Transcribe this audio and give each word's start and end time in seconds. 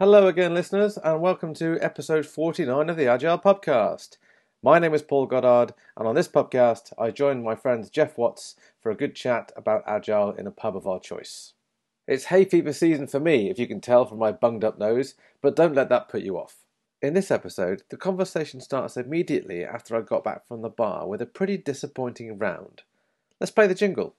Hello 0.00 0.28
again, 0.28 0.54
listeners, 0.54 0.96
and 0.96 1.20
welcome 1.20 1.52
to 1.54 1.76
episode 1.80 2.24
49 2.24 2.88
of 2.88 2.96
the 2.96 3.08
Agile 3.08 3.36
Podcast. 3.36 4.16
My 4.62 4.78
name 4.78 4.94
is 4.94 5.02
Paul 5.02 5.26
Goddard, 5.26 5.74
and 5.96 6.06
on 6.06 6.14
this 6.14 6.28
podcast, 6.28 6.92
I 6.96 7.10
join 7.10 7.42
my 7.42 7.56
friend 7.56 7.90
Geoff 7.90 8.16
Watts 8.16 8.54
for 8.80 8.92
a 8.92 8.96
good 8.96 9.16
chat 9.16 9.50
about 9.56 9.82
Agile 9.88 10.30
in 10.30 10.46
a 10.46 10.52
pub 10.52 10.76
of 10.76 10.86
our 10.86 11.00
choice. 11.00 11.54
It's 12.06 12.26
hay 12.26 12.44
fever 12.44 12.72
season 12.72 13.08
for 13.08 13.18
me, 13.18 13.50
if 13.50 13.58
you 13.58 13.66
can 13.66 13.80
tell 13.80 14.06
from 14.06 14.20
my 14.20 14.30
bunged 14.30 14.62
up 14.62 14.78
nose, 14.78 15.16
but 15.42 15.56
don't 15.56 15.74
let 15.74 15.88
that 15.88 16.08
put 16.08 16.22
you 16.22 16.38
off. 16.38 16.58
In 17.02 17.14
this 17.14 17.32
episode, 17.32 17.82
the 17.90 17.96
conversation 17.96 18.60
starts 18.60 18.96
immediately 18.96 19.64
after 19.64 19.96
I 19.96 20.02
got 20.02 20.22
back 20.22 20.46
from 20.46 20.62
the 20.62 20.68
bar 20.68 21.08
with 21.08 21.20
a 21.20 21.26
pretty 21.26 21.56
disappointing 21.56 22.38
round. 22.38 22.82
Let's 23.40 23.50
play 23.50 23.66
the 23.66 23.74
jingle. 23.74 24.14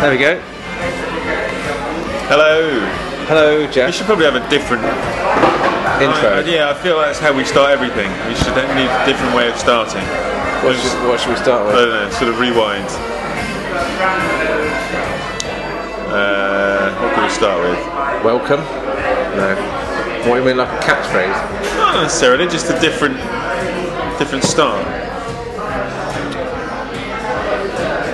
There 0.00 0.10
we 0.10 0.16
go. 0.16 0.40
Hello. 2.32 2.80
Hello, 3.28 3.60
We 3.66 3.72
Geoff. 3.72 3.92
should 3.94 4.06
probably 4.06 4.24
have 4.24 4.34
a 4.34 4.48
different 4.48 4.82
Intro. 6.00 6.40
Uh, 6.40 6.44
yeah, 6.48 6.70
I 6.70 6.74
feel 6.74 6.96
that's 6.98 7.18
how 7.18 7.36
we 7.36 7.44
start 7.44 7.68
everything. 7.70 8.08
We 8.26 8.34
should 8.34 8.56
need 8.56 8.88
a 8.88 9.04
different 9.04 9.36
way 9.36 9.50
of 9.50 9.56
starting. 9.58 10.00
What 10.64 10.74
should, 10.80 10.96
what 11.06 11.20
should 11.20 11.28
we 11.28 11.36
start 11.36 11.60
I 11.60 11.64
with? 11.66 11.74
don't 11.74 11.90
know, 11.92 12.10
sort 12.16 12.30
of 12.32 12.40
rewind. 12.40 12.88
Uh, 16.08 16.96
what 16.96 17.14
can 17.14 17.22
we 17.22 17.28
start 17.28 17.60
with? 17.60 17.78
Welcome? 18.24 18.60
No. 19.36 19.52
What 20.24 20.36
do 20.36 20.40
you 20.40 20.46
mean, 20.46 20.56
like 20.56 20.72
a 20.72 20.80
catchphrase? 20.82 21.76
Not 21.76 22.02
necessarily, 22.02 22.48
just 22.48 22.70
a 22.70 22.80
different, 22.80 23.16
different 24.18 24.44
start. 24.44 24.80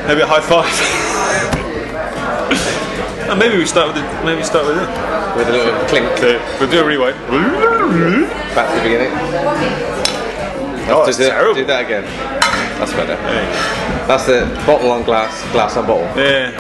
Maybe 0.08 0.22
a 0.22 0.26
high 0.26 0.40
five. 0.42 1.02
Oh, 3.28 3.34
maybe 3.36 3.58
we 3.58 3.66
start 3.66 3.88
with 3.94 4.02
it. 4.02 4.24
Maybe 4.24 4.42
start 4.42 4.66
with 4.66 4.76
it. 4.78 4.88
With 5.36 5.48
a 5.48 5.52
little 5.52 5.74
clink 5.88 6.06
So 6.18 6.38
we'll 6.60 6.70
do 6.70 6.80
a 6.80 6.84
rewind. 6.86 7.16
back 8.54 8.70
to 8.70 8.76
the 8.76 8.82
beginning. 8.82 9.12
Oh, 10.88 11.00
do, 11.02 11.06
that's 11.06 11.18
that, 11.18 11.30
terrible. 11.30 11.54
do 11.54 11.64
that 11.66 11.84
again. 11.84 12.04
That's 12.78 12.92
better. 12.92 13.16
That's 14.06 14.26
the 14.26 14.46
bottle 14.66 14.90
on 14.92 15.02
glass, 15.02 15.32
glass 15.52 15.76
on 15.76 15.86
bottle. 15.86 16.04
Yeah. 16.16 16.52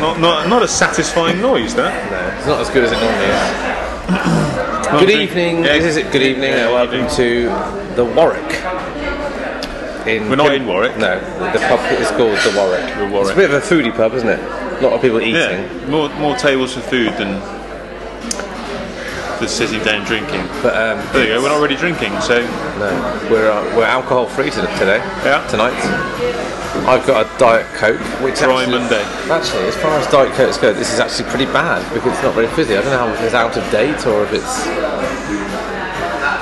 Not, 0.00 0.18
not, 0.20 0.48
not 0.48 0.62
a 0.62 0.68
satisfying 0.68 1.40
noise, 1.40 1.74
that. 1.74 1.92
No, 2.10 2.38
it's 2.38 2.46
not 2.46 2.60
as 2.60 2.70
good 2.70 2.84
as 2.84 2.92
it 2.92 3.00
normally 3.00 3.26
is. 3.28 3.40
Good 5.00 5.10
evening. 5.10 5.58
Yeah. 5.64 5.78
This 5.78 5.84
is 5.84 5.96
it. 5.98 6.10
Good 6.10 6.22
evening, 6.22 6.50
Yeah, 6.50 6.66
and 6.66 6.72
welcome 6.74 7.08
to 7.16 7.44
the 7.96 8.04
Warwick. 8.04 8.50
In 10.06 10.30
We're 10.30 10.36
not 10.36 10.48
Pim- 10.50 10.62
in 10.62 10.66
Warwick. 10.68 10.96
No, 10.96 11.20
the 11.52 11.58
pub 11.68 11.80
is 12.00 12.08
called 12.12 12.38
the 12.38 12.52
Warwick. 12.56 12.94
The 12.96 13.06
Warwick. 13.12 13.22
It's 13.22 13.30
a 13.32 13.34
bit 13.36 13.50
of 13.50 13.62
a 13.62 13.66
foodie 13.66 13.94
pub, 13.94 14.14
isn't 14.14 14.28
it? 14.28 14.40
A 14.80 14.82
lot 14.82 14.92
of 14.94 15.02
people 15.02 15.20
eating. 15.20 15.34
Yeah, 15.34 15.86
more 15.88 16.08
more 16.16 16.34
tables 16.36 16.72
for 16.72 16.80
food 16.80 17.12
than 17.18 17.36
the 19.40 19.46
sitting 19.48 19.82
down 19.84 20.06
drinking. 20.06 20.40
But 20.62 20.72
um, 20.76 20.96
There 21.12 21.28
you 21.28 21.34
go. 21.34 21.42
We're 21.42 21.48
not 21.48 21.60
really 21.60 21.76
drinking, 21.76 22.18
so 22.20 22.40
No, 22.80 23.28
we're 23.30 23.50
uh, 23.50 23.76
we're 23.76 23.84
alcohol 23.84 24.26
free 24.26 24.50
today. 24.50 25.04
Yeah. 25.24 25.46
Tonight, 25.48 25.76
I've 26.88 27.06
got 27.06 27.26
a 27.26 27.38
diet 27.38 27.66
coke, 27.76 28.00
which 28.24 28.38
Dry 28.38 28.62
actually, 28.62 28.78
Monday. 28.78 29.02
Actually, 29.28 29.68
as 29.68 29.76
far 29.76 29.98
as 29.98 30.06
diet 30.10 30.32
cokes 30.32 30.56
go, 30.56 30.72
this 30.72 30.92
is 30.92 30.98
actually 31.00 31.28
pretty 31.28 31.46
bad 31.52 31.84
because 31.92 32.12
it's 32.14 32.22
not 32.22 32.34
very 32.34 32.48
fizzy. 32.48 32.76
I 32.76 32.80
don't 32.80 32.92
know 32.92 33.12
if 33.12 33.20
it's 33.20 33.34
out 33.34 33.56
of 33.56 33.64
date 33.70 34.06
or 34.06 34.24
if 34.24 34.32
it's 34.32 34.64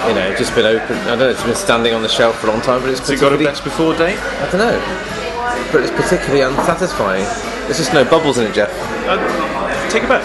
you 0.07 0.15
know 0.15 0.31
just 0.39 0.55
been 0.55 0.67
open. 0.67 0.97
I 1.11 1.19
don't 1.19 1.27
know. 1.27 1.31
It's 1.31 1.43
been 1.43 1.57
standing 1.57 1.93
on 1.93 2.03
the 2.03 2.09
shelf 2.09 2.39
for 2.39 2.47
a 2.47 2.51
long 2.53 2.63
time, 2.63 2.83
but 2.83 2.91
it's 2.91 3.01
has 3.01 3.11
it 3.11 3.21
got 3.21 3.33
a 3.33 3.39
best 3.39 3.65
before 3.65 3.95
date? 3.99 4.19
I 4.19 4.47
don't 4.51 4.63
know. 4.63 4.79
But 5.73 5.83
it's 5.83 5.91
particularly 5.91 6.43
unsatisfying. 6.43 7.27
There's 7.69 7.77
just 7.77 7.93
no 7.93 8.03
bubbles 8.03 8.39
in 8.39 8.47
it, 8.47 8.55
Geoff. 8.55 8.71
Uh, 9.05 9.91
take 9.91 10.03
it 10.03 10.09
back. 10.09 10.25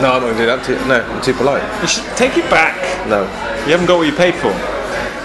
No, 0.00 0.16
I'm 0.16 0.24
not 0.24 0.32
going 0.32 0.32
to 0.32 0.40
do 0.40 0.46
that. 0.46 0.64
Too, 0.64 0.72
no, 0.88 1.04
I'm 1.04 1.20
too 1.20 1.34
polite. 1.34 1.60
You 1.82 1.86
should 1.86 2.08
take 2.16 2.38
it 2.38 2.48
back. 2.48 2.80
No. 3.06 3.28
You 3.68 3.76
haven't 3.76 3.84
got 3.84 3.98
what 3.98 4.06
you 4.08 4.16
paid 4.16 4.32
for. 4.36 4.48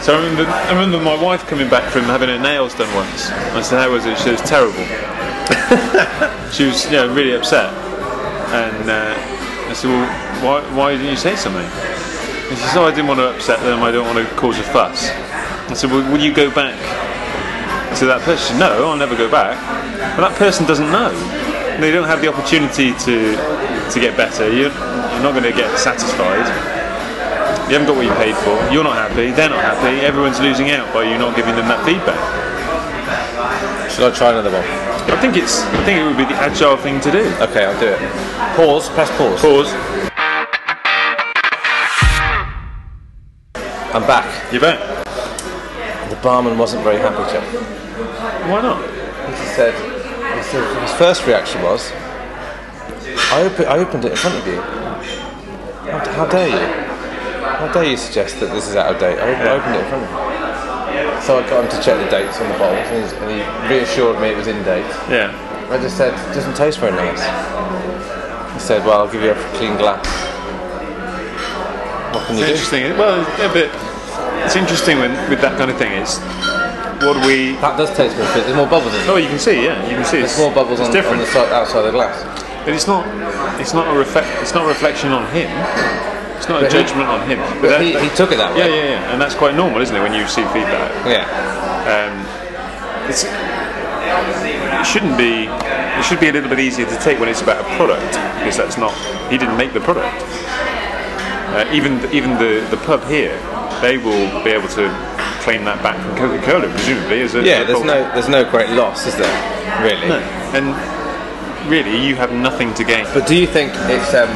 So 0.03 0.11
I 0.11 0.19
remember, 0.19 0.43
I 0.43 0.73
remember 0.75 0.99
my 0.99 1.15
wife 1.15 1.47
coming 1.47 1.69
back 1.69 1.89
from 1.89 2.03
having 2.03 2.27
her 2.27 2.37
nails 2.37 2.75
done 2.75 2.93
once. 2.93 3.31
I 3.31 3.61
said, 3.61 3.79
"How 3.79 3.93
was 3.93 4.05
it?" 4.05 4.17
She 4.17 4.23
said, 4.23 4.33
"It 4.35 4.41
was 4.41 4.49
terrible." 4.49 4.83
she 6.51 6.67
was, 6.67 6.83
you 6.91 6.99
know, 6.99 7.07
really 7.07 7.31
upset. 7.31 7.71
And 8.51 8.91
uh, 8.91 9.15
I 9.15 9.71
said, 9.71 9.87
"Well, 9.87 10.03
why, 10.43 10.75
why 10.75 10.91
didn't 10.97 11.11
you 11.11 11.15
say 11.15 11.37
something?" 11.37 11.63
And 11.63 12.59
she 12.59 12.65
said, 12.67 12.83
"Oh, 12.83 12.85
I 12.85 12.91
didn't 12.91 13.07
want 13.07 13.21
to 13.21 13.31
upset 13.31 13.61
them. 13.61 13.81
I 13.81 13.91
don't 13.91 14.05
want 14.05 14.19
to 14.19 14.35
cause 14.35 14.59
a 14.59 14.63
fuss." 14.63 15.07
I 15.71 15.73
said, 15.75 15.91
"Well, 15.91 16.03
will 16.11 16.19
you 16.19 16.33
go 16.33 16.53
back 16.53 16.75
to 17.95 18.05
that 18.05 18.21
person?" 18.21 18.59
"No, 18.59 18.89
I'll 18.89 18.97
never 18.97 19.15
go 19.15 19.29
back." 19.29 19.57
But 20.15 20.29
that 20.29 20.37
person 20.37 20.65
doesn't 20.65 20.91
know. 20.91 21.11
They 21.79 21.91
don't 21.91 22.07
have 22.07 22.21
the 22.21 22.27
opportunity 22.27 22.93
to 23.05 23.35
to 23.91 23.99
get 23.99 24.15
better. 24.17 24.47
You're, 24.47 24.71
you're 24.71 25.23
not 25.23 25.31
going 25.31 25.43
to 25.43 25.51
get 25.51 25.77
satisfied. 25.77 26.47
You 27.67 27.73
haven't 27.73 27.87
got 27.87 27.97
what 27.97 28.05
you 28.05 28.13
paid 28.13 28.35
for. 28.37 28.53
You're 28.71 28.83
not 28.83 28.95
happy. 28.95 29.31
They're 29.31 29.49
not 29.49 29.61
happy. 29.61 30.05
Everyone's 30.05 30.39
losing 30.39 30.69
out 30.71 30.93
by 30.93 31.03
you 31.03 31.17
not 31.17 31.35
giving 31.35 31.55
them 31.55 31.67
that 31.67 31.83
feedback. 31.83 32.19
Should 33.91 34.11
I 34.11 34.15
try 34.15 34.31
another 34.31 34.51
one? 34.51 34.63
I 35.11 35.19
think 35.19 35.35
it's. 35.37 35.61
I 35.61 35.83
think 35.83 35.99
it 35.99 36.05
would 36.05 36.17
be 36.17 36.25
the 36.25 36.39
agile 36.39 36.77
thing 36.77 36.99
to 37.01 37.11
do. 37.11 37.25
Okay, 37.41 37.65
I'll 37.65 37.79
do 37.79 37.87
it. 37.87 37.99
Pause. 38.55 38.89
Press 38.89 39.09
pause. 39.17 39.41
Pause. 39.41 39.73
I'm 43.93 44.05
back. 44.05 44.51
You're 44.51 44.61
back. 44.61 44.79
The 46.09 46.15
barman 46.17 46.57
wasn't 46.57 46.83
very 46.83 46.97
happy, 46.97 47.31
Geoff. 47.31 47.84
Why 47.95 48.61
not? 48.61 48.81
He 48.83 49.45
said, 49.55 49.73
he 50.37 50.43
said 50.43 50.81
his 50.81 50.91
first 50.93 51.25
reaction 51.25 51.61
was, 51.63 51.91
I, 53.31 53.45
op- 53.47 53.59
I 53.67 53.77
opened 53.79 54.05
it 54.05 54.11
in 54.11 54.17
front 54.17 54.37
of 54.37 54.45
you. 54.47 54.59
How, 54.61 55.99
how 56.11 56.25
dare 56.27 56.49
you? 56.49 56.65
How 57.45 57.71
dare 57.71 57.85
you 57.85 57.97
suggest 57.97 58.39
that 58.41 58.51
this 58.51 58.67
is 58.67 58.75
out 58.75 58.93
of 58.93 58.99
date? 58.99 59.17
I, 59.19 59.33
op- 59.33 59.39
I 59.39 59.49
opened 59.57 59.75
it 59.75 59.83
in 59.83 59.87
front 59.89 60.03
of 60.03 60.09
you. 60.11 61.21
So 61.23 61.39
I 61.39 61.49
got 61.49 61.63
him 61.63 61.71
to 61.71 61.83
check 61.83 61.97
the 62.03 62.09
dates 62.11 62.39
on 62.39 62.51
the 62.51 62.57
bottles 62.59 62.87
and, 62.91 62.99
he's- 63.01 63.13
and 63.13 63.31
he 63.31 63.73
reassured 63.73 64.19
me 64.21 64.29
it 64.29 64.37
was 64.37 64.47
in 64.47 64.61
date. 64.63 64.85
Yeah. 65.09 65.31
I 65.71 65.77
just 65.81 65.97
said, 65.97 66.13
it 66.13 66.33
doesn't 66.35 66.55
taste 66.55 66.79
very 66.79 66.91
nice. 66.91 67.23
He 68.53 68.59
said, 68.59 68.85
well, 68.85 69.01
I'll 69.01 69.11
give 69.11 69.23
you 69.23 69.31
a 69.31 69.35
clean 69.57 69.77
glass. 69.77 70.05
What 72.13 72.27
can 72.27 72.35
It's 72.37 72.39
you 72.39 72.45
do? 72.45 72.51
interesting. 72.51 72.97
Well, 72.97 73.21
a 73.23 73.53
bit. 73.53 73.71
It's 74.45 74.55
interesting 74.55 74.99
when, 74.99 75.11
with 75.29 75.41
that 75.41 75.57
kind 75.57 75.71
of 75.71 75.77
thing. 75.77 75.91
It's 75.93 76.19
what 77.03 77.17
we. 77.25 77.55
That 77.63 77.77
does 77.77 77.89
taste 77.95 78.15
good. 78.15 78.27
There's 78.35 78.55
more 78.55 78.67
bubbles 78.67 78.93
in 78.95 79.01
it. 79.01 79.09
Oh, 79.09 79.17
you 79.17 79.27
can 79.27 79.39
see. 79.39 79.63
Yeah, 79.65 79.81
you 79.89 79.95
can 79.95 80.05
see. 80.05 80.19
There's 80.19 80.31
It's 80.31 80.39
more 80.39 80.53
bubbles 80.53 80.79
on, 80.79 80.91
different. 80.91 81.19
on 81.19 81.25
the 81.25 81.31
side, 81.31 81.51
outside 81.51 81.81
the 81.83 81.91
glass. 81.91 82.23
But 82.65 82.73
it's 82.73 82.87
not. 82.87 83.05
It's 83.59 83.73
not 83.73 83.87
a 83.93 83.97
reflect. 83.97 84.27
It's 84.41 84.53
not 84.53 84.65
a 84.65 84.67
reflection 84.67 85.11
on 85.11 85.25
him. 85.31 85.49
It's 86.37 86.49
not 86.49 86.59
a 86.61 86.65
But 86.65 86.73
he- 86.73 86.77
judgment 86.79 87.07
on 87.09 87.21
him. 87.29 87.39
But 87.61 87.69
that- 87.69 87.81
he, 87.81 87.93
that- 87.93 88.03
he 88.03 88.09
took 88.15 88.31
it 88.31 88.37
that 88.37 88.53
way. 88.53 88.59
yeah, 88.59 88.75
yeah, 88.75 88.89
yeah. 88.99 89.11
and 89.11 89.21
that's 89.21 89.35
quite 89.35 89.55
normal, 89.55 89.81
isn't 89.81 89.95
it? 89.95 90.01
When 90.01 90.13
you 90.13 90.21
receive 90.21 90.49
feedback. 90.51 90.91
Yeah. 91.07 91.25
Um, 91.87 92.13
it's, 93.09 93.23
it 93.25 94.85
shouldn't 94.85 95.17
be. 95.17 95.47
It 95.47 96.03
should 96.03 96.19
be 96.19 96.27
a 96.29 96.33
little 96.33 96.49
bit 96.49 96.59
easier 96.59 96.85
to 96.85 96.97
take 96.99 97.19
when 97.19 97.29
it's 97.29 97.41
about 97.41 97.61
a 97.61 97.75
product 97.77 98.11
because 98.39 98.57
that's 98.57 98.77
not. 98.77 98.93
He 99.31 99.37
didn't 99.37 99.57
make 99.57 99.73
the 99.73 99.79
product. 99.79 100.13
Uh, 101.55 101.65
even 101.71 102.03
even 102.11 102.31
the 102.37 102.67
the 102.69 102.77
pub 102.77 103.03
here, 103.07 103.31
they 103.81 103.97
will 103.97 104.27
be 104.43 104.51
able 104.51 104.67
to 104.69 104.89
claim 105.45 105.63
that 105.63 105.77
back 105.85 105.93
from 106.01 106.17
Coca-Cola, 106.17 106.67
presumably. 106.73 107.21
As 107.21 107.35
a, 107.35 107.45
Yeah, 107.45 107.61
as 107.61 107.67
there's 107.67 107.85
no 107.85 108.01
there's 108.17 108.27
no 108.27 108.49
great 108.49 108.71
loss, 108.71 109.05
is 109.05 109.15
there? 109.15 109.29
Really. 109.85 110.09
No. 110.09 110.17
And 110.57 110.73
really, 111.69 112.01
you 112.01 112.15
have 112.15 112.33
nothing 112.33 112.73
to 112.73 112.83
gain. 112.83 113.05
But 113.13 113.27
do 113.27 113.37
you 113.37 113.45
think 113.45 113.71
it's 113.85 114.11
um, 114.17 114.33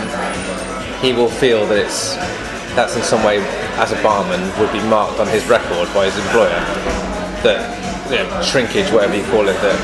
he 1.01 1.11
will 1.11 1.27
feel 1.27 1.65
that 1.65 1.79
it's 1.81 2.13
that's 2.77 2.95
in 2.95 3.01
some 3.01 3.25
way 3.25 3.41
as 3.81 3.91
a 3.91 3.99
barman 4.03 4.39
would 4.61 4.71
be 4.71 4.81
marked 4.87 5.19
on 5.19 5.27
his 5.27 5.43
record 5.49 5.89
by 5.97 6.05
his 6.05 6.15
employer 6.29 6.61
that 7.41 7.57
you 8.13 8.21
know, 8.21 8.41
shrinkage, 8.45 8.93
whatever 8.93 9.17
you 9.17 9.25
call 9.33 9.49
it, 9.49 9.57
that. 9.65 9.77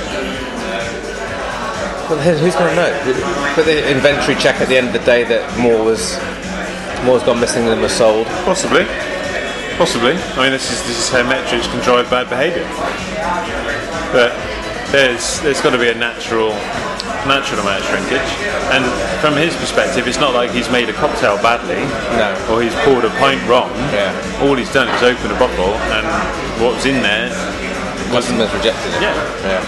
Well, 2.05 2.21
who's 2.21 2.53
going 2.53 2.69
to 2.69 2.75
know? 2.77 3.53
But 3.55 3.65
the 3.65 3.81
inventory 3.89 4.37
check 4.37 4.61
at 4.61 4.67
the 4.69 4.77
end 4.77 4.87
of 4.87 4.93
the 4.93 5.05
day 5.09 5.23
that 5.23 5.41
more 5.57 5.83
was 5.83 6.21
more's 7.03 7.23
gone 7.23 7.39
missing 7.39 7.65
than 7.65 7.81
was 7.81 7.93
sold. 7.93 8.27
Possibly. 8.45 8.85
Possibly. 9.77 10.15
I 10.15 10.43
mean, 10.43 10.51
this 10.55 10.71
is 10.71 10.79
this 10.87 10.97
is 10.97 11.09
how 11.09 11.23
metrics 11.27 11.67
can 11.67 11.83
drive 11.83 12.09
bad 12.09 12.29
behaviour. 12.29 12.63
But 14.15 14.31
there's 14.91 15.41
there's 15.41 15.59
got 15.59 15.71
to 15.71 15.77
be 15.77 15.89
a 15.89 15.95
natural 15.95 16.55
natural 17.27 17.59
amount 17.59 17.83
of 17.83 17.87
shrinkage. 17.91 18.31
And 18.71 18.85
from 19.19 19.35
his 19.35 19.51
perspective, 19.57 20.07
it's 20.07 20.19
not 20.19 20.33
like 20.33 20.51
he's 20.51 20.69
made 20.71 20.87
a 20.87 20.93
cocktail 20.93 21.35
badly, 21.43 21.83
No. 22.15 22.31
or 22.47 22.61
he's 22.63 22.73
poured 22.87 23.03
a 23.03 23.09
pint 23.19 23.41
wrong. 23.49 23.69
Yeah. 23.91 24.15
All 24.41 24.55
he's 24.55 24.71
done 24.71 24.87
is 24.87 25.03
open 25.03 25.31
a 25.31 25.39
bottle, 25.39 25.75
and 25.91 26.05
what 26.63 26.75
was 26.75 26.85
in 26.85 27.01
there 27.03 27.27
wasn't. 28.13 28.39
Customers 28.39 28.53
rejected 28.55 28.93
it. 28.95 29.01
Yeah. 29.01 29.15
Yeah. 29.43 29.61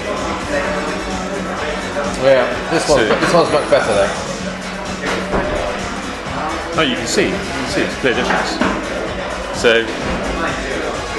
Yeah, 2.23 2.71
this 2.71 2.87
one's, 2.89 3.07
So- 3.07 3.19
this 3.19 3.33
one's 3.33 3.51
much 3.51 3.69
better 3.69 3.93
though. 3.93 4.11
Oh, 6.79 6.81
you 6.85 6.95
can 6.95 7.07
see, 7.07 7.25
you 7.25 7.31
can 7.33 7.67
see 7.69 7.81
it's 7.81 7.93
a 7.93 7.99
clear 7.99 8.13
difference. 8.13 8.76
So, 9.57 9.83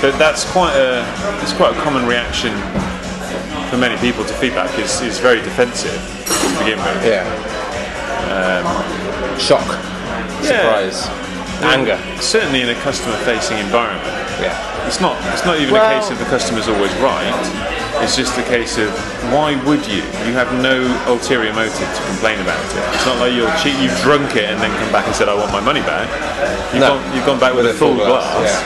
but 0.00 0.16
that's 0.16 0.44
quite 0.52 0.74
a, 0.76 1.02
it's 1.42 1.52
quite 1.52 1.76
a 1.76 1.80
common 1.82 2.06
reaction 2.06 2.54
for 3.68 3.76
many 3.76 3.96
people 3.98 4.24
to 4.24 4.32
feedback. 4.34 4.70
is 4.78 5.00
is 5.02 5.18
very 5.18 5.40
defensive 5.42 5.90
to 6.24 6.58
begin 6.62 6.78
with. 6.78 7.04
Yeah. 7.04 7.26
Um, 8.30 8.64
Shock, 9.38 9.66
surprise, 10.42 11.08
anger. 11.62 11.98
Certainly 12.20 12.62
in 12.62 12.68
a 12.70 12.74
customer-facing 12.82 13.58
environment, 13.58 14.06
Yeah. 14.40 14.86
it's 14.86 15.00
not. 15.00 15.16
It's 15.34 15.44
not 15.44 15.58
even 15.58 15.74
Well- 15.74 15.90
a 15.90 16.00
case 16.00 16.10
of 16.10 16.18
the 16.18 16.24
customer's 16.26 16.68
always 16.68 16.92
right. 16.96 17.34
It's 18.00 18.16
just 18.16 18.38
a 18.38 18.42
case 18.44 18.78
of 18.78 18.88
why 19.34 19.54
would 19.66 19.86
you? 19.86 20.02
You 20.26 20.32
have 20.38 20.48
no 20.62 20.80
ulterior 21.06 21.52
motive 21.52 21.74
to 21.88 22.02
complain 22.06 22.40
about 22.40 22.62
it. 22.74 22.82
It's 22.94 23.04
not 23.04 23.18
like 23.18 23.34
you're 23.34 23.50
cheat. 23.58 23.76
You've 23.82 23.96
drunk 24.00 24.36
it 24.36 24.44
and 24.48 24.60
then 24.62 24.70
come 24.78 24.90
back 24.92 25.06
and 25.06 25.14
said, 25.14 25.28
"I 25.28 25.34
want 25.34 25.50
my 25.52 25.60
money 25.60 25.80
back." 25.82 26.06
You've, 26.72 26.80
No. 26.80 26.94
gone, 26.96 27.02
you've 27.14 27.26
gone 27.26 27.40
back 27.40 27.54
with, 27.54 27.66
a 27.66 27.74
full 27.74 27.94
glass. 27.96 28.24
Yeah. 28.42 28.62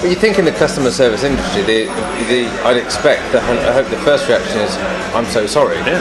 But 0.00 0.08
you 0.08 0.16
think 0.16 0.38
in 0.38 0.44
the 0.44 0.52
customer 0.52 0.90
service 0.90 1.24
industry, 1.24 1.62
the, 1.62 1.84
the 2.28 2.48
I'd 2.64 2.76
expect 2.76 3.20
that 3.32 3.42
I 3.44 3.72
hope 3.72 3.88
the 3.88 4.00
first 4.04 4.28
reaction 4.28 4.58
is, 4.60 4.72
"I'm 5.16 5.26
so 5.26 5.46
sorry," 5.46 5.76
Yeah. 5.84 6.00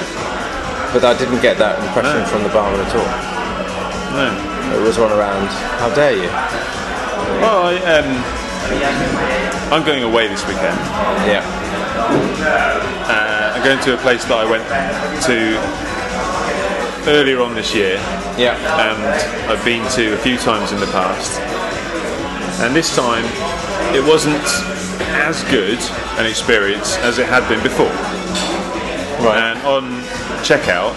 but 0.94 1.04
I 1.04 1.18
didn't 1.18 1.42
get 1.42 1.58
that 1.58 1.80
impression 1.84 2.20
No. 2.20 2.26
from 2.28 2.44
the 2.44 2.50
barman 2.50 2.80
at 2.80 2.96
all. 2.96 3.10
No. 4.16 4.28
It 4.76 4.82
was 4.84 4.98
one 5.00 5.12
around, 5.12 5.48
"How 5.80 5.90
dare 5.96 6.14
you?" 6.16 6.30
Well, 7.44 7.68
I, 7.72 7.76
um, 7.96 8.24
I'm 9.72 9.86
going 9.86 10.04
away 10.04 10.28
this 10.28 10.42
weekend. 10.48 10.78
Yeah. 11.30 11.44
Uh, 13.08 13.54
I'm 13.56 13.64
going 13.64 13.80
to 13.84 13.94
a 13.94 13.98
place 13.98 14.26
that 14.26 14.38
I 14.38 14.46
went 14.50 14.66
to 15.30 17.12
earlier 17.12 17.42
on 17.42 17.54
this 17.56 17.74
year, 17.76 17.96
Yeah. 18.38 18.56
and 18.58 19.52
I've 19.52 19.64
been 19.64 19.88
to 19.92 20.14
a 20.14 20.18
few 20.18 20.38
times 20.38 20.72
in 20.72 20.80
the 20.80 20.88
past. 20.88 21.40
And 22.62 22.76
this 22.76 22.96
time, 22.96 23.24
it 23.96 24.04
wasn't 24.04 24.44
as 25.26 25.44
good 25.46 25.80
an 26.18 26.26
experience 26.26 26.98
as 26.98 27.20
it 27.20 27.28
had 27.28 27.48
been 27.48 27.62
before. 27.64 27.94
Right. 29.26 29.38
And 29.38 29.60
on 29.68 30.02
checkout, 30.44 30.96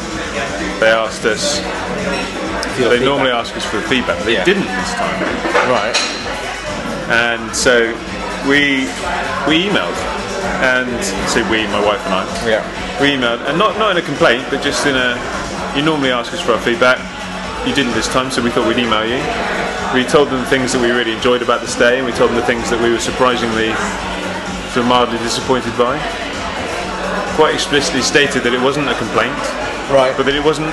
they 0.81 0.89
asked 0.91 1.25
us. 1.25 1.59
They 2.79 2.85
feedback. 2.89 3.03
normally 3.03 3.31
ask 3.31 3.55
us 3.57 3.65
for 3.67 3.81
feedback. 3.83 4.19
They 4.25 4.33
Yeah. 4.35 4.45
didn't 4.45 4.65
this 4.67 4.95
time. 4.95 5.23
Right. 5.71 5.97
and 7.11 7.55
so 7.55 7.93
we 8.49 8.87
we 9.47 9.69
emailed 9.69 9.97
and 10.63 10.91
so 11.29 11.43
we 11.51 11.67
my 11.71 11.83
wife 11.85 12.03
and 12.07 12.15
I 12.15 12.23
Yeah. 12.49 12.63
we 13.01 13.09
emailed 13.15 13.41
and 13.49 13.59
not 13.59 13.79
not 13.79 13.91
in 13.93 13.97
a 13.97 14.03
complaint 14.07 14.47
but 14.51 14.63
just 14.63 14.87
in 14.87 14.97
a 14.97 15.15
you 15.77 15.83
normally 15.83 16.11
ask 16.11 16.33
us 16.33 16.41
for 16.41 16.53
our 16.53 16.61
feedback 16.61 16.99
you 17.67 17.75
didn't 17.75 17.95
this 17.95 18.09
time 18.09 18.31
so 18.31 18.43
we 18.43 18.51
thought 18.51 18.67
we'd 18.67 18.79
email 18.79 19.07
you 19.07 19.23
we 19.95 20.05
told 20.05 20.31
them 20.31 20.45
things 20.47 20.73
that 20.73 20.81
we 20.81 20.91
really 20.91 21.13
enjoyed 21.13 21.43
about 21.43 21.61
the 21.61 21.69
stay 21.69 21.99
and 21.99 22.07
we 22.07 22.13
told 22.13 22.31
them 22.31 22.37
the 22.37 22.47
things 22.47 22.69
that 22.71 22.81
we 22.83 22.91
were 22.91 22.99
surprisingly 22.99 23.71
sort 24.75 24.83
of 24.83 24.87
mildly 24.87 25.19
disappointed 25.19 25.71
by 25.79 25.95
quite 27.37 27.55
explicitly 27.55 28.03
stated 28.03 28.43
that 28.43 28.53
it 28.53 28.61
wasn't 28.61 28.89
a 28.89 28.95
complaint 28.95 29.37
Right. 29.91 30.15
but 30.17 30.25
that 30.27 30.35
it 30.35 30.43
wasn't 30.45 30.73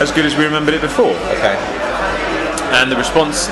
as 0.00 0.10
good 0.12 0.24
as 0.24 0.36
we 0.36 0.44
remembered 0.44 0.74
it 0.74 0.80
before 0.80 1.14
Okay. 1.36 1.56
and 2.80 2.90
the 2.90 2.96
response 2.96 3.48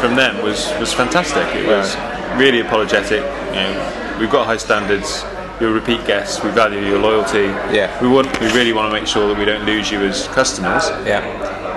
from 0.00 0.14
them 0.14 0.40
was 0.42 0.70
was 0.78 0.92
fantastic. 0.92 1.42
It 1.56 1.66
was 1.66 1.96
really 2.38 2.60
apologetic. 2.60 3.20
You 3.20 3.60
know, 3.60 4.16
we've 4.20 4.30
got 4.30 4.46
high 4.46 4.56
standards. 4.56 5.24
You're 5.60 5.72
repeat 5.72 6.06
guests. 6.06 6.42
We 6.42 6.50
value 6.50 6.80
your 6.80 7.00
loyalty. 7.00 7.46
Yeah. 7.74 8.00
We 8.00 8.08
want. 8.08 8.28
We 8.40 8.46
really 8.52 8.72
want 8.72 8.92
to 8.92 8.98
make 8.98 9.08
sure 9.08 9.28
that 9.28 9.36
we 9.36 9.44
don't 9.44 9.66
lose 9.66 9.90
you 9.90 10.00
as 10.00 10.28
customers. 10.28 10.88
Yeah. 11.04 11.20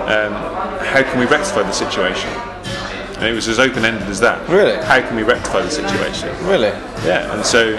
Um, 0.06 0.32
how 0.86 1.02
can 1.02 1.18
we 1.18 1.26
rectify 1.26 1.62
the 1.62 1.72
situation? 1.72 2.30
And 3.18 3.26
it 3.26 3.34
was 3.34 3.48
as 3.48 3.58
open 3.58 3.84
ended 3.84 4.08
as 4.08 4.20
that. 4.20 4.48
Really? 4.48 4.76
How 4.84 5.00
can 5.00 5.16
we 5.16 5.22
rectify 5.22 5.62
the 5.62 5.70
situation? 5.70 6.28
Really? 6.46 6.68
Yeah. 7.04 7.34
And 7.34 7.44
so 7.44 7.74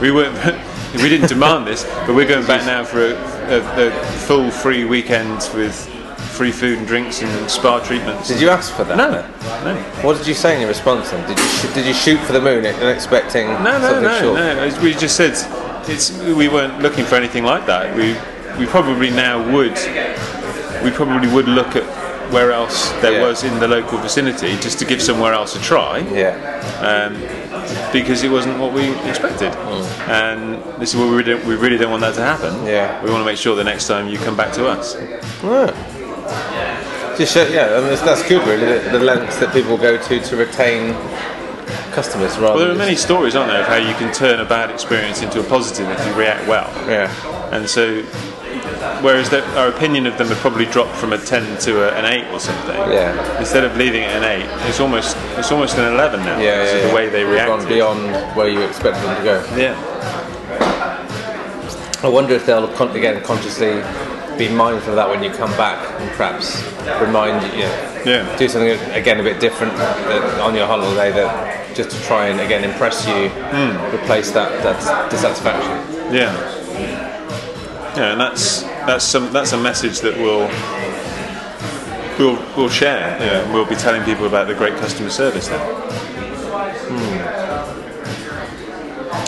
we 0.00 0.10
weren't. 0.10 0.36
we 0.94 1.08
didn't 1.08 1.28
demand 1.28 1.66
this, 1.66 1.84
but 2.06 2.14
we're 2.14 2.28
going 2.28 2.46
back 2.46 2.64
now 2.64 2.82
for 2.82 3.04
a, 3.04 3.14
a, 3.14 3.88
a 3.88 3.90
full 4.26 4.50
free 4.50 4.84
weekend 4.84 5.50
with 5.54 5.92
free 6.36 6.52
food 6.52 6.78
and 6.78 6.86
drinks 6.86 7.22
and 7.22 7.50
spa 7.50 7.80
treatments. 7.80 8.28
Did 8.28 8.40
you 8.40 8.50
ask 8.50 8.72
for 8.74 8.84
that? 8.84 8.96
No, 8.96 9.10
no. 9.10 9.74
What 10.02 10.18
did 10.18 10.26
you 10.26 10.34
say 10.34 10.54
in 10.54 10.60
your 10.60 10.68
response 10.68 11.10
then? 11.10 11.26
Did 11.28 11.38
you 11.38 11.44
sh- 11.48 11.74
did 11.74 11.86
you 11.86 11.94
shoot 11.94 12.20
for 12.20 12.32
the 12.32 12.40
moon 12.40 12.64
and 12.66 12.88
expecting 12.88 13.46
No, 13.48 13.62
no, 13.64 13.80
something 13.80 14.02
no, 14.02 14.20
short? 14.20 14.34
no. 14.36 14.58
As 14.58 14.78
We 14.80 14.92
just 14.94 15.16
said 15.16 15.32
it's 15.88 16.10
we 16.40 16.48
weren't 16.48 16.80
looking 16.80 17.04
for 17.04 17.14
anything 17.16 17.44
like 17.44 17.64
that. 17.66 17.94
We 17.96 18.14
we 18.58 18.66
probably 18.66 19.10
now 19.10 19.36
would 19.54 19.76
we 20.84 20.90
probably 20.90 21.28
would 21.28 21.48
look 21.48 21.74
at 21.76 21.84
where 22.32 22.50
else 22.52 22.90
there 23.02 23.12
Yeah. 23.12 23.26
was 23.28 23.44
in 23.44 23.58
the 23.60 23.68
local 23.68 23.98
vicinity 23.98 24.56
just 24.56 24.78
to 24.80 24.84
give 24.84 25.00
somewhere 25.00 25.32
else 25.32 25.54
a 25.56 25.60
try 25.60 25.98
Yeah. 26.12 26.34
um, 26.90 27.12
because 27.92 28.24
it 28.24 28.30
wasn't 28.30 28.58
what 28.58 28.72
we 28.72 28.90
expected. 29.08 29.52
And 30.08 30.60
this 30.80 30.90
is 30.92 30.96
what 30.96 31.08
we 31.08 31.16
really, 31.22 31.34
we 31.46 31.54
really 31.54 31.78
don't 31.78 31.90
want 31.92 32.02
that 32.02 32.14
to 32.16 32.22
happen. 32.22 32.52
Yeah. 32.66 33.00
We 33.04 33.10
want 33.10 33.20
to 33.22 33.24
make 33.24 33.38
sure 33.38 33.54
the 33.54 33.62
next 33.72 33.86
time 33.86 34.08
you 34.08 34.18
come 34.18 34.36
back 34.36 34.52
to 34.54 34.66
us. 34.66 34.96
Ah. 35.44 35.72
Just 37.16 37.32
show, 37.32 37.46
yeah, 37.48 37.78
and 37.78 37.86
that's, 37.86 38.28
good 38.28 38.46
really. 38.46 38.78
The, 38.78 38.98
the 38.98 38.98
lengths 38.98 39.38
that 39.38 39.52
people 39.52 39.78
go 39.78 39.96
to 39.96 40.20
to 40.20 40.36
retain 40.36 40.92
customers 41.92 42.36
rather. 42.36 42.56
Well, 42.56 42.58
there 42.58 42.70
are 42.72 42.74
many 42.74 42.94
stories, 42.94 43.34
aren't 43.34 43.50
there, 43.50 43.62
of 43.62 43.68
how 43.68 43.76
you 43.76 43.94
can 43.94 44.12
turn 44.12 44.38
a 44.40 44.44
bad 44.44 44.70
experience 44.70 45.22
into 45.22 45.40
a 45.40 45.44
positive 45.44 45.88
if 45.88 46.06
you 46.06 46.12
react 46.14 46.46
well. 46.46 46.68
Yeah. 46.86 47.10
And 47.52 47.66
so, 47.66 48.02
whereas 49.00 49.30
the, 49.30 49.42
our 49.58 49.68
opinion 49.68 50.06
of 50.06 50.18
them 50.18 50.28
had 50.28 50.36
probably 50.38 50.66
dropped 50.66 50.94
from 50.96 51.14
a 51.14 51.18
10 51.18 51.58
to 51.60 51.88
a, 51.88 51.94
an 51.98 52.04
8 52.04 52.34
or 52.34 52.38
something, 52.38 52.76
Yeah. 52.76 53.38
instead 53.40 53.64
of 53.64 53.74
leaving 53.78 54.02
it 54.02 54.10
an 54.10 54.24
8, 54.24 54.68
it's 54.68 54.78
almost 54.80 55.16
it's 55.38 55.50
almost 55.50 55.78
an 55.78 55.90
11 55.94 56.20
now. 56.20 56.38
Yeah, 56.38 56.62
because 56.64 56.82
yeah, 56.82 56.88
the 56.88 56.94
way 56.94 57.08
they 57.08 57.24
They've. 57.24 57.46
Gone 57.46 57.66
beyond 57.66 58.36
where 58.36 58.48
you 58.48 58.60
expected 58.60 59.02
them 59.02 59.16
to 59.16 59.24
go. 59.24 59.56
Yeah. 59.56 59.74
I 62.02 62.08
wonder 62.08 62.34
if 62.34 62.44
they'll 62.44 62.68
con- 62.74 62.94
again 62.94 63.22
consciously 63.24 63.80
be 64.38 64.48
mindful 64.48 64.90
of 64.90 64.96
that 64.96 65.08
when 65.08 65.22
you 65.22 65.30
come 65.30 65.50
back 65.56 65.78
and 66.00 66.10
perhaps 66.12 66.62
remind 67.00 67.42
you, 67.56 67.62
know, 67.64 68.02
Yeah. 68.04 68.36
do 68.36 68.48
something 68.48 68.70
again 68.92 69.18
a 69.18 69.22
bit 69.22 69.40
different 69.40 69.72
uh, 69.74 70.42
on 70.42 70.54
your 70.54 70.66
holiday 70.66 71.10
that 71.12 71.74
just 71.74 71.90
to 71.90 72.02
try 72.04 72.26
and 72.28 72.40
again 72.40 72.62
impress 72.64 73.06
you, 73.06 73.28
Hmm. 73.28 73.94
replace 73.94 74.30
that 74.32 74.62
that 74.62 75.10
dissatisfaction. 75.10 75.78
Yeah. 76.12 76.32
Yeah, 77.96 78.12
and 78.12 78.20
that's 78.20 78.62
that's 78.86 79.04
some 79.04 79.32
that's 79.32 79.52
a 79.52 79.56
message 79.58 80.00
that 80.00 80.16
we'll 80.18 80.48
we'll 82.18 82.38
we'll 82.56 82.68
share. 82.68 83.16
Yeah, 83.20 83.40
and 83.42 83.52
we'll 83.54 83.64
be 83.64 83.74
telling 83.76 84.02
people 84.04 84.26
about 84.26 84.48
the 84.48 84.54
great 84.54 84.76
customer 84.76 85.10
service 85.10 85.48
then. 85.48 85.60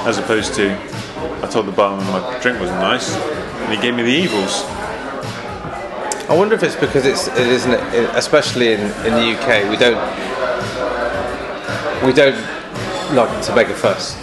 As 0.07 0.17
opposed 0.19 0.55
to, 0.55 0.71
I 1.43 1.47
told 1.49 1.67
the 1.67 1.73
barman 1.73 2.07
my 2.07 2.39
drink 2.41 2.61
wasn't 2.61 2.81
nice, 2.81 3.15
and 3.17 3.73
he 3.75 3.81
gave 3.81 3.95
me 3.95 4.03
the 4.03 4.11
evils. 4.25 4.65
I 6.29 6.35
wonder 6.37 6.55
if 6.55 6.63
it's 6.63 6.77
because 6.77 7.07
it's 7.07 7.27
it 7.29 7.47
isn't 7.47 7.73
especially 8.15 8.73
in, 8.75 8.81
in 8.81 9.13
the 9.15 9.35
UK 9.35 9.71
we 9.71 9.77
don't 9.77 9.99
we 12.05 12.13
don't 12.13 12.37
like 13.15 13.43
to 13.47 13.55
make 13.55 13.69
a 13.69 13.75
fuss 13.75 14.17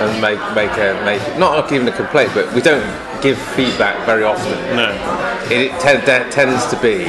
and 0.00 0.20
make 0.20 0.38
make 0.54 0.70
a 0.78 1.00
make 1.04 1.38
not 1.38 1.58
like 1.58 1.72
even 1.72 1.86
a 1.88 1.92
complaint 1.92 2.30
but 2.34 2.52
we 2.54 2.60
don't 2.60 2.82
give 3.22 3.38
feedback 3.38 4.04
very 4.06 4.22
often. 4.24 4.52
No. 4.76 4.90
It, 5.50 5.72
it 5.72 5.80
ten- 5.80 6.04
that 6.06 6.32
tends 6.32 6.66
to 6.68 6.76
be 6.80 7.04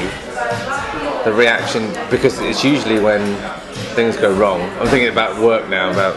the 1.23 1.33
reaction 1.33 1.87
because 2.09 2.39
it's 2.39 2.63
usually 2.63 2.99
when 2.99 3.21
things 3.95 4.15
go 4.17 4.33
wrong. 4.33 4.61
I'm 4.79 4.87
thinking 4.87 5.09
about 5.09 5.41
work 5.41 5.67
now 5.69 5.91
about 5.91 6.15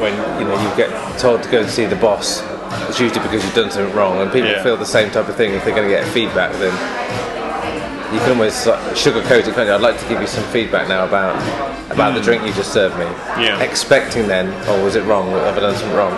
when 0.00 0.12
you 0.40 0.46
know 0.46 0.60
you 0.60 0.76
get 0.76 0.90
told 1.18 1.42
to 1.44 1.50
go 1.50 1.60
and 1.62 1.70
see 1.70 1.86
the 1.86 1.96
boss. 1.96 2.42
It's 2.88 3.00
usually 3.00 3.20
because 3.20 3.44
you've 3.44 3.54
done 3.54 3.70
something 3.70 3.94
wrong, 3.94 4.20
and 4.20 4.30
people 4.32 4.50
Yeah. 4.50 4.62
feel 4.62 4.76
the 4.76 4.84
same 4.86 5.10
type 5.10 5.28
of 5.28 5.36
thing. 5.36 5.54
If 5.54 5.64
they're 5.64 5.74
going 5.74 5.88
to 5.88 5.94
get 5.94 6.04
feedback, 6.08 6.52
then 6.54 6.72
you 8.12 8.18
can 8.20 8.30
almost 8.30 8.66
like, 8.66 8.78
sugarcoat 8.94 9.46
it. 9.48 9.54
Can't 9.54 9.68
you? 9.68 9.74
I'd 9.74 9.80
like 9.80 9.98
to 10.00 10.08
give 10.08 10.20
you 10.20 10.26
some 10.26 10.44
feedback 10.44 10.88
now 10.88 11.04
about 11.04 11.36
about 11.90 12.14
the 12.14 12.20
drink 12.20 12.44
you 12.46 12.52
just 12.54 12.72
served 12.72 12.96
me. 12.98 13.04
Yeah. 13.42 13.60
Expecting 13.62 14.26
then, 14.26 14.52
oh, 14.66 14.82
was 14.84 14.96
it 14.96 15.04
wrong? 15.04 15.30
Have 15.30 15.56
I 15.56 15.60
done 15.60 15.74
something 15.76 15.96
wrong? 15.96 16.12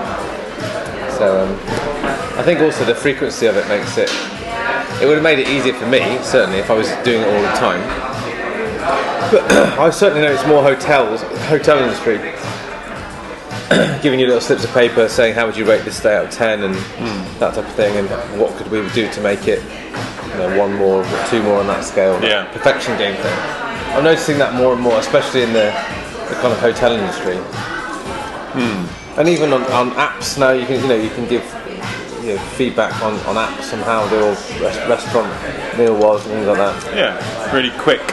So 1.18 1.44
um, 1.44 1.52
I 2.38 2.42
think 2.42 2.60
also 2.60 2.84
the 2.84 2.94
frequency 2.94 3.46
of 3.46 3.56
it 3.56 3.66
makes 3.68 3.96
it. 3.98 4.10
It 5.02 5.06
would 5.06 5.14
have 5.14 5.22
made 5.24 5.40
it 5.40 5.48
easier 5.48 5.74
for 5.74 5.86
me, 5.86 6.00
certainly, 6.22 6.58
if 6.58 6.70
I 6.70 6.74
was 6.74 6.88
doing 7.04 7.22
it 7.22 7.28
all 7.28 7.42
the 7.42 7.58
time. 7.58 7.80
But 9.30 9.52
I 9.78 9.90
certainly 9.90 10.22
know 10.24 10.32
it's 10.32 10.46
more 10.46 10.62
hotels, 10.62 11.22
hotel 11.48 11.78
industry, 11.78 12.18
giving 14.02 14.20
you 14.20 14.26
little 14.26 14.40
slips 14.40 14.64
of 14.64 14.70
paper 14.72 15.08
saying 15.08 15.34
how 15.34 15.46
would 15.46 15.56
you 15.56 15.64
rate 15.64 15.84
this 15.84 15.96
stay 15.96 16.16
out 16.16 16.26
of 16.26 16.30
ten 16.30 16.64
and 16.64 16.74
hmm. 16.74 17.38
that 17.38 17.54
type 17.54 17.66
of 17.66 17.74
thing, 17.74 17.96
and 17.96 18.08
what 18.38 18.54
could 18.56 18.70
we 18.70 18.86
do 18.90 19.10
to 19.12 19.20
make 19.20 19.48
it, 19.48 19.62
you 19.62 20.34
know, 20.38 20.58
one 20.58 20.74
more, 20.74 21.04
or 21.04 21.26
two 21.28 21.42
more 21.42 21.60
on 21.60 21.66
that 21.68 21.84
scale. 21.84 22.22
Yeah. 22.22 22.44
Perfection 22.52 22.96
game 22.98 23.16
thing. 23.16 23.38
I'm 23.96 24.04
noticing 24.04 24.38
that 24.38 24.54
more 24.54 24.72
and 24.72 24.82
more, 24.82 24.98
especially 24.98 25.42
in 25.42 25.52
the, 25.52 25.72
the 26.28 26.34
kind 26.42 26.52
of 26.52 26.58
hotel 26.58 26.92
industry. 26.92 27.36
Hmm. 28.56 29.18
And 29.18 29.28
even 29.28 29.52
on, 29.52 29.62
on 29.72 29.90
apps 29.92 30.38
now, 30.38 30.50
you 30.50 30.66
can 30.66 30.82
you 30.82 30.88
know 30.88 30.96
you 30.96 31.10
can 31.10 31.28
give 31.28 31.44
you 32.22 32.34
know, 32.34 32.38
feedback 32.56 33.00
on, 33.02 33.14
on 33.26 33.36
apps 33.36 33.72
and 33.72 33.82
how 33.82 34.06
the 34.08 34.16
rest, 34.62 34.80
restaurant 34.88 35.28
meal 35.78 35.96
was 35.96 36.24
and 36.26 36.34
things 36.34 36.46
like 36.46 36.58
that. 36.58 36.96
Yeah, 36.96 37.54
really 37.54 37.70
quick. 37.78 38.06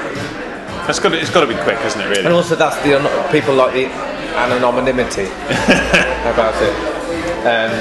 That's 0.86 1.00
got 1.00 1.10
to, 1.10 1.20
it's 1.20 1.30
got 1.30 1.42
to 1.42 1.48
be 1.48 1.56
quick, 1.64 1.78
hasn't 1.78 2.04
it? 2.04 2.08
Really. 2.08 2.26
And 2.26 2.34
also, 2.34 2.56
that's 2.56 2.76
the 2.84 2.98
people 3.32 3.56
like 3.56 3.74
the 3.74 4.11
anonymity 4.36 5.26
about 6.32 6.56
it. 6.62 6.74
Um, 7.46 7.72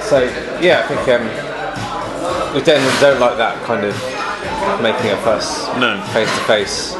so 0.00 0.22
yeah, 0.60 0.82
I 0.84 0.86
think 0.88 1.08
um, 1.08 2.54
we 2.54 2.60
don't 2.62 2.82
don't 3.00 3.20
like 3.20 3.36
that 3.38 3.62
kind 3.64 3.84
of 3.84 3.94
making 4.82 5.10
a 5.10 5.16
fuss 5.18 5.66
No. 5.78 6.00
face 6.12 6.30
to 6.38 6.44
face. 6.44 6.96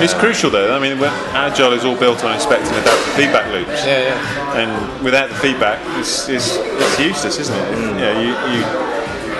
It's 0.00 0.14
crucial 0.14 0.50
though. 0.50 0.76
I 0.76 0.78
mean, 0.78 0.96
agile 1.34 1.72
is 1.72 1.84
all 1.84 1.96
built 1.98 2.24
on 2.24 2.34
expecting 2.34 2.70
adaptive 2.70 3.14
feedback 3.14 3.50
loops. 3.52 3.84
Yeah, 3.84 4.14
yeah. 4.14 4.58
and 4.60 5.04
without 5.04 5.28
the 5.28 5.34
feedback, 5.36 5.80
it's, 5.98 6.28
it's, 6.28 6.56
it's 6.56 7.00
useless, 7.00 7.38
isn't 7.40 7.56
it? 7.56 8.00
Yeah, 8.00 8.20
you, 8.20 8.30
you 8.54 8.88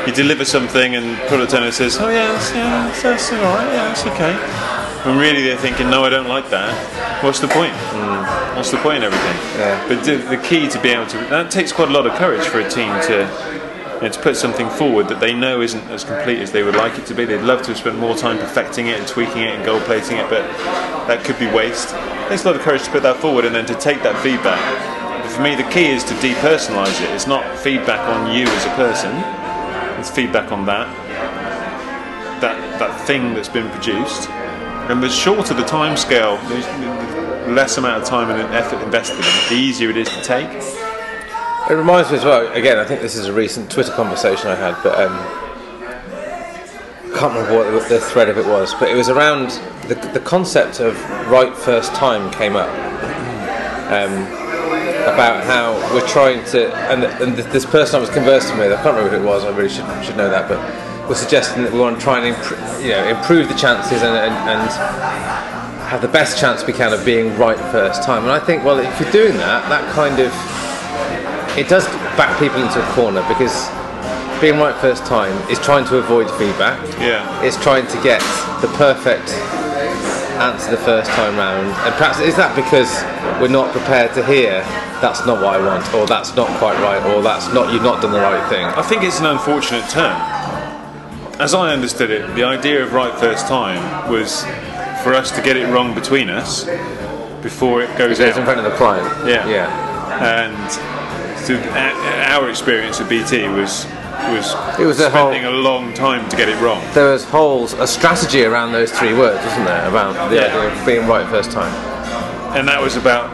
you 0.06 0.12
deliver 0.14 0.44
something, 0.44 0.94
and 0.96 1.18
product 1.28 1.52
owner 1.54 1.70
says, 1.70 1.98
"Oh 2.00 2.08
yeah, 2.08 2.32
that's, 2.32 2.50
yeah, 2.54 2.86
that's, 2.86 3.02
that's 3.02 3.32
all 3.32 3.42
right, 3.42 3.66
yeah, 3.72 3.84
that's 3.92 4.06
okay." 4.06 4.77
When 5.04 5.16
really 5.18 5.42
they're 5.42 5.56
thinking, 5.56 5.90
"No, 5.90 6.04
I 6.04 6.08
don't 6.08 6.28
like 6.28 6.50
that." 6.50 6.72
What's 7.22 7.40
the 7.40 7.48
point? 7.48 7.72
Hmm. 7.72 8.56
What's 8.56 8.70
the 8.70 8.78
point 8.78 8.98
in 8.98 9.04
everything? 9.04 9.36
Yeah. 9.58 9.88
But 9.88 10.04
the, 10.04 10.16
the 10.16 10.36
key 10.36 10.68
to 10.68 10.80
be 10.80 10.90
able 10.90 11.06
to 11.06 11.18
that 11.30 11.50
takes 11.50 11.72
quite 11.72 11.88
a 11.88 11.92
lot 11.92 12.06
of 12.06 12.14
courage 12.14 12.46
for 12.46 12.60
a 12.60 12.68
team 12.68 12.92
to. 13.02 13.58
You 13.98 14.04
know, 14.04 14.10
to 14.10 14.20
put 14.20 14.36
something 14.36 14.70
forward 14.70 15.08
that 15.08 15.18
they 15.18 15.34
know 15.34 15.60
isn't 15.60 15.90
as 15.90 16.04
complete 16.04 16.38
as 16.38 16.52
they 16.52 16.62
would 16.62 16.76
like 16.76 16.96
it 17.00 17.06
to 17.06 17.14
be. 17.14 17.24
They'd 17.24 17.40
love 17.40 17.62
to 17.62 17.70
have 17.70 17.78
spent 17.78 17.98
more 17.98 18.14
time 18.14 18.38
perfecting 18.38 18.86
it 18.86 18.96
and 18.96 19.08
tweaking 19.08 19.42
it 19.42 19.56
and 19.56 19.64
gold 19.64 19.82
plating 19.82 20.18
it, 20.18 20.30
but 20.30 20.46
that 21.08 21.24
could 21.24 21.36
be 21.36 21.46
waste. 21.46 21.92
It 21.96 22.28
takes 22.28 22.44
a 22.44 22.46
lot 22.46 22.54
of 22.54 22.62
courage 22.62 22.84
to 22.84 22.92
put 22.92 23.02
that 23.02 23.16
forward 23.16 23.44
and 23.44 23.52
then 23.52 23.66
to 23.66 23.74
take 23.74 24.04
that 24.04 24.16
feedback. 24.22 24.62
But 25.24 25.32
for 25.32 25.42
me, 25.42 25.56
the 25.56 25.68
key 25.74 25.86
is 25.90 26.04
to 26.04 26.14
depersonalise 26.14 27.02
it. 27.02 27.10
It's 27.10 27.26
not 27.26 27.42
feedback 27.58 27.98
on 28.06 28.32
you 28.32 28.46
as 28.46 28.66
a 28.66 28.74
person. 28.76 29.10
It's 29.98 30.12
feedback 30.12 30.52
on 30.52 30.64
that 30.66 30.86
that 32.40 32.78
that 32.78 33.06
thing 33.06 33.34
that's 33.34 33.48
been 33.48 33.68
produced. 33.70 34.28
And 34.88 35.02
the 35.02 35.08
shorter 35.10 35.52
the 35.54 35.64
time 35.64 35.96
scale, 35.96 36.36
the 36.48 37.52
less 37.52 37.76
amount 37.76 38.02
of 38.02 38.08
time 38.08 38.30
and 38.30 38.40
effort 38.54 38.82
invested 38.82 39.16
in 39.18 39.22
it, 39.24 39.48
the 39.50 39.54
easier 39.56 39.90
it 39.90 39.96
is 39.98 40.08
to 40.08 40.22
take. 40.22 40.48
It 41.70 41.74
reminds 41.74 42.10
me 42.10 42.16
as 42.16 42.24
well. 42.24 42.50
Again, 42.54 42.78
I 42.78 42.84
think 42.86 43.02
this 43.02 43.14
is 43.14 43.26
a 43.26 43.32
recent 43.32 43.70
Twitter 43.70 43.92
conversation 43.92 44.48
I 44.48 44.54
had, 44.54 44.82
but 44.82 44.98
um, 44.98 45.12
I 47.12 47.18
can't 47.18 47.34
remember 47.34 47.56
what 47.58 47.88
the- 47.88 47.96
the 47.96 48.00
thread 48.00 48.28
of 48.30 48.38
it 48.38 48.46
was. 48.46 48.72
But 48.74 48.88
it 48.88 48.94
was 48.94 49.10
around 49.10 49.50
the, 49.88 49.94
the 50.14 50.20
concept 50.20 50.80
of 50.80 50.98
right 51.28 51.54
first 51.54 51.94
time 51.94 52.30
came 52.30 52.56
up 52.56 52.68
um, 53.90 54.12
about 55.12 55.44
how 55.44 55.72
we're 55.94 56.06
trying 56.08 56.42
to, 56.46 56.72
and, 56.90 57.04
and 57.04 57.36
this 57.36 57.66
person 57.66 57.96
I 57.96 58.00
was 58.00 58.10
conversing 58.10 58.56
with, 58.56 58.72
I 58.72 58.76
can't 58.82 58.96
remember 58.96 59.18
who 59.18 59.22
it 59.22 59.26
was. 59.28 59.44
I 59.44 59.50
really 59.50 59.68
should 59.68 59.84
should 60.04 60.16
know 60.16 60.30
that, 60.30 60.48
but 60.48 60.58
was 61.08 61.18
suggesting 61.18 61.64
that 61.64 61.72
we 61.72 61.78
want 61.80 61.96
to 61.96 62.02
try 62.02 62.20
and 62.20 62.36
impr- 62.36 62.82
you 62.82 62.90
know 62.90 63.08
improve 63.08 63.48
the 63.48 63.54
chances 63.54 64.02
and, 64.02 64.16
and, 64.16 64.34
and 64.48 64.70
have 65.88 66.02
the 66.02 66.08
best 66.08 66.38
chance 66.38 66.66
we 66.66 66.72
can 66.72 66.92
of 66.92 67.04
being 67.04 67.36
right 67.38 67.56
first 67.72 68.02
time. 68.02 68.22
And 68.24 68.30
I 68.30 68.38
think, 68.38 68.62
well, 68.62 68.78
if 68.78 69.00
you're 69.00 69.10
doing 69.10 69.36
that, 69.38 69.68
that 69.70 69.90
kind 69.94 70.20
of 70.20 70.28
it 71.56 71.68
does 71.68 71.86
back 72.16 72.38
people 72.38 72.60
into 72.62 72.78
a 72.78 72.92
corner 72.92 73.24
because 73.26 73.68
being 74.40 74.58
right 74.58 74.76
first 74.80 75.04
time 75.06 75.32
is 75.50 75.58
trying 75.58 75.84
to 75.86 75.96
avoid 75.96 76.30
feedback. 76.38 76.78
Yeah. 77.00 77.24
It's 77.42 77.56
trying 77.60 77.86
to 77.88 78.02
get 78.02 78.20
the 78.60 78.68
perfect 78.76 79.32
answer 80.38 80.70
the 80.70 80.82
first 80.84 81.10
time 81.12 81.36
round. 81.36 81.66
And 81.66 81.94
perhaps 81.96 82.20
is 82.20 82.36
that 82.36 82.54
because 82.54 82.90
we're 83.40 83.50
not 83.50 83.72
prepared 83.72 84.14
to 84.14 84.24
hear 84.24 84.62
that's 85.00 85.26
not 85.26 85.42
what 85.42 85.54
I 85.54 85.64
want, 85.64 85.92
or 85.94 86.06
that's 86.06 86.34
not 86.34 86.48
quite 86.58 86.78
right, 86.82 87.02
or 87.14 87.22
that's 87.22 87.52
not 87.54 87.72
you've 87.72 87.82
not 87.82 88.02
done 88.02 88.12
the 88.12 88.20
right 88.20 88.46
thing. 88.48 88.64
I 88.66 88.82
think 88.82 89.02
it's 89.02 89.20
an 89.20 89.26
unfortunate 89.26 89.88
turn. 89.90 90.14
As 91.38 91.54
I 91.54 91.72
understood 91.72 92.10
it, 92.10 92.34
the 92.34 92.42
idea 92.44 92.82
of 92.82 92.92
right 92.92 93.16
first 93.18 93.46
time 93.46 94.10
was 94.10 94.42
for 95.04 95.14
us 95.14 95.30
to 95.32 95.42
get 95.42 95.56
it 95.56 95.66
wrong 95.72 95.94
between 95.94 96.30
us 96.30 96.64
before 97.42 97.80
it 97.82 97.96
goes 97.96 98.18
It's 98.18 98.36
in 98.36 98.44
front 98.44 98.58
of 98.58 98.64
the 98.64 98.76
client. 98.76 99.06
Yeah. 99.26 99.46
Yeah. 99.48 100.24
And 100.42 101.38
so 101.38 101.54
uh, 101.54 102.34
our 102.34 102.50
experience 102.50 103.00
at 103.00 103.08
BT 103.08 103.48
was 103.48 103.86
was 104.34 104.52
It 104.80 104.84
was 104.84 104.98
a 104.98 105.08
whole- 105.10 105.30
spending 105.30 105.44
a 105.44 105.50
long 105.56 105.94
time 105.94 106.28
to 106.28 106.36
get 106.36 106.48
it 106.48 106.60
wrong. 106.60 106.82
There 106.92 107.12
was 107.12 107.24
whole 107.24 107.64
a 107.80 107.86
strategy 107.86 108.44
around 108.44 108.72
those 108.72 108.90
three 108.90 109.14
words, 109.14 109.38
wasn't 109.46 109.66
there? 109.66 109.86
About 109.88 110.28
the 110.30 110.34
Yeah. 110.36 110.46
idea 110.46 110.72
of 110.72 110.86
being 110.86 111.06
right 111.06 111.26
first 111.28 111.52
time. 111.52 111.72
and 112.56 112.66
that 112.66 112.80
was 112.82 112.96
about 112.96 113.28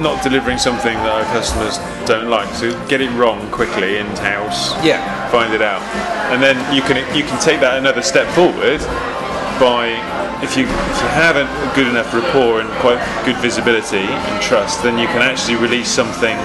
not 0.00 0.22
delivering 0.22 0.56
something 0.58 0.94
that 0.94 1.08
our 1.10 1.24
customers 1.34 1.76
don't 2.06 2.30
like. 2.30 2.48
So 2.54 2.70
get 2.88 3.00
it 3.00 3.10
wrong 3.10 3.50
quickly 3.50 3.98
in 3.98 4.06
house. 4.16 4.72
Yeah. 4.82 5.02
Find 5.34 5.52
it 5.52 5.62
out, 5.62 5.82
and 6.30 6.40
then 6.40 6.54
you 6.72 6.80
can 6.80 6.94
you 7.10 7.24
can 7.24 7.34
take 7.42 7.58
that 7.58 7.76
another 7.76 8.02
step 8.02 8.30
forward 8.38 8.78
by 9.58 9.90
if 10.46 10.54
you 10.56 10.62
if 10.62 10.96
you 11.02 11.08
have 11.10 11.34
a 11.34 11.42
good 11.74 11.88
enough 11.88 12.14
rapport 12.14 12.60
and 12.62 12.70
quite 12.78 13.02
good 13.26 13.34
visibility 13.42 14.06
and 14.06 14.40
trust, 14.40 14.84
then 14.84 14.96
you 14.96 15.08
can 15.10 15.22
actually 15.22 15.56
release 15.56 15.88
something 15.90 16.38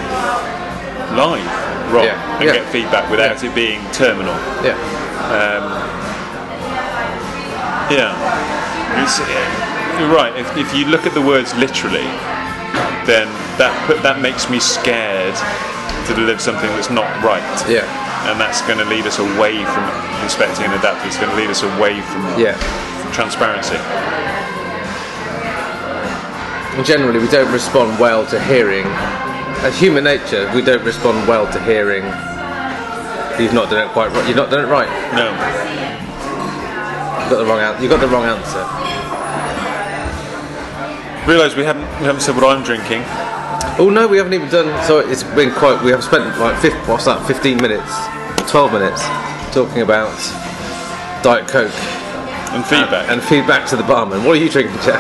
live 1.14 1.46
wrong 1.94 2.06
Yeah. 2.06 2.18
and 2.42 2.46
Yeah. 2.50 2.54
get 2.54 2.66
feedback 2.74 3.06
without 3.12 3.38
Yeah. 3.44 3.50
it 3.50 3.54
being 3.54 3.80
terminal. 3.94 4.34
Yeah. 4.66 4.74
Um, 5.38 5.64
yeah, 7.94 9.04
it's, 9.06 9.20
you're 10.02 10.10
right. 10.10 10.34
If, 10.36 10.50
if 10.58 10.74
you 10.76 10.86
look 10.86 11.06
at 11.06 11.14
the 11.14 11.22
words 11.22 11.54
literally, 11.56 12.10
then 13.06 13.30
that 13.62 13.70
put, 13.86 14.02
that 14.02 14.20
makes 14.20 14.50
me 14.50 14.58
scared 14.60 15.36
to 16.08 16.14
deliver 16.16 16.40
something 16.40 16.70
that's 16.74 16.90
not 16.90 17.06
right. 17.24 17.46
Yeah. 17.70 17.86
And 18.28 18.40
that's 18.40 18.62
going 18.64 18.80
to 18.80 18.86
lead 18.86 19.06
us 19.06 19.20
away 19.20 19.64
from 19.64 19.84
inspecting 20.24 20.66
and 20.66 20.74
adapting. 20.74 21.08
It's 21.08 21.18
going 21.18 21.32
to 21.32 21.38
lead 21.38 21.50
us 21.50 21.64
away 21.64 22.02
from 22.02 22.22
Yeah. 22.40 22.58
transparency. 23.14 23.78
And 26.76 26.86
generally, 26.86 27.20
we 27.20 27.28
don't 27.28 27.52
respond 27.52 28.00
well 28.00 28.26
to 28.28 28.40
hearing. 28.44 28.86
As 29.66 29.78
human 29.80 30.04
nature, 30.04 30.50
we 30.56 30.62
don't 30.62 30.84
respond 30.84 31.28
well 31.28 31.46
to 31.52 31.60
hearing. 31.64 32.04
You've 33.40 33.54
not 33.54 33.70
done 33.70 33.88
it 33.88 33.92
quite 33.92 34.12
right. 34.12 34.28
You've 34.28 34.38
not 34.38 34.50
done 34.50 34.64
it 34.64 34.68
right. 34.68 34.88
No, 35.14 35.32
You 37.24 37.30
got 37.30 37.38
the 37.40 37.46
wrong 37.46 37.60
answer. 37.60 37.84
You 37.84 37.90
got 37.90 38.00
the 38.02 38.08
wrong 38.08 38.26
answer. 38.26 38.64
realise 41.28 41.56
we 41.56 41.64
haven't 41.64 41.86
we 42.00 42.06
haven't 42.06 42.22
said 42.22 42.36
what 42.36 42.46
I'm 42.46 42.64
drinking. 42.64 43.02
Oh 43.80 43.90
no, 43.90 44.08
we 44.08 44.18
haven't 44.18 44.34
even 44.34 44.50
done. 44.50 44.68
So 44.86 45.00
it's 45.00 45.24
been 45.24 45.52
quite. 45.54 45.82
We 45.84 45.92
have 45.92 46.04
spent 46.04 46.38
like 46.38 46.62
what's 46.88 47.06
that? 47.06 47.26
Fifteen 47.26 47.58
minutes, 47.58 47.92
twelve 48.52 48.74
minutes, 48.74 49.02
talking 49.56 49.82
about 49.82 50.12
Diet 51.24 51.48
Coke 51.48 51.72
And 52.52 52.66
feedback. 52.66 53.10
and 53.10 53.22
feedback 53.24 53.68
to 53.70 53.78
the 53.78 53.84
barman. 53.84 54.24
What 54.26 54.38
are 54.38 54.42
you 54.44 54.50
drinking, 54.50 54.76
Geoff? 54.84 55.00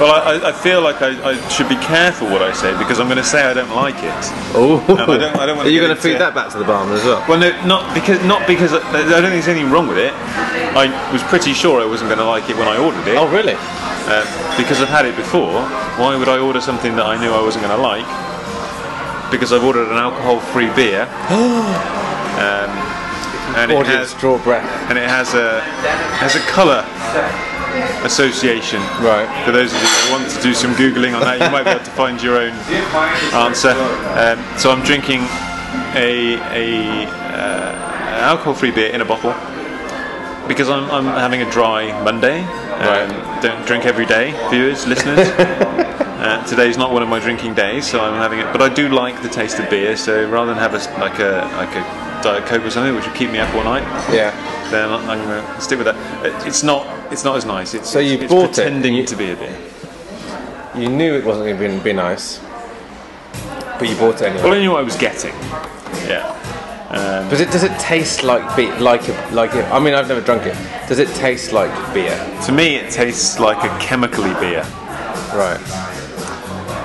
well, 0.00 0.12
I, 0.12 0.48
I 0.48 0.52
feel 0.52 0.80
like 0.80 1.00
I, 1.02 1.12
I 1.32 1.48
should 1.48 1.68
be 1.68 1.76
careful 1.76 2.28
what 2.28 2.40
I 2.42 2.52
say 2.52 2.76
because 2.78 3.00
I'm 3.00 3.06
going 3.06 3.16
to 3.20 3.24
say 3.24 3.42
I 3.44 3.52
don't 3.54 3.74
like 3.74 3.96
it. 3.96 4.12
Oh, 4.56 4.80
I 4.88 5.04
don't- 5.06 5.36
I 5.36 5.46
don't 5.46 5.58
Are 5.58 5.68
you 5.68 5.80
going 5.80 5.94
to 5.94 6.00
feed 6.00 6.18
that 6.20 6.34
back 6.34 6.50
to 6.52 6.58
the 6.58 6.64
barman 6.64 6.94
as 6.96 7.04
well? 7.04 7.24
Well, 7.28 7.38
no, 7.40 7.50
not 7.66 7.92
because 7.94 8.22
not 8.24 8.46
because 8.46 8.72
I 8.72 8.78
I 8.80 9.20
don't 9.20 9.28
think 9.28 9.44
there's 9.44 9.48
anything 9.48 9.70
wrong 9.70 9.88
with 9.88 9.98
it. 9.98 10.12
I 10.76 10.88
was 11.12 11.22
pretty 11.24 11.52
sure 11.52 11.80
I 11.82 11.86
wasn't 11.86 12.08
going 12.08 12.20
to 12.20 12.24
like 12.28 12.48
it 12.48 12.56
when 12.56 12.68
I 12.68 12.76
ordered 12.78 13.06
it. 13.08 13.16
Oh, 13.16 13.28
really? 13.28 13.56
Uh, 14.08 14.22
because 14.56 14.80
I've 14.80 14.88
had 14.88 15.04
it 15.04 15.16
before, 15.16 15.62
why 15.98 16.14
would 16.16 16.28
I 16.28 16.38
order 16.38 16.60
something 16.60 16.94
that 16.94 17.06
I 17.06 17.18
knew 17.20 17.32
I 17.32 17.42
wasn't 17.42 17.64
going 17.64 17.76
to 17.76 17.82
like? 17.82 18.06
Because 19.32 19.52
I've 19.52 19.64
ordered 19.64 19.90
an 19.90 19.98
alcohol-free 19.98 20.70
beer, 20.76 21.02
um, 22.38 22.70
and 23.58 23.72
it 23.72 23.86
has 23.86 24.14
draw 24.14 24.38
breath. 24.38 24.64
and 24.88 24.96
it 24.96 25.08
has 25.08 25.34
a 25.34 25.60
has 26.22 26.36
a 26.36 26.40
colour 26.46 26.86
association. 28.06 28.80
Right. 29.02 29.26
For 29.44 29.50
those 29.50 29.74
of 29.74 29.82
you 29.82 29.88
who 29.88 30.12
want 30.12 30.30
to 30.30 30.40
do 30.40 30.54
some 30.54 30.72
googling 30.74 31.14
on 31.14 31.22
that, 31.22 31.40
you 31.42 31.50
might 31.50 31.64
be 31.64 31.70
able 31.70 31.84
to 31.84 31.90
find 31.90 32.22
your 32.22 32.38
own 32.38 32.52
answer. 33.34 33.74
Um, 34.14 34.38
so 34.56 34.70
I'm 34.70 34.84
drinking 34.84 35.22
a 35.98 36.38
a 36.54 37.06
uh, 37.34 38.30
alcohol-free 38.30 38.70
beer 38.70 38.90
in 38.90 39.00
a 39.00 39.04
bottle 39.04 39.34
because 40.48 40.68
I'm, 40.68 40.90
I'm 40.90 41.04
having 41.04 41.42
a 41.42 41.50
dry 41.50 41.90
Monday. 42.02 42.40
Um, 42.42 43.40
don't 43.42 43.66
drink 43.66 43.84
every 43.86 44.06
day, 44.06 44.30
viewers, 44.50 44.86
listeners. 44.86 45.18
uh, 45.28 46.44
today's 46.46 46.76
not 46.76 46.92
one 46.92 47.02
of 47.02 47.08
my 47.08 47.18
drinking 47.20 47.54
days, 47.54 47.88
so 47.90 48.00
I'm 48.00 48.14
having 48.20 48.38
it. 48.40 48.52
But 48.52 48.62
I 48.62 48.68
do 48.72 48.88
like 48.88 49.22
the 49.22 49.28
taste 49.28 49.58
of 49.58 49.68
beer, 49.70 49.96
so 49.96 50.28
rather 50.28 50.52
than 50.52 50.58
have 50.58 50.74
a 50.74 51.00
like 51.00 51.18
a 51.18 51.48
like 51.56 51.74
a 51.74 52.22
diet 52.22 52.46
coke 52.46 52.64
or 52.64 52.70
something, 52.70 52.94
which 52.94 53.06
would 53.06 53.16
keep 53.16 53.30
me 53.30 53.38
up 53.38 53.54
all 53.54 53.64
night, 53.64 53.82
Yeah. 54.12 54.30
then 54.70 54.88
I'm 54.90 55.18
going 55.26 55.42
to 55.54 55.60
stick 55.60 55.78
with 55.78 55.86
that. 55.86 55.96
Uh, 56.24 56.46
It's 56.46 56.62
not 56.62 56.86
it's 57.12 57.24
not 57.24 57.36
as 57.36 57.44
nice. 57.44 57.74
It's, 57.74 57.88
So 57.90 57.98
you 57.98 58.18
it's 58.18 58.32
bought 58.32 58.50
it, 58.50 58.54
pretending 58.54 58.94
you- 58.94 59.06
to 59.06 59.16
be 59.16 59.30
a 59.30 59.36
beer. 59.36 59.56
You 60.74 60.88
knew 60.90 61.14
it 61.14 61.24
wasn't 61.24 61.46
going 61.58 61.78
to 61.78 61.78
be, 61.84 61.90
be 61.90 61.92
nice, 61.94 62.38
but 63.78 63.88
you 63.88 63.96
bought 63.96 64.16
it 64.20 64.22
anyway. 64.26 64.42
Well, 64.44 64.52
I 64.52 64.58
knew 64.58 64.72
what 64.72 64.80
I 64.80 64.82
was 64.82 64.96
getting. 64.96 65.32
Yeah. 66.06 66.34
Does 66.90 67.40
it 67.40 67.50
does 67.50 67.64
it 67.64 67.76
taste 67.80 68.22
like 68.22 68.56
be 68.56 68.70
like 68.78 69.08
a, 69.08 69.28
like 69.32 69.54
a, 69.54 69.66
I 69.68 69.80
mean 69.80 69.94
I've 69.94 70.08
never 70.08 70.20
drunk 70.20 70.46
it. 70.46 70.56
Does 70.88 70.98
it 70.98 71.08
taste 71.16 71.52
like 71.52 71.70
beer? 71.92 72.16
To 72.46 72.52
me, 72.52 72.76
it 72.76 72.90
tastes 72.90 73.40
like 73.40 73.58
a 73.64 73.78
chemically 73.84 74.32
beer. 74.34 74.62
Right. 75.34 75.60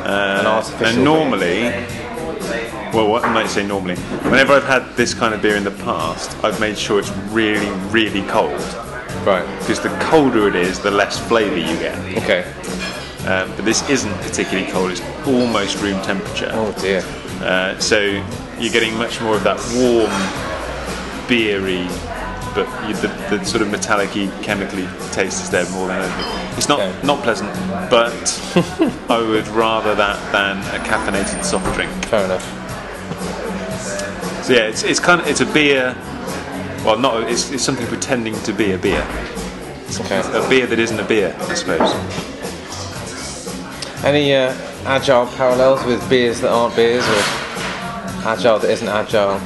An 0.05 0.46
artificial. 0.48 0.88
and 0.88 0.96
beer. 0.96 1.03
normally, 1.03 1.62
well, 2.93 3.08
what 3.08 3.24
I 3.24 3.31
might 3.31 3.48
say 3.48 3.65
normally, 3.65 3.96
whenever 3.96 4.53
I've 4.53 4.65
had 4.65 4.96
this 4.96 5.13
kind 5.13 5.34
of 5.34 5.41
beer 5.41 5.55
in 5.55 5.63
the 5.63 5.72
past, 5.72 6.43
I've 6.43 6.60
made 6.60 6.77
sure 6.77 7.00
it's 7.00 7.12
really, 7.29 7.70
really 7.89 8.24
cold. 8.27 8.60
Right. 9.25 9.46
Because 9.60 9.79
the 9.79 9.89
colder 10.10 10.48
it 10.48 10.55
is, 10.55 10.79
the 10.79 10.91
less 10.91 11.20
flavour 11.27 11.58
you 11.58 11.77
get. 11.77 11.98
Okay. 12.24 12.43
Um, 13.27 13.55
but 13.55 13.65
this 13.65 13.88
isn't 13.88 14.13
particularly 14.22 14.70
cold; 14.72 14.89
it's 14.89 15.01
almost 15.27 15.79
room 15.79 16.01
temperature. 16.01 16.50
Oh 16.53 16.72
dear. 16.81 17.03
Uh, 17.41 17.77
so 17.79 18.00
you're 18.60 18.71
getting 18.71 18.95
much 18.98 19.19
more 19.21 19.36
of 19.36 19.43
that 19.43 19.57
warm, 19.75 20.12
beery, 21.27 21.88
but 22.53 22.67
you, 22.88 22.93
the, 22.95 23.07
the 23.29 23.43
sort 23.45 23.62
of 23.62 23.71
metallic-y, 23.71 24.29
chemically 24.43 24.88
taste 25.12 25.41
is 25.43 25.50
there 25.50 25.67
more 25.71 25.88
than 25.88 26.01
anything. 26.01 26.57
It's 26.57 26.67
not 26.69 26.79
Okay. 26.81 27.07
not 27.07 27.24
pleasant, 27.24 27.51
but 27.89 28.13
I 29.10 29.19
would 29.21 29.48
rather 29.50 29.95
that 29.95 30.19
than 30.31 30.57
a 30.79 30.83
caffeinated 30.83 31.43
soft 31.43 31.74
drink. 31.75 31.91
Fair 32.05 32.25
enough. 32.25 32.43
So 34.43 34.53
yeah, 34.53 34.67
it's, 34.67 34.83
it's 34.83 35.00
kind 35.00 35.21
of 35.21 35.27
it's 35.27 35.39
a 35.41 35.45
beer. 35.45 35.95
Well, 36.83 36.98
not 36.98 37.24
it's, 37.29 37.51
it's 37.51 37.63
something 37.63 37.88
pretending 37.88 38.33
to 38.43 38.53
be 38.53 38.71
a 38.74 38.77
beer. 38.77 39.05
Okay. 40.01 40.19
A 40.19 40.50
beer 40.50 40.67
that 40.67 40.79
isn't 40.79 41.00
a 41.00 41.03
beer, 41.05 41.36
I 41.39 41.53
suppose. 41.53 41.93
Any 44.03 44.33
uh, 44.33 44.53
agile 44.85 45.27
parallels 45.38 45.83
with 45.85 46.07
beers 46.09 46.41
that 46.41 46.51
aren't 46.51 46.75
beers, 46.75 47.03
or 47.07 47.21
agile 48.27 48.59
that 48.59 48.69
isn't 48.71 48.88
agile? 48.88 49.39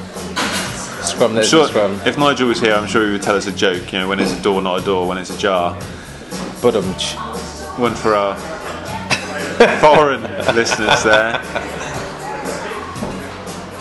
Scrum 1.04 1.36
that 1.36 1.44
isn't 1.44 1.52
Sure. 1.60 1.68
scrum. 1.68 2.00
If 2.06 2.18
Nigel 2.18 2.48
was 2.48 2.60
here, 2.60 2.74
I'm 2.74 2.88
sure 2.88 3.06
he 3.06 3.12
would 3.12 3.22
tell 3.22 3.36
us 3.36 3.46
a 3.48 3.52
joke. 3.52 3.92
You 3.94 4.00
know, 4.00 4.08
when 4.08 4.20
it's 4.20 4.32
a 4.34 4.42
door, 4.42 4.62
not 4.62 4.82
a 4.82 4.86
door. 4.86 5.08
When 5.08 5.18
it's 5.18 5.30
a 5.30 5.38
jar. 5.38 5.76
Budumch. 6.62 7.16
One 7.78 7.94
for 7.94 8.16
our 8.16 8.36
foreign 9.80 10.24
listeners 10.56 11.04
there. 11.04 11.40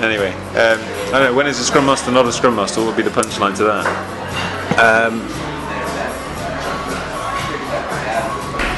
Anyway, 0.01 0.33
um, 0.33 0.79
I 1.09 1.11
don't 1.13 1.25
know. 1.25 1.35
When 1.35 1.47
is 1.47 1.59
a 1.61 1.65
scrum 1.65 1.87
master 1.87 2.11
not 2.11 2.27
a 2.27 2.33
scrum 2.33 2.57
master? 2.57 2.81
What 2.81 2.89
would 2.89 2.97
be 2.97 3.03
the 3.03 3.11
punchline 3.11 3.57
to 3.57 3.65
that? 3.65 3.85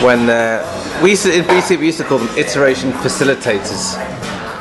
When 0.03 0.29
uh, 0.29 0.63
we 1.03 1.11
used 1.11 1.25
to, 1.25 1.33
in 1.35 1.47
BT 1.47 1.77
we 1.77 1.87
used 1.87 1.99
to 1.99 2.05
call 2.05 2.19
them 2.19 2.39
iteration 2.39 2.93
facilitators. 2.93 3.97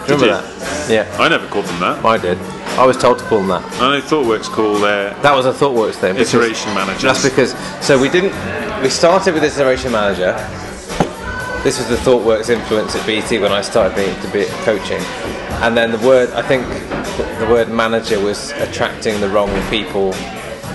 Did 0.08 0.22
Remember 0.22 0.26
you? 0.26 0.32
that? 0.32 0.90
Yeah, 0.90 1.18
I 1.20 1.30
never 1.30 1.48
called 1.48 1.66
them 1.66 1.80
that. 1.80 2.06
I 2.06 2.18
did. 2.18 2.38
I 2.78 2.86
was 2.86 2.98
told 2.98 3.20
to 3.20 3.26
call 3.26 3.40
them 3.40 3.48
that. 3.48 3.64
I 3.82 3.98
know 3.98 4.02
ThoughtWorks 4.06 4.50
call 4.52 4.76
their 4.76 5.14
That 5.22 5.34
was 5.36 5.46
a 5.46 5.54
ThoughtWorks 5.54 5.96
thing. 5.96 6.14
because- 6.16 6.34
iteration 6.34 6.74
managers. 6.74 7.02
That's 7.02 7.24
because 7.24 7.56
so 7.86 8.00
we 8.00 8.10
didn't. 8.10 8.34
We 8.84 8.90
started 8.90 9.34
with 9.34 9.44
iteration 9.44 9.92
manager. 9.92 10.34
This 11.64 11.80
was 11.80 11.88
the 11.88 11.96
ThoughtWorks 11.96 12.50
influence 12.50 12.96
at 12.96 13.06
BT 13.08 13.40
when 13.40 13.52
I 13.52 13.62
started 13.62 13.96
being, 13.96 14.14
to 14.22 14.28
be 14.32 14.46
coaching, 14.64 15.02
and 15.64 15.76
then 15.76 15.92
the 15.92 15.98
word 16.08 16.30
I 16.32 16.44
think 16.44 16.68
the, 17.18 17.46
the 17.46 17.52
word 17.52 17.70
manager 17.70 18.20
was 18.20 18.52
attracting 18.52 19.20
the 19.22 19.30
wrong 19.30 19.50
people 19.72 20.14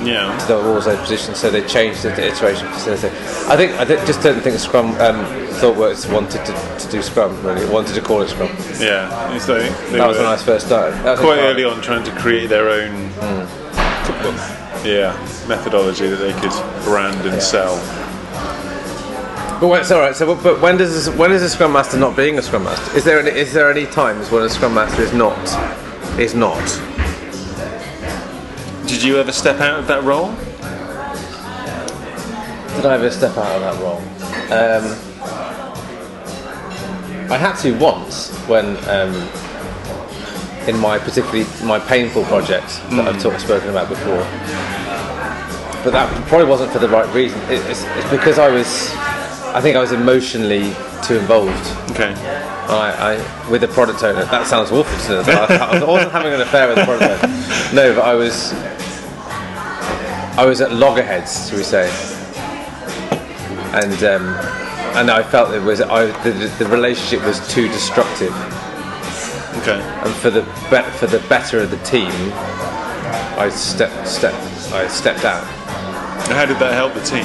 yeah. 0.03 0.37
to 0.49 0.57
all 0.57 0.81
those 0.81 0.87
positions, 0.99 1.39
so 1.39 1.51
they 1.51 1.65
changed 1.69 2.05
it 2.05 2.17
to 2.17 2.27
iteration 2.27 2.67
facilitator. 2.69 3.13
I 3.49 3.57
think 3.57 3.73
I 3.75 3.85
think- 3.85 4.05
just 4.07 4.23
don't 4.23 4.41
think 4.41 4.59
Scrum 4.59 4.87
um, 5.01 5.19
ThoughtWorks 5.61 6.13
wanted 6.13 6.45
to, 6.47 6.53
to 6.79 6.91
do 6.91 7.03
Scrum 7.03 7.45
really 7.45 7.69
wanted 7.69 7.95
to 7.95 8.01
call 8.01 8.23
it 8.23 8.29
Scrum. 8.29 8.49
Yeah. 8.81 9.35
It's 9.35 9.49
like 9.49 9.63
they 9.91 9.99
That 9.99 10.09
was 10.09 10.17
were 10.17 10.25
when 10.25 10.33
I 10.33 10.37
first 10.37 10.67
started. 10.67 10.95
That 11.05 11.13
was 11.13 11.21
quite 11.21 11.39
early 11.39 11.65
on 11.65 11.81
trying 11.83 12.05
to 12.05 12.13
create 12.13 12.49
their 12.49 12.69
own 12.71 13.11
yeah 14.85 15.13
methodology 15.47 16.09
that 16.09 16.17
they 16.17 16.33
could 16.41 16.51
brand 16.85 17.21
and 17.27 17.41
sell. 17.43 17.77
But 19.61 19.69
when, 19.69 19.81
it's 19.83 19.91
all 19.91 20.01
right. 20.01 20.17
So, 20.17 20.35
but- 20.35 20.43
but 20.43 20.61
when 20.63 20.79
does 20.79 20.93
this, 20.95 21.15
when 21.17 21.33
is 21.33 21.43
a 21.43 21.51
scrum 21.51 21.73
master 21.75 21.99
not 21.99 22.17
being 22.17 22.39
a 22.39 22.43
scrum 22.43 22.65
master? 22.65 22.97
Is 22.97 23.05
there 23.05 23.21
any, 23.21 23.31
is 23.39 23.53
there 23.53 23.71
any 23.71 23.85
times 23.85 24.31
when 24.31 24.43
a 24.43 24.49
scrum 24.49 24.73
master 24.75 25.03
is 25.03 25.13
not 25.13 25.39
is 26.19 26.35
not? 26.35 26.65
Did 28.87 29.03
you 29.03 29.19
ever 29.19 29.33
step 29.33 29.61
out 29.61 29.79
of 29.81 29.87
that 29.89 30.03
role? 30.03 30.33
Did 32.77 32.87
I 32.87 32.95
ever 32.95 33.11
step 33.11 33.37
out 33.37 33.61
of 33.61 33.61
that 33.61 33.83
role? 33.83 34.01
Um, 34.51 35.10
I 37.31 37.39
had 37.39 37.55
to 37.63 37.73
once 37.79 38.31
when 38.49 38.77
um, 38.89 39.15
in 40.69 40.79
my 40.79 40.99
particularly 40.99 41.47
my 41.65 41.79
painful 41.79 42.25
project 42.25 42.67
that 42.91 43.07
I've 43.07 43.23
talked, 43.23 43.41
spoken 43.41 43.71
about 43.71 43.89
before. 43.89 44.27
But 45.83 45.93
that 45.93 46.29
probably 46.29 46.47
wasn't 46.47 46.73
for 46.73 46.79
the 46.79 46.89
right 46.89 47.09
reason. 47.15 47.41
It, 47.43 47.65
it's, 47.71 47.85
it's 47.85 48.11
because 48.11 48.39
I 48.39 48.49
was, 48.49 48.93
I 49.55 49.61
think 49.61 49.77
I 49.77 49.81
was 49.81 49.93
emotionally 49.93 50.75
too 51.03 51.19
involved. 51.19 51.67
Okay. 51.93 52.15
I, 52.69 53.15
I 53.15 53.51
with 53.51 53.63
the 53.63 53.69
product 53.69 54.03
owner. 54.03 54.25
That 54.25 54.47
sounds 54.47 54.71
awful 54.71 54.99
to 55.07 55.23
them. 55.23 55.39
I, 55.51 55.79
I 55.79 55.85
wasn't 55.85 56.13
having 56.19 56.35
an 56.35 56.41
affair 56.41 56.69
with 56.69 56.77
the 56.77 56.85
product 56.85 57.25
owner. 57.25 57.35
No, 57.75 57.95
but 57.95 58.05
I 58.05 58.15
was. 58.15 58.53
I 60.37 60.45
was 60.47 60.61
at 60.61 60.73
loggerheads, 60.73 61.49
shall 61.49 61.59
we 61.59 61.65
say? 61.65 61.91
And 63.73 64.03
um, 64.05 64.70
and 64.97 65.11
I 65.11 65.23
felt 65.23 65.55
it 65.55 65.63
was 65.63 65.81
I, 65.81 66.07
the, 66.23 66.33
the 66.59 66.67
relationship 66.67 67.25
was 67.25 67.47
too 67.53 67.69
destructive, 67.69 68.33
Okay. 69.63 69.81
and 69.81 70.15
for 70.17 70.31
the 70.31 70.43
be- 70.71 70.91
for 70.99 71.07
the 71.07 71.25
better 71.29 71.61
of 71.61 71.71
the 71.71 71.79
team, 71.79 72.11
I 73.39 73.49
stepped 73.51 74.07
stepped 74.09 74.37
I 74.73 74.89
stepped 74.89 75.25
out. 75.25 75.45
And 76.25 76.33
how 76.35 76.47
did 76.47 76.59
that 76.59 76.75
help 76.75 76.95
the 76.95 77.01
team? 77.01 77.25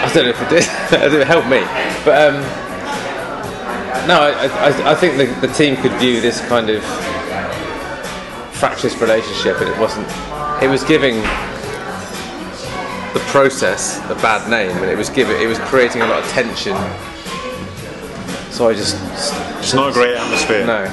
I 0.00 0.10
don't 0.12 0.24
know 0.24 0.30
if 0.30 0.40
it 0.40 0.48
did. 0.48 0.64
it 1.02 1.10
didn't 1.10 1.26
me, 1.50 1.60
but 2.04 2.34
um, 2.34 2.40
no, 4.08 4.20
I, 4.20 4.46
I, 4.46 4.92
I 4.92 4.94
think 4.94 5.18
the, 5.18 5.46
the 5.46 5.52
team 5.52 5.76
could 5.76 5.92
view 5.92 6.20
this 6.20 6.40
kind 6.48 6.70
of 6.70 6.82
fractious 8.54 8.96
relationship, 9.00 9.60
and 9.60 9.68
it 9.68 9.78
wasn't. 9.78 10.08
It 10.62 10.68
was 10.68 10.82
giving 10.84 11.22
the 13.14 13.20
process 13.30 13.98
a 14.10 14.14
bad 14.16 14.48
name, 14.50 14.76
and 14.76 14.90
it 14.90 14.96
was 14.96 15.08
giving. 15.10 15.40
It 15.40 15.46
was 15.46 15.58
creating 15.60 16.02
a 16.02 16.06
lot 16.06 16.22
of 16.22 16.28
tension. 16.30 16.76
So 18.50 18.68
I 18.68 18.74
just 18.74 18.96
It's 19.60 19.74
not 19.74 19.90
a 19.90 19.92
great 19.92 20.16
atmosphere. 20.16 20.66
no. 20.66 20.84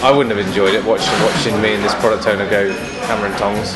I 0.00 0.12
wouldn't 0.12 0.34
have 0.36 0.46
enjoyed 0.46 0.74
it 0.74 0.84
watching 0.84 1.12
watching 1.24 1.60
me 1.60 1.74
and 1.74 1.82
this 1.82 1.94
product 1.96 2.26
owner 2.28 2.48
go 2.48 2.70
hammer 3.10 3.26
and 3.26 3.36
tongs. 3.36 3.72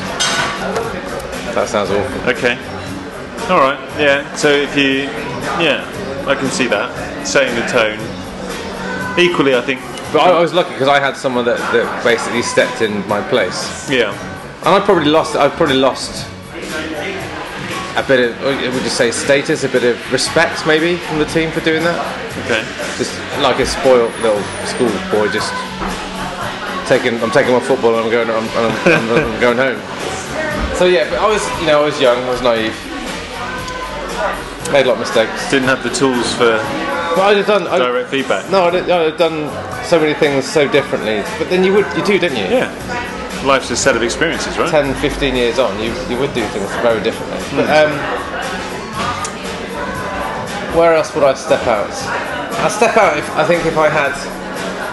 That 1.53 1.67
sounds 1.67 1.89
awful. 1.91 2.29
Okay. 2.29 2.55
All 3.51 3.59
right. 3.59 3.77
Yeah. 3.99 4.33
So 4.35 4.47
if 4.49 4.75
you, 4.77 5.03
yeah, 5.61 5.83
I 6.25 6.35
can 6.35 6.49
see 6.49 6.67
that 6.67 7.27
setting 7.27 7.53
the 7.55 7.67
tone. 7.67 7.99
Equally, 9.19 9.53
I 9.53 9.61
think. 9.61 9.81
But 10.13 10.21
I, 10.21 10.31
I 10.31 10.39
was 10.39 10.53
lucky 10.53 10.71
because 10.71 10.87
I 10.87 10.99
had 10.99 11.17
someone 11.17 11.43
that, 11.45 11.57
that 11.73 12.03
basically 12.03 12.41
stepped 12.41 12.81
in 12.81 13.05
my 13.09 13.21
place. 13.27 13.89
Yeah. 13.89 14.13
And 14.59 14.69
I 14.69 14.79
probably 14.79 15.09
lost. 15.09 15.35
I 15.35 15.49
probably 15.49 15.75
lost 15.75 16.25
a 17.95 18.03
bit 18.03 18.31
of. 18.31 18.41
Would 18.43 18.83
you 18.83 18.89
say 18.89 19.11
status? 19.11 19.63
A 19.63 19.69
bit 19.69 19.83
of 19.83 20.11
respect, 20.11 20.65
maybe, 20.65 20.97
from 20.97 21.19
the 21.19 21.25
team 21.25 21.51
for 21.51 21.61
doing 21.61 21.83
that. 21.83 21.99
Okay. 22.45 22.63
Just 22.97 23.13
like 23.41 23.59
a 23.59 23.65
spoiled 23.65 24.13
little 24.21 24.41
school 24.65 24.91
boy, 25.11 25.29
just 25.29 25.53
taking. 26.87 27.21
I'm 27.21 27.31
taking 27.31 27.53
my 27.53 27.59
football 27.59 27.95
and 27.95 28.05
I'm 28.05 28.11
going. 28.11 28.29
I'm, 28.29 28.47
I'm, 28.57 29.09
I'm, 29.11 29.41
going 29.41 29.57
home. 29.57 29.79
So 30.75 30.85
yeah, 30.85 31.09
but 31.09 31.19
I 31.19 31.27
was, 31.27 31.43
you 31.61 31.67
know, 31.67 31.81
I 31.81 31.85
was 31.85 31.99
young. 32.01 32.17
I 32.23 32.29
was 32.29 32.41
naive. 32.41 32.75
Made 34.71 34.85
a 34.85 34.89
lot 34.89 34.93
of 34.93 34.99
mistakes. 34.99 35.51
Didn't 35.51 35.67
have 35.67 35.83
the 35.83 35.89
tools 35.89 36.33
for 36.33 36.57
But 37.15 37.19
I'd 37.19 37.37
have 37.37 37.47
done. 37.47 37.67
I'd, 37.67 37.77
direct 37.77 38.09
feedback. 38.09 38.49
no, 38.49 38.65
I'd, 38.65 38.75
I'd 38.75 39.11
have 39.11 39.17
done 39.19 39.51
so 39.85 39.99
many 39.99 40.13
things 40.13 40.45
so 40.45 40.67
differently. 40.67 41.21
But 41.37 41.49
then 41.49 41.63
you 41.63 41.73
would, 41.73 41.85
you 41.95 42.03
do, 42.03 42.17
didn't 42.17 42.37
you? 42.37 42.45
Yeah. 42.45 43.12
Life's 43.43 43.69
a 43.71 43.75
set 43.75 43.95
of 43.95 44.03
experiences, 44.03 44.57
right? 44.57 44.69
10, 44.69 44.95
15 45.01 45.35
years 45.35 45.59
on, 45.59 45.77
you, 45.79 45.91
you 46.09 46.17
would 46.17 46.33
do 46.33 46.45
things 46.47 46.69
very 46.81 47.01
differently. 47.03 47.37
But 47.55 47.69
um, 47.69 47.91
where 50.77 50.95
else 50.95 51.13
would 51.13 51.23
I 51.23 51.33
step 51.33 51.65
out? 51.67 51.89
I'd 52.63 52.71
step 52.71 52.95
out 52.97 53.17
if 53.17 53.29
I 53.31 53.43
think 53.45 53.65
if 53.65 53.77
I 53.77 53.89
had 53.89 54.13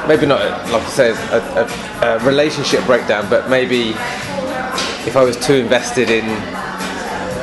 maybe 0.08 0.26
not 0.26 0.40
like 0.70 0.82
I 0.82 0.88
say 0.88 1.10
a, 1.10 1.14
a, 1.62 2.16
a 2.16 2.18
relationship 2.26 2.84
breakdown, 2.86 3.28
but 3.30 3.48
maybe 3.48 3.90
if 5.06 5.16
I 5.16 5.22
was 5.22 5.36
too 5.36 5.54
invested 5.54 6.10
in 6.10 6.24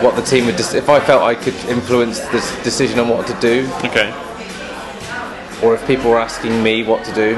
what 0.03 0.15
the 0.15 0.21
team 0.21 0.45
would. 0.45 0.59
If 0.59 0.89
I 0.89 0.99
felt 0.99 1.23
I 1.23 1.35
could 1.35 1.55
influence 1.65 2.19
the 2.19 2.39
decision 2.63 2.99
on 2.99 3.07
what 3.09 3.25
to 3.27 3.33
do, 3.39 3.67
Okay. 3.85 4.11
or 5.63 5.73
if 5.73 5.85
people 5.87 6.11
were 6.11 6.19
asking 6.19 6.61
me 6.61 6.83
what 6.83 7.03
to 7.05 7.13
do. 7.13 7.35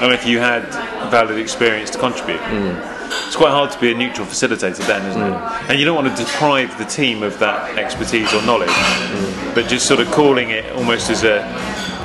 And 0.00 0.12
if 0.12 0.26
you 0.26 0.38
had 0.38 0.62
valid 1.10 1.38
experience 1.38 1.90
to 1.90 1.98
contribute. 1.98 2.40
It's 3.26 3.36
quite 3.36 3.50
hard 3.50 3.70
to 3.72 3.78
be 3.80 3.90
a 3.92 3.94
neutral 3.94 4.26
facilitator 4.26 4.86
then, 4.86 5.04
isn't 5.06 5.22
it? 5.22 5.34
And 5.70 5.78
you 5.78 5.84
don't 5.86 5.96
want 5.96 6.14
to 6.14 6.24
deprive 6.24 6.76
the 6.78 6.84
team 6.84 7.22
of 7.22 7.38
that 7.38 7.78
expertise 7.78 8.32
or 8.34 8.42
knowledge, 8.42 8.68
but 9.54 9.66
just 9.68 9.86
sort 9.86 10.00
of 10.00 10.10
calling 10.10 10.50
it 10.50 10.70
almost 10.72 11.08
as 11.10 11.24
a 11.24 11.36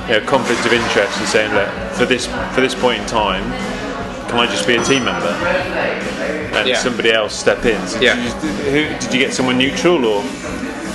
you 0.07 0.19
know, 0.19 0.25
conflict 0.25 0.65
of 0.65 0.73
interest 0.73 1.17
and 1.19 1.27
saying, 1.27 1.53
look, 1.53 1.69
for 1.93 2.05
this 2.05 2.25
for 2.53 2.61
this 2.61 2.75
point 2.75 3.01
in 3.01 3.07
time, 3.07 3.43
can 4.29 4.39
I 4.39 4.47
just 4.47 4.65
be 4.65 4.75
a 4.75 4.83
team 4.83 5.03
member? 5.05 5.27
And 6.55 6.67
Yeah. 6.69 6.77
somebody 6.77 7.11
else 7.11 7.33
step 7.37 7.65
in. 7.65 7.85
So 7.87 7.99
Yeah. 7.99 8.15
Did 8.15 8.43
you, 8.43 8.49
who, 8.71 8.99
did 8.99 9.13
you 9.13 9.19
get 9.19 9.33
someone 9.33 9.57
neutral 9.57 10.05
or? 10.05 10.19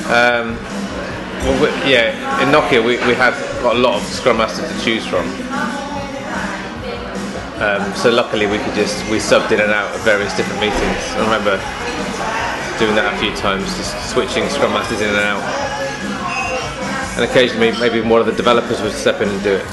Um, 0.08 0.56
well, 1.44 1.62
we, 1.62 1.68
yeah, 1.90 2.42
in 2.42 2.48
Nokia 2.52 2.80
we, 2.84 2.96
we 3.06 3.14
had 3.14 3.32
got 3.62 3.76
a 3.76 3.78
lot 3.78 3.94
of 4.00 4.02
Scrum 4.08 4.38
Masters 4.38 4.70
to 4.76 4.84
choose 4.84 5.06
from. 5.06 5.26
Um, 7.58 7.92
so 7.94 8.10
luckily 8.10 8.46
we 8.46 8.58
could 8.58 8.74
just 8.74 9.02
we 9.10 9.18
subbed 9.18 9.50
in 9.50 9.60
and 9.60 9.72
out 9.72 9.92
of 9.94 10.00
various 10.02 10.36
different 10.36 10.60
meetings. 10.60 11.02
I 11.18 11.24
remember 11.26 11.58
doing 12.78 12.94
that 12.94 13.12
a 13.12 13.18
few 13.18 13.34
times, 13.34 13.66
just 13.76 13.94
switching 14.12 14.48
Scrum 14.48 14.72
Masters 14.72 15.00
in 15.00 15.08
and 15.08 15.18
out. 15.18 15.42
And 17.18 17.28
occasionally 17.28 17.72
maybe 17.80 18.00
one 18.00 18.20
of 18.20 18.26
the 18.26 18.32
developers 18.32 18.80
would 18.80 18.92
step 18.92 19.20
in 19.20 19.28
and 19.28 19.42
do 19.42 19.56
it. 19.56 19.66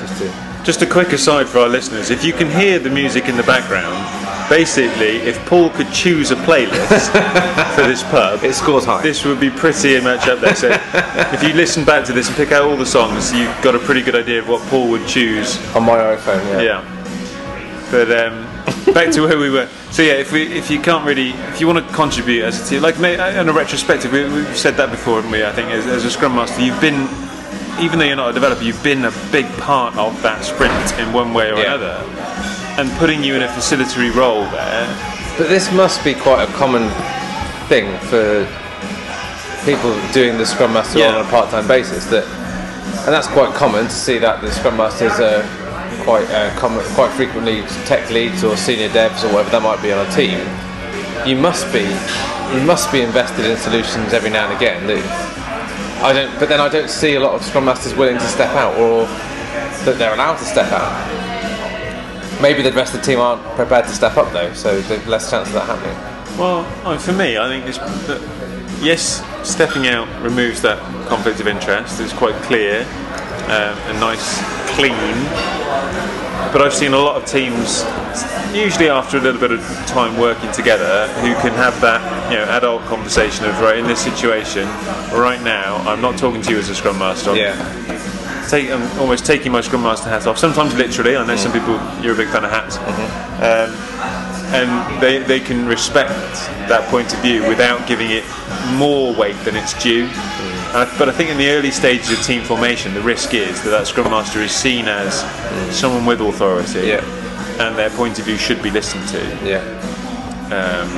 Just 0.00 0.18
to 0.18 0.64
Just 0.64 0.82
a 0.82 0.86
quick 0.86 1.12
aside 1.12 1.48
for 1.48 1.58
our 1.58 1.68
listeners: 1.68 2.10
if 2.10 2.24
you 2.24 2.32
can 2.32 2.50
hear 2.50 2.80
the 2.80 2.90
music 2.90 3.28
in 3.28 3.36
the 3.36 3.44
background, 3.44 3.94
basically, 4.48 5.16
if 5.28 5.38
Paul 5.46 5.70
could 5.70 5.90
choose 5.92 6.30
a 6.30 6.36
playlist 6.36 7.10
for 7.74 7.82
this 7.82 8.02
pub, 8.04 8.42
it 8.44 8.54
scores 8.54 8.84
high. 8.84 9.02
this 9.02 9.24
would 9.24 9.40
be 9.40 9.50
pretty 9.50 10.00
much 10.00 10.26
up 10.28 10.40
there. 10.40 10.54
So, 10.54 10.68
if 11.32 11.42
you 11.42 11.52
listen 11.54 11.84
back 11.84 12.04
to 12.06 12.12
this 12.12 12.28
and 12.28 12.36
pick 12.36 12.52
out 12.52 12.64
all 12.64 12.76
the 12.76 12.86
songs, 12.86 13.32
you've 13.32 13.56
got 13.62 13.74
a 13.74 13.78
pretty 13.78 14.02
good 14.02 14.14
idea 14.16 14.38
of 14.40 14.48
what 14.48 14.62
Paul 14.68 14.88
would 14.90 15.06
choose. 15.06 15.56
on 15.74 15.84
my 15.84 15.96
iPhone, 15.98 16.44
yeah. 16.62 16.82
Yeah. 16.82 17.88
But 17.90 18.10
um, 18.10 18.94
back 18.94 19.12
to 19.12 19.20
where 19.22 19.38
we 19.38 19.50
were. 19.50 19.68
So 19.90 20.00
yeah, 20.02 20.14
if 20.14 20.32
we 20.32 20.44
if 20.44 20.70
you 20.70 20.80
can't 20.80 21.04
really 21.04 21.30
if 21.52 21.60
you 21.60 21.66
want 21.66 21.86
to 21.86 21.94
contribute 21.94 22.42
as 22.44 22.58
a 22.64 22.70
team, 22.70 22.80
like 22.82 22.96
in 22.98 23.48
a 23.48 23.52
retrospective, 23.52 24.10
we, 24.12 24.24
we've 24.24 24.56
said 24.56 24.76
that 24.78 24.90
before, 24.90 25.16
haven't 25.16 25.30
we? 25.30 25.44
I 25.44 25.52
think 25.52 25.70
as, 25.70 25.86
as 25.86 26.04
a 26.06 26.10
scrum 26.10 26.34
master, 26.34 26.62
you've 26.62 26.80
been 26.80 27.06
even 27.80 27.98
though 27.98 28.04
you're 28.06 28.16
not 28.16 28.30
a 28.30 28.32
developer, 28.32 28.62
you've 28.62 28.82
been 28.82 29.04
a 29.04 29.12
big 29.30 29.46
part 29.58 29.96
of 29.96 30.20
that 30.22 30.44
sprint 30.44 30.72
in 30.98 31.12
one 31.12 31.34
way 31.34 31.50
or 31.52 31.58
Yeah. 31.58 31.74
another, 31.74 32.04
and 32.78 32.90
putting 32.98 33.22
you 33.22 33.34
in 33.34 33.42
a 33.42 33.48
facilitatory 33.48 34.14
role 34.14 34.42
there. 34.50 34.86
But 35.38 35.48
this 35.48 35.70
must 35.72 36.02
be 36.04 36.14
quite 36.14 36.48
a 36.48 36.52
common 36.52 36.88
thing 37.68 37.96
for 38.08 38.46
people 39.64 39.94
doing 40.12 40.38
the 40.38 40.46
Scrum 40.46 40.72
Master 40.72 40.98
Yeah. 40.98 41.16
on 41.16 41.24
a 41.24 41.28
part-time 41.28 41.66
basis. 41.68 42.06
That, 42.06 42.24
and 43.04 43.12
that's 43.14 43.28
quite 43.28 43.54
common 43.54 43.84
to 43.84 43.90
see 43.90 44.18
that 44.18 44.40
the 44.40 44.50
Scrum 44.50 44.76
Masters 44.76 45.20
are 45.20 45.42
quite 46.04 46.28
uh, 46.30 46.50
common, 46.58 46.84
quite 46.94 47.10
frequently 47.12 47.62
tech 47.86 48.10
leads 48.10 48.42
or 48.42 48.56
senior 48.56 48.88
devs 48.88 49.22
or 49.24 49.28
whatever 49.32 49.50
that 49.50 49.62
might 49.62 49.80
be 49.82 49.92
on 49.92 50.04
a 50.04 50.10
team. 50.10 50.38
You 51.26 51.36
must 51.36 51.72
be, 51.72 51.84
you 52.54 52.64
must 52.66 52.90
be 52.90 53.02
invested 53.02 53.44
in 53.44 53.56
solutions 53.56 54.12
every 54.12 54.30
now 54.30 54.48
and 54.48 54.56
again. 54.56 54.82
I 56.02 56.12
don't, 56.12 56.36
but 56.40 56.48
then 56.48 56.60
I 56.60 56.68
don't 56.68 56.90
see 56.90 57.14
a 57.14 57.20
lot 57.20 57.34
of 57.34 57.44
Scrum 57.44 57.64
Masters 57.66 57.94
willing 57.94 58.18
to 58.18 58.26
step 58.26 58.50
out 58.56 58.76
or 58.78 59.06
that 59.84 59.98
they're 59.98 60.14
allowed 60.14 60.36
to 60.38 60.44
step 60.44 60.70
out. 60.72 61.21
Maybe 62.42 62.62
the 62.62 62.72
rest 62.72 62.92
of 62.92 63.00
the 63.00 63.06
team 63.06 63.20
aren't 63.20 63.40
prepared 63.54 63.84
to 63.84 63.92
step 63.92 64.16
up 64.16 64.32
though, 64.32 64.52
so 64.52 64.80
there's 64.80 65.06
less 65.06 65.30
chance 65.30 65.46
of 65.46 65.54
that 65.54 65.66
happening. 65.66 65.96
Well, 66.36 66.66
I 66.84 66.90
mean, 66.90 66.98
for 66.98 67.12
me, 67.12 67.38
I 67.38 67.46
think 67.46 67.66
it's 67.66 67.78
that 67.78 68.20
yes, 68.82 69.22
stepping 69.48 69.86
out 69.86 70.08
removes 70.22 70.60
that 70.62 70.78
conflict 71.06 71.38
of 71.38 71.46
interest. 71.46 72.00
It's 72.00 72.12
quite 72.12 72.34
clear 72.42 72.82
um, 73.44 73.78
and 73.86 74.00
nice, 74.00 74.42
clean. 74.74 74.92
But 76.52 76.62
I've 76.62 76.74
seen 76.74 76.94
a 76.94 76.98
lot 76.98 77.20
of 77.20 77.28
teams, 77.28 77.84
usually 78.52 78.88
after 78.88 79.18
a 79.18 79.20
little 79.20 79.40
bit 79.40 79.52
of 79.52 79.60
time 79.86 80.18
working 80.18 80.50
together, 80.52 81.06
who 81.20 81.34
can 81.34 81.52
have 81.54 81.80
that 81.80 82.00
you 82.30 82.38
know 82.38 82.44
adult 82.44 82.82
conversation 82.86 83.44
of 83.46 83.60
right 83.60 83.78
in 83.78 83.86
this 83.86 84.02
situation, 84.02 84.66
right 85.14 85.40
now, 85.42 85.76
I'm 85.88 86.00
not 86.00 86.18
talking 86.18 86.42
to 86.42 86.50
you 86.50 86.58
as 86.58 86.68
a 86.68 86.74
scrum 86.74 86.98
master. 86.98 87.30
I'm 87.30 87.36
take, 88.48 88.70
I'm 88.70 88.82
almost 88.98 89.24
taking 89.26 89.52
my 89.52 89.60
Scrum 89.60 89.82
Master 89.82 90.08
hat 90.08 90.26
off. 90.26 90.38
Sometimes 90.38 90.74
literally. 90.74 91.16
I 91.16 91.26
know 91.26 91.36
some 91.36 91.52
mm. 91.52 91.60
people 91.60 92.04
you're 92.04 92.14
a 92.14 92.16
big 92.16 92.28
fan 92.28 92.44
of 92.44 92.50
hats, 92.50 92.76
mm-hmm. 92.76 93.42
um, 93.42 94.54
and 94.54 95.02
they 95.02 95.18
they 95.18 95.40
can 95.40 95.66
respect 95.66 96.10
that 96.68 96.88
point 96.90 97.12
of 97.12 97.20
view 97.20 97.46
without 97.48 97.86
giving 97.86 98.10
it 98.10 98.24
more 98.76 99.14
weight 99.14 99.36
than 99.44 99.56
it's 99.56 99.74
due. 99.82 100.06
Mm. 100.06 100.74
And 100.74 100.76
I- 100.88 100.98
but 100.98 101.08
I 101.08 101.12
think 101.12 101.30
in 101.30 101.38
the 101.38 101.50
early 101.50 101.70
stages 101.70 102.10
of 102.10 102.22
team 102.24 102.42
formation, 102.42 102.94
the 102.94 103.02
risk 103.02 103.34
is 103.34 103.62
that 103.62 103.70
that 103.70 103.86
Scrum 103.86 104.10
Master 104.10 104.40
is 104.40 104.52
seen 104.52 104.86
as 104.88 105.22
mm. 105.22 105.72
someone 105.72 106.06
with 106.06 106.20
authority, 106.20 106.88
Yeah. 106.88 107.04
and 107.58 107.76
their 107.76 107.90
point 107.90 108.18
of 108.18 108.24
view 108.24 108.36
should 108.38 108.62
be 108.62 108.70
listened 108.70 109.06
to. 109.08 109.20
Yeah. 109.44 109.62
Um, 110.52 110.88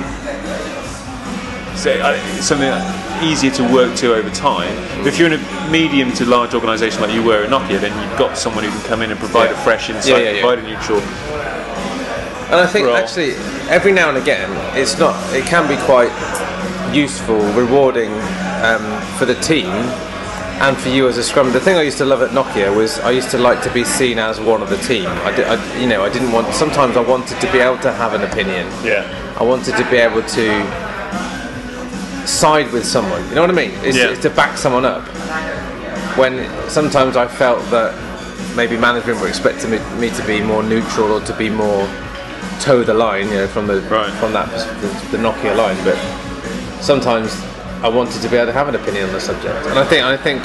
so 1.76 1.90
I- 2.02 2.18
something 2.40 2.68
that 2.68 3.03
easier 3.22 3.50
to 3.52 3.62
work 3.72 3.94
to 3.96 4.14
over 4.14 4.30
time. 4.30 4.74
But 4.98 5.08
if 5.08 5.18
you're 5.18 5.32
in 5.32 5.38
a 5.40 5.70
medium 5.70 6.12
to 6.14 6.24
large 6.24 6.54
organisation 6.54 7.00
like 7.00 7.12
you 7.12 7.22
were 7.22 7.44
at 7.44 7.50
Nokia, 7.50 7.80
then 7.80 7.92
you've 8.02 8.18
got 8.18 8.36
someone 8.36 8.64
who 8.64 8.70
can 8.70 8.80
come 8.82 9.02
in 9.02 9.10
and 9.10 9.18
provide 9.20 9.50
Yeah. 9.50 9.60
a 9.60 9.64
fresh 9.64 9.90
insight, 9.90 10.24
Yeah, 10.24 10.30
yeah, 10.32 10.40
provide 10.40 10.58
a 10.58 10.62
neutral. 10.68 11.00
And 12.50 12.60
I 12.60 12.66
think 12.66 12.86
Role. 12.86 12.96
actually 12.96 13.32
every 13.70 13.90
now 13.92 14.08
and 14.10 14.18
again 14.18 14.50
it's 14.76 14.98
not 14.98 15.14
it 15.34 15.44
can 15.46 15.66
be 15.66 15.76
quite 15.84 16.12
useful, 16.94 17.38
rewarding 17.52 18.12
um, 18.62 18.84
for 19.18 19.24
the 19.24 19.34
team 19.36 19.66
and 20.62 20.76
for 20.76 20.88
you 20.88 21.08
as 21.08 21.16
a 21.18 21.22
scrum. 21.24 21.52
The 21.52 21.58
thing 21.58 21.76
I 21.76 21.82
used 21.82 21.98
to 21.98 22.04
love 22.04 22.22
at 22.22 22.30
Nokia 22.30 22.74
was 22.76 23.00
I 23.00 23.10
used 23.10 23.30
to 23.32 23.38
like 23.38 23.60
to 23.62 23.72
be 23.72 23.82
seen 23.82 24.18
as 24.20 24.38
one 24.40 24.62
of 24.62 24.70
the 24.70 24.76
team. 24.76 25.06
I, 25.06 25.34
di- 25.34 25.42
I 25.44 25.78
you 25.80 25.88
know 25.88 26.04
I 26.04 26.10
didn't 26.12 26.30
want 26.32 26.52
sometimes 26.54 26.96
I 26.96 27.00
wanted 27.00 27.40
to 27.40 27.50
be 27.50 27.58
able 27.58 27.78
to 27.78 27.92
have 27.92 28.12
an 28.14 28.22
opinion. 28.22 28.66
Yeah. 28.84 29.02
I 29.40 29.42
wanted 29.42 29.74
to 29.76 29.90
be 29.90 29.96
able 29.96 30.22
to 30.22 30.46
side 32.26 32.70
with 32.72 32.84
someone. 32.84 33.26
You 33.28 33.34
know 33.34 33.40
what 33.42 33.50
I 33.50 33.54
mean? 33.54 33.72
It's, 33.82 33.96
Yeah. 33.96 34.10
it's 34.10 34.22
to 34.22 34.30
back 34.30 34.56
someone 34.58 34.84
up. 34.84 35.02
When 36.16 36.46
sometimes 36.68 37.16
I 37.16 37.26
felt 37.26 37.60
that 37.70 37.94
maybe 38.56 38.76
management 38.76 39.20
were 39.20 39.28
expecting 39.28 39.70
me, 39.70 39.78
me 39.98 40.10
to 40.10 40.22
be 40.26 40.40
more 40.40 40.62
neutral 40.62 41.12
or 41.12 41.20
to 41.22 41.32
be 41.34 41.50
more 41.50 41.88
toe 42.60 42.84
the 42.84 42.94
line, 42.94 43.28
you 43.28 43.34
know, 43.34 43.46
from 43.48 43.66
the 43.66 43.80
Right. 43.90 44.10
from 44.20 44.32
that 44.32 44.48
the, 44.80 45.16
the 45.16 45.18
Nokia 45.22 45.56
line. 45.56 45.76
But 45.84 45.98
sometimes 46.80 47.36
I 47.82 47.88
wanted 47.88 48.22
to 48.22 48.28
be 48.28 48.36
able 48.36 48.46
to 48.46 48.52
have 48.52 48.68
an 48.68 48.76
opinion 48.76 49.06
on 49.08 49.12
the 49.12 49.20
subject. 49.20 49.66
And 49.66 49.78
I 49.78 49.84
think 49.84 50.04
I 50.04 50.16
think 50.16 50.42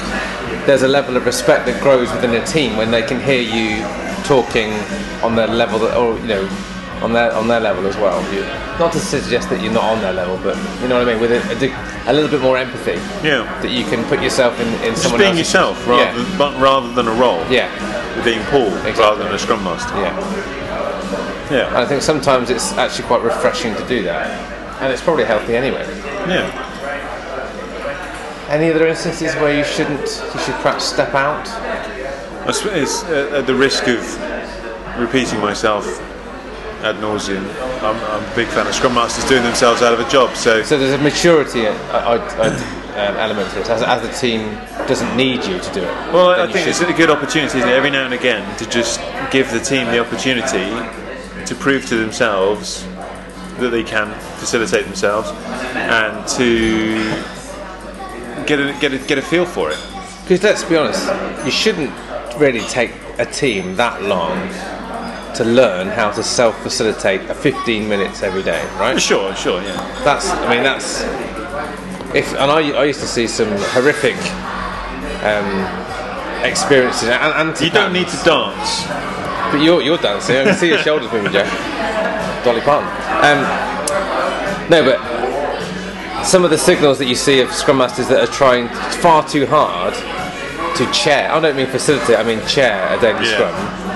there's 0.66 0.82
a 0.82 0.88
level 0.88 1.16
of 1.16 1.24
respect 1.24 1.66
that 1.66 1.80
grows 1.82 2.10
within 2.12 2.34
a 2.34 2.44
team 2.44 2.76
when 2.76 2.90
they 2.90 3.02
can 3.02 3.20
hear 3.20 3.40
you 3.40 3.82
talking 4.24 4.72
on 5.22 5.34
their 5.36 5.46
level, 5.46 5.78
that, 5.78 5.96
or 5.96 6.18
you 6.18 6.26
know, 6.26 6.48
on 7.02 7.12
their 7.12 7.32
on 7.32 7.48
their 7.48 7.60
level 7.60 7.86
as 7.86 7.96
well. 7.96 8.20
You, 8.32 8.42
not 8.78 8.92
to 8.92 8.98
suggest 8.98 9.48
that 9.50 9.60
you're 9.62 9.72
not 9.72 9.84
on 9.84 10.00
their 10.00 10.12
level, 10.12 10.38
but 10.42 10.56
you 10.82 10.88
know 10.88 10.98
what 10.98 11.08
I 11.08 11.12
mean, 11.12 11.20
with 11.20 11.32
a, 11.32 11.40
a, 12.06 12.10
a 12.10 12.12
little 12.12 12.30
bit 12.30 12.40
more 12.40 12.56
empathy. 12.58 12.98
Yeah. 13.26 13.44
That 13.62 13.70
you 13.70 13.84
can 13.84 14.04
put 14.04 14.22
yourself 14.22 14.58
in, 14.60 14.68
in 14.84 14.92
Just 14.92 15.02
someone 15.02 15.20
being 15.20 15.30
else's 15.30 15.46
yourself 15.52 15.86
rather, 15.86 16.02
yeah. 16.02 16.12
than, 16.24 16.38
but 16.38 16.60
rather 16.60 16.92
than 16.92 17.08
a 17.08 17.12
role. 17.14 17.44
yeah, 17.50 17.68
Being 18.24 18.42
Paul 18.44 18.68
Exactly. 18.86 19.02
rather 19.02 19.24
than 19.24 19.34
a 19.34 19.38
Scrum 19.38 19.62
Master. 19.64 19.94
yeah. 19.96 20.16
And 20.18 21.50
Yeah. 21.50 21.78
I 21.80 21.84
think 21.86 22.02
sometimes 22.02 22.48
it's 22.50 22.72
actually 22.72 23.06
quite 23.08 23.22
refreshing 23.22 23.74
to 23.74 23.86
do 23.88 24.02
that, 24.04 24.28
and 24.80 24.92
it's 24.92 25.02
probably 25.02 25.24
healthy 25.24 25.56
anyway. 25.56 25.84
Yeah. 26.28 26.46
Any 28.48 28.70
other 28.72 28.86
instances 28.88 29.34
where 29.36 29.56
you 29.56 29.64
shouldn't, 29.64 30.00
you 30.00 30.40
should 30.40 30.54
perhaps 30.56 30.84
step 30.84 31.14
out? 31.14 31.46
I 32.48 32.52
suppose 32.52 33.04
uh, 33.04 33.38
at 33.38 33.46
the 33.46 33.54
risk 33.54 33.86
of 33.86 34.00
repeating 34.98 35.38
myself 35.40 35.84
ad 36.82 36.96
nauseum, 36.96 37.44
I'm, 37.82 37.96
I'm 37.96 38.32
a 38.32 38.36
big 38.36 38.48
fan 38.48 38.66
of 38.66 38.74
Scrum 38.74 38.94
Masters 38.94 39.28
doing 39.28 39.42
themselves 39.42 39.82
out 39.82 39.92
of 39.92 40.00
a 40.00 40.08
job. 40.10 40.34
So 40.36 40.62
So 40.62 40.78
there's 40.78 40.98
a 40.98 41.02
maturity 41.02 41.66
uh, 41.66 42.16
um, 42.16 43.16
element 43.16 43.50
to 43.52 43.60
it, 43.60 43.68
as, 43.68 43.82
as 43.82 44.02
the 44.02 44.12
team 44.14 44.54
doesn't 44.86 45.16
need 45.16 45.44
you 45.44 45.58
to 45.58 45.72
do 45.72 45.82
it. 45.82 46.12
Well, 46.12 46.30
I 46.30 46.50
think 46.50 46.66
it's 46.66 46.80
a 46.80 46.92
good 46.92 47.10
opportunity 47.10 47.58
isn't 47.58 47.68
it, 47.68 47.72
every 47.72 47.90
now 47.90 48.04
and 48.04 48.14
again 48.14 48.44
to 48.58 48.68
just 48.68 49.00
give 49.30 49.50
the 49.50 49.60
team 49.60 49.86
the 49.86 50.00
opportunity 50.00 50.70
to 51.46 51.54
prove 51.54 51.86
to 51.86 51.96
themselves 51.96 52.86
that 53.58 53.70
they 53.70 53.84
can 53.84 54.12
facilitate 54.38 54.86
themselves 54.86 55.28
and 55.74 56.26
to 56.28 56.96
get 58.46 58.58
a, 58.58 58.76
get 58.80 58.92
a, 58.94 58.98
get 58.98 59.18
a 59.18 59.22
feel 59.22 59.44
for 59.44 59.70
it. 59.70 59.78
Because 60.22 60.42
let's 60.42 60.64
be 60.64 60.76
honest, 60.76 61.06
you 61.44 61.50
shouldn't 61.50 61.92
really 62.38 62.60
take 62.60 62.92
a 63.18 63.26
team 63.26 63.76
that 63.76 64.02
long 64.02 64.38
to 65.34 65.44
learn 65.44 65.88
how 65.88 66.10
to 66.10 66.22
self-facilitate 66.22 67.28
a 67.30 67.34
15 67.34 67.88
minutes 67.88 68.22
every 68.22 68.42
day, 68.42 68.62
right? 68.78 69.00
Sure, 69.00 69.34
sure, 69.34 69.62
yeah. 69.62 69.76
That's, 70.04 70.28
I 70.30 70.54
mean, 70.54 70.62
that's 70.62 71.02
if, 72.14 72.32
and 72.34 72.50
I, 72.50 72.70
I 72.72 72.84
used 72.84 73.00
to 73.00 73.06
see 73.06 73.26
some 73.26 73.48
horrific 73.72 74.16
um, 75.24 76.44
experiences, 76.44 77.08
and, 77.08 77.48
and 77.50 77.60
You 77.60 77.70
don't 77.70 77.92
need 77.92 78.08
to 78.08 78.16
dance. 78.24 78.86
But 79.52 79.60
you're, 79.62 79.82
you're 79.82 79.98
dancing. 79.98 80.36
I 80.36 80.44
can 80.44 80.54
see 80.56 80.68
your 80.68 80.78
shoulders 80.78 81.12
moving, 81.12 81.32
Geoff. 81.32 81.48
Dolly 82.44 82.60
Parton. 82.62 82.88
Um, 83.22 83.40
no, 84.70 84.84
but 84.84 86.24
some 86.24 86.44
of 86.44 86.50
the 86.50 86.58
signals 86.58 86.98
that 86.98 87.06
you 87.06 87.14
see 87.14 87.40
of 87.40 87.52
scrum 87.52 87.78
masters 87.78 88.08
that 88.08 88.20
are 88.20 88.32
trying 88.32 88.68
far 89.00 89.26
too 89.28 89.46
hard 89.46 89.94
to 90.76 90.90
chair. 90.92 91.30
I 91.32 91.40
don't 91.40 91.56
mean 91.56 91.66
facilitate. 91.66 92.18
I 92.18 92.22
mean 92.22 92.44
chair 92.46 92.96
a 92.96 93.00
daily 93.00 93.26
Yeah. 93.26 93.34
scrum. 93.34 93.89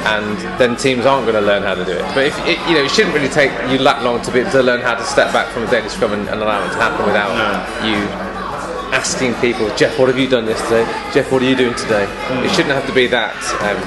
And 0.00 0.38
then 0.58 0.76
teams 0.76 1.04
aren't 1.04 1.26
going 1.26 1.36
to 1.36 1.46
learn 1.46 1.62
how 1.62 1.74
to 1.74 1.84
do 1.84 1.92
it. 1.92 2.02
But 2.14 2.26
if 2.26 2.38
it, 2.46 2.58
you 2.68 2.74
know, 2.74 2.84
it 2.84 2.90
shouldn't 2.90 3.14
really 3.14 3.28
take 3.28 3.50
you 3.70 3.78
that 3.84 4.02
long 4.02 4.22
to 4.22 4.32
be 4.32 4.42
to 4.42 4.62
learn 4.62 4.80
how 4.80 4.94
to 4.94 5.04
step 5.04 5.32
back 5.32 5.52
from 5.52 5.64
a 5.64 5.70
daily 5.70 5.88
scrum 5.88 6.12
and, 6.12 6.28
and 6.28 6.40
allow 6.40 6.64
it 6.64 6.72
to 6.72 6.80
happen 6.80 7.04
without 7.04 7.30
No. 7.36 7.86
you 7.86 8.30
asking 8.92 9.34
people, 9.34 9.68
Geoff, 9.76 9.98
what 9.98 10.08
have 10.08 10.18
you 10.18 10.28
done 10.28 10.46
yesterday? 10.46 10.84
Geoff, 11.12 11.30
what 11.30 11.42
are 11.42 11.48
you 11.48 11.56
doing 11.56 11.74
today? 11.74 12.04
It 12.44 12.50
shouldn't 12.50 12.74
have 12.74 12.86
to 12.86 12.94
be 12.94 13.06
that 13.08 13.36
um, 13.62 13.78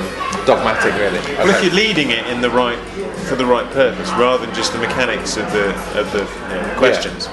dogmatic, 0.45 0.93
really. 0.95 1.19
Well, 1.37 1.49
if 1.49 1.63
you're 1.63 1.73
leading 1.73 2.11
it 2.11 2.25
in 2.27 2.41
the 2.41 2.49
right 2.49 2.79
for 3.27 3.35
the 3.35 3.45
right 3.45 3.69
purpose, 3.71 4.09
rather 4.11 4.45
than 4.45 4.55
just 4.55 4.71
the 4.73 4.79
mechanics 4.79 5.37
of 5.37 5.51
the 5.51 5.69
of 5.99 6.11
the 6.11 6.23
you 6.23 6.61
know, 6.61 6.75
questions. 6.77 7.27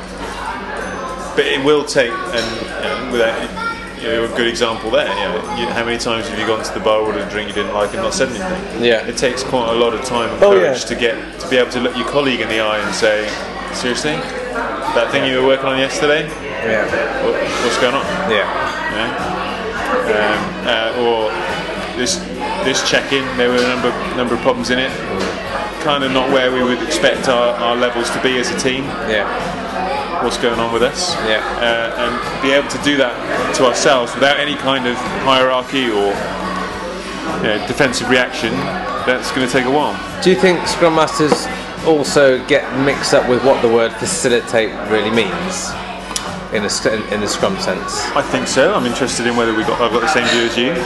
But 1.37 1.47
it 1.47 1.65
will 1.65 1.85
take, 1.85 2.11
and 2.11 2.47
know, 2.83 3.13
without, 3.13 3.70
you're 4.03 4.25
a 4.25 4.29
good 4.37 4.47
example 4.49 4.91
there. 4.91 5.09
You 5.09 5.15
know, 5.39 5.57
you, 5.57 5.67
how 5.69 5.85
many 5.85 5.99
times 5.99 6.29
have 6.29 6.39
you 6.39 6.47
gone 6.47 6.63
to 6.65 6.73
the 6.75 6.81
bar, 6.81 7.01
ordered 7.01 7.27
a 7.27 7.31
drink 7.31 7.49
you 7.49 7.55
didn't 7.55 7.75
like, 7.75 7.93
and 7.93 8.03
not 8.03 8.15
said 8.15 8.29
anything? 8.29 8.85
Yeah. 8.85 9.07
It 9.07 9.17
takes 9.17 9.43
quite 9.43 9.69
a 9.71 9.75
lot 9.79 9.95
of 9.95 10.05
time 10.05 10.31
and 10.31 10.43
Oh, 10.43 10.51
courage 10.53 10.81
yeah. 10.83 10.87
to 10.89 10.95
get 10.95 11.41
to 11.41 11.49
be 11.49 11.57
able 11.57 11.71
to 11.73 11.81
look 11.81 11.97
your 11.97 12.09
colleague 12.09 12.41
in 12.41 12.49
the 12.49 12.61
eye 12.61 12.79
and 12.79 12.95
say, 12.95 13.29
"Seriously, 13.75 14.13
that 14.97 15.09
thing 15.13 15.25
you 15.31 15.41
were 15.41 15.47
working 15.47 15.67
on 15.67 15.79
yesterday, 15.79 16.27
Yeah. 16.65 16.85
what, 17.25 17.35
what's 17.65 17.79
going 17.79 17.95
on?" 17.95 18.05
Yeah. 18.31 18.47
Know? 18.97 19.37
um, 20.11 20.67
uh, 20.67 21.03
or 21.05 21.31
this 21.97 22.17
this 22.65 22.89
check-in, 22.89 23.25
there 23.37 23.49
were 23.49 23.57
a 23.57 23.69
number 23.69 23.91
number 24.17 24.35
of 24.35 24.41
problems 24.41 24.71
in 24.71 24.79
it. 24.79 24.91
Kind 25.83 26.05
of 26.05 26.13
not 26.13 26.31
where 26.31 26.53
we 26.53 26.63
would 26.63 26.83
expect 26.83 27.29
our, 27.29 27.55
our 27.57 27.75
levels 27.77 28.11
to 28.11 28.21
be 28.23 28.39
as 28.39 28.51
a 28.51 28.59
team. 28.59 28.85
Yeah. 29.09 29.25
What's 30.23 30.37
going 30.37 30.61
on 30.61 30.73
with 30.73 30.83
us? 30.83 31.15
Yeah. 31.27 31.41
Uh, 31.57 31.97
and 31.97 32.43
be 32.43 32.53
able 32.53 32.69
to 32.69 32.83
do 32.83 32.97
that 32.99 33.55
to 33.57 33.65
ourselves 33.65 34.15
without 34.15 34.39
any 34.39 34.55
kind 34.55 34.87
of 34.87 34.97
hierarchy 35.25 35.89
or 35.89 36.13
you 37.41 37.49
know, 37.49 37.67
defensive 37.67 38.09
reaction. 38.11 38.53
That's 39.07 39.33
going 39.33 39.47
to 39.47 39.53
take 39.53 39.65
a 39.65 39.71
while. 39.71 39.97
Do 40.23 40.29
you 40.29 40.37
think 40.37 40.67
Scrum 40.69 40.95
Masters 40.95 41.47
also 41.87 42.45
get 42.47 42.69
mixed 42.85 43.15
up 43.15 43.29
with 43.31 43.43
what 43.45 43.63
the 43.63 43.69
word 43.69 43.93
facilitate 43.95 44.71
really 44.91 45.11
means 45.11 45.71
in 46.53 46.69
a, 46.69 47.15
in 47.15 47.21
the 47.21 47.29
Scrum 47.29 47.59
sense? 47.59 48.05
I 48.13 48.23
think 48.23 48.47
so. 48.47 48.75
I'm 48.75 48.85
interested 48.85 49.27
in 49.27 49.37
whether 49.37 49.55
we 49.55 49.63
got 49.63 49.81
I've 49.81 49.93
got 49.93 50.01
the 50.01 50.13
same 50.13 50.29
view 50.29 50.45
as 50.45 50.57
you. 50.59 50.77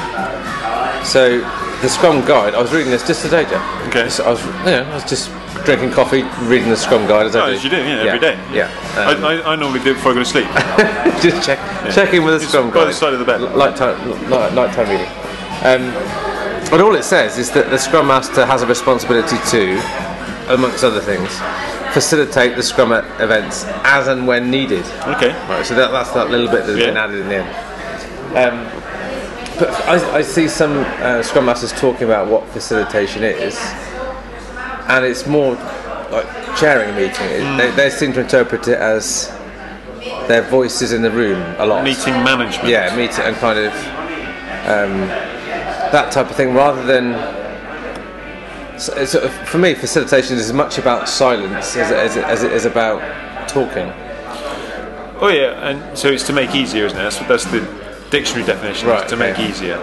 So 1.05 1.43
the 1.83 1.89
Scrum 1.89 2.25
Guide, 2.25 2.55
I 2.55 2.63
was 2.63 2.73
reading 2.73 2.91
this 2.91 3.07
just 3.07 3.23
today, 3.23 3.45
Geoff. 3.49 3.89
Okay. 3.89 4.09
So 4.09 4.25
I 4.25 4.31
was, 4.31 4.45
you 4.45 4.53
know, 4.73 4.89
I 4.91 4.95
was 4.95 5.05
just 5.05 5.31
drinking 5.65 5.91
coffee, 5.93 6.23
reading 6.47 6.69
the 6.71 6.77
Scrum 6.77 7.07
Guide 7.07 7.27
as 7.27 7.37
I 7.37 7.43
Oh, 7.43 7.47
do. 7.51 7.53
as 7.57 7.65
you 7.65 7.71
do, 7.71 7.77
yeah, 7.77 8.03
every 8.05 8.19
day. 8.21 8.39
Yeah. 8.53 8.71
I, 8.97 9.15
Um, 9.15 9.25
I, 9.25 9.43
I 9.53 9.57
normally 9.57 9.81
do 9.81 9.91
it 9.93 9.95
before 9.95 10.13
I 10.13 10.15
go 10.15 10.21
to 10.21 10.27
sleep. 10.27 10.47
just 11.23 11.45
check, 11.47 11.59
check 11.93 12.13
in 12.15 12.25
with 12.25 12.35
the 12.35 12.41
It's 12.41 12.49
Scrum 12.49 12.69
by 12.71 12.75
Guide. 12.77 12.89
the 12.89 12.93
side 12.95 13.13
of 13.13 13.19
the 13.19 13.25
bed. 13.25 13.41
L- 13.43 13.57
Nighttime, 13.57 14.31
night, 14.31 14.55
nighttime 14.55 14.89
reading. 14.89 15.09
Um, 15.65 15.93
but 16.71 16.81
all 16.81 16.95
it 16.95 17.05
says 17.05 17.39
is 17.39 17.51
that 17.53 17.71
the 17.71 17.79
Scrum 17.79 18.07
Master 18.09 18.47
has 18.47 18.63
a 18.63 18.67
responsibility 18.67 19.37
to, 19.51 20.53
amongst 20.53 20.85
other 20.85 21.01
things, 21.01 21.29
facilitate 21.93 22.57
the 22.57 22.63
Scrum 22.63 22.93
events 22.93 23.65
as 23.85 24.09
and 24.09 24.27
when 24.27 24.51
needed. 24.51 24.85
Okay. 25.17 25.31
Right, 25.49 25.65
so 25.65 25.75
that, 25.75 25.91
that's 25.93 26.11
that 26.13 26.31
little 26.31 26.49
bit 26.49 26.67
that's 26.67 26.79
Yeah. 26.79 26.87
been 26.87 26.97
added 26.97 27.21
in 27.21 27.29
the 27.29 27.37
end. 27.37 27.57
Um, 28.37 28.83
but 29.59 29.71
I, 29.89 30.17
I 30.19 30.23
see 30.23 30.49
some 30.49 30.73
uh, 31.03 31.23
Scrum 31.23 31.47
Masters 31.47 31.73
talking 31.73 32.05
about 32.05 32.29
what 32.29 32.47
facilitation 32.49 33.23
is, 33.23 33.57
and 34.89 35.05
it's 35.05 35.27
more 35.27 35.55
like 36.11 36.27
chairing 36.57 36.91
a 36.91 36.93
meeting. 36.93 37.13
Mm. 37.13 37.59
They, 37.59 37.71
they 37.73 37.91
seem 37.91 38.13
to 38.15 38.21
interpret 38.21 38.69
it 38.69 38.79
as 38.79 39.29
their 40.29 40.43
voices 40.43 40.93
in 40.93 41.03
the 41.03 41.11
room 41.11 41.41
a 41.59 41.67
lot. 41.67 41.85
Meeting 41.85 42.15
management. 42.15 42.69
Yeah, 42.69 42.95
meet 42.97 43.19
and 43.19 43.37
kind 43.37 43.59
of 43.59 43.73
um, 44.67 45.09
that 45.93 46.11
type 46.13 46.31
of 46.31 46.37
thing, 46.37 46.55
rather 46.55 46.83
than. 46.85 47.15
For 49.47 49.59
me, 49.59 49.75
facilitation 49.75 50.37
is 50.37 50.47
as 50.51 50.53
much 50.53 50.79
about 50.79 51.09
silence 51.09 51.77
as, 51.77 51.91
it- 51.93 51.97
as, 51.97 52.17
it- 52.17 52.25
as 52.25 52.43
it 52.43 52.53
is 52.53 52.65
about 52.65 53.01
talking. 53.49 53.93
Oh 55.21 55.29
yeah, 55.33 55.69
and 55.71 55.97
so 55.97 56.09
it's 56.09 56.27
to 56.27 56.33
make 56.33 56.55
easier, 56.57 56.87
isn't 56.87 56.99
it? 56.99 57.03
That's, 57.03 57.19
that's 57.21 57.45
the 57.45 57.61
dictionary 58.15 58.47
definitions 58.47 58.85
Right, 58.89 59.09
to 59.09 59.17
make 59.17 59.35
okay. 59.35 59.49
easier, 59.49 59.79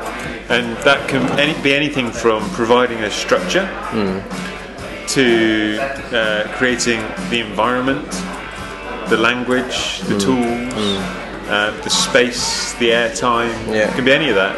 and 0.55 0.77
that 0.87 1.09
can 1.09 1.23
any, 1.37 1.53
be 1.61 1.73
anything 1.73 2.11
from 2.11 2.49
providing 2.51 2.99
a 2.99 3.11
structure 3.11 3.65
Hmm. 3.91 4.19
to 5.15 5.77
uh, 6.15 6.47
creating 6.57 7.01
the 7.29 7.39
environment, 7.41 8.07
the 9.09 9.17
language, 9.17 9.99
the 10.11 10.17
tools, 10.17 10.73
uh, 11.49 11.71
the 11.83 11.89
space, 11.89 12.73
the 12.75 12.89
airtime. 12.91 13.51
Yeah. 13.67 13.89
It 13.89 13.95
can 13.95 14.05
be 14.05 14.13
any 14.13 14.29
of 14.29 14.35
that. 14.35 14.55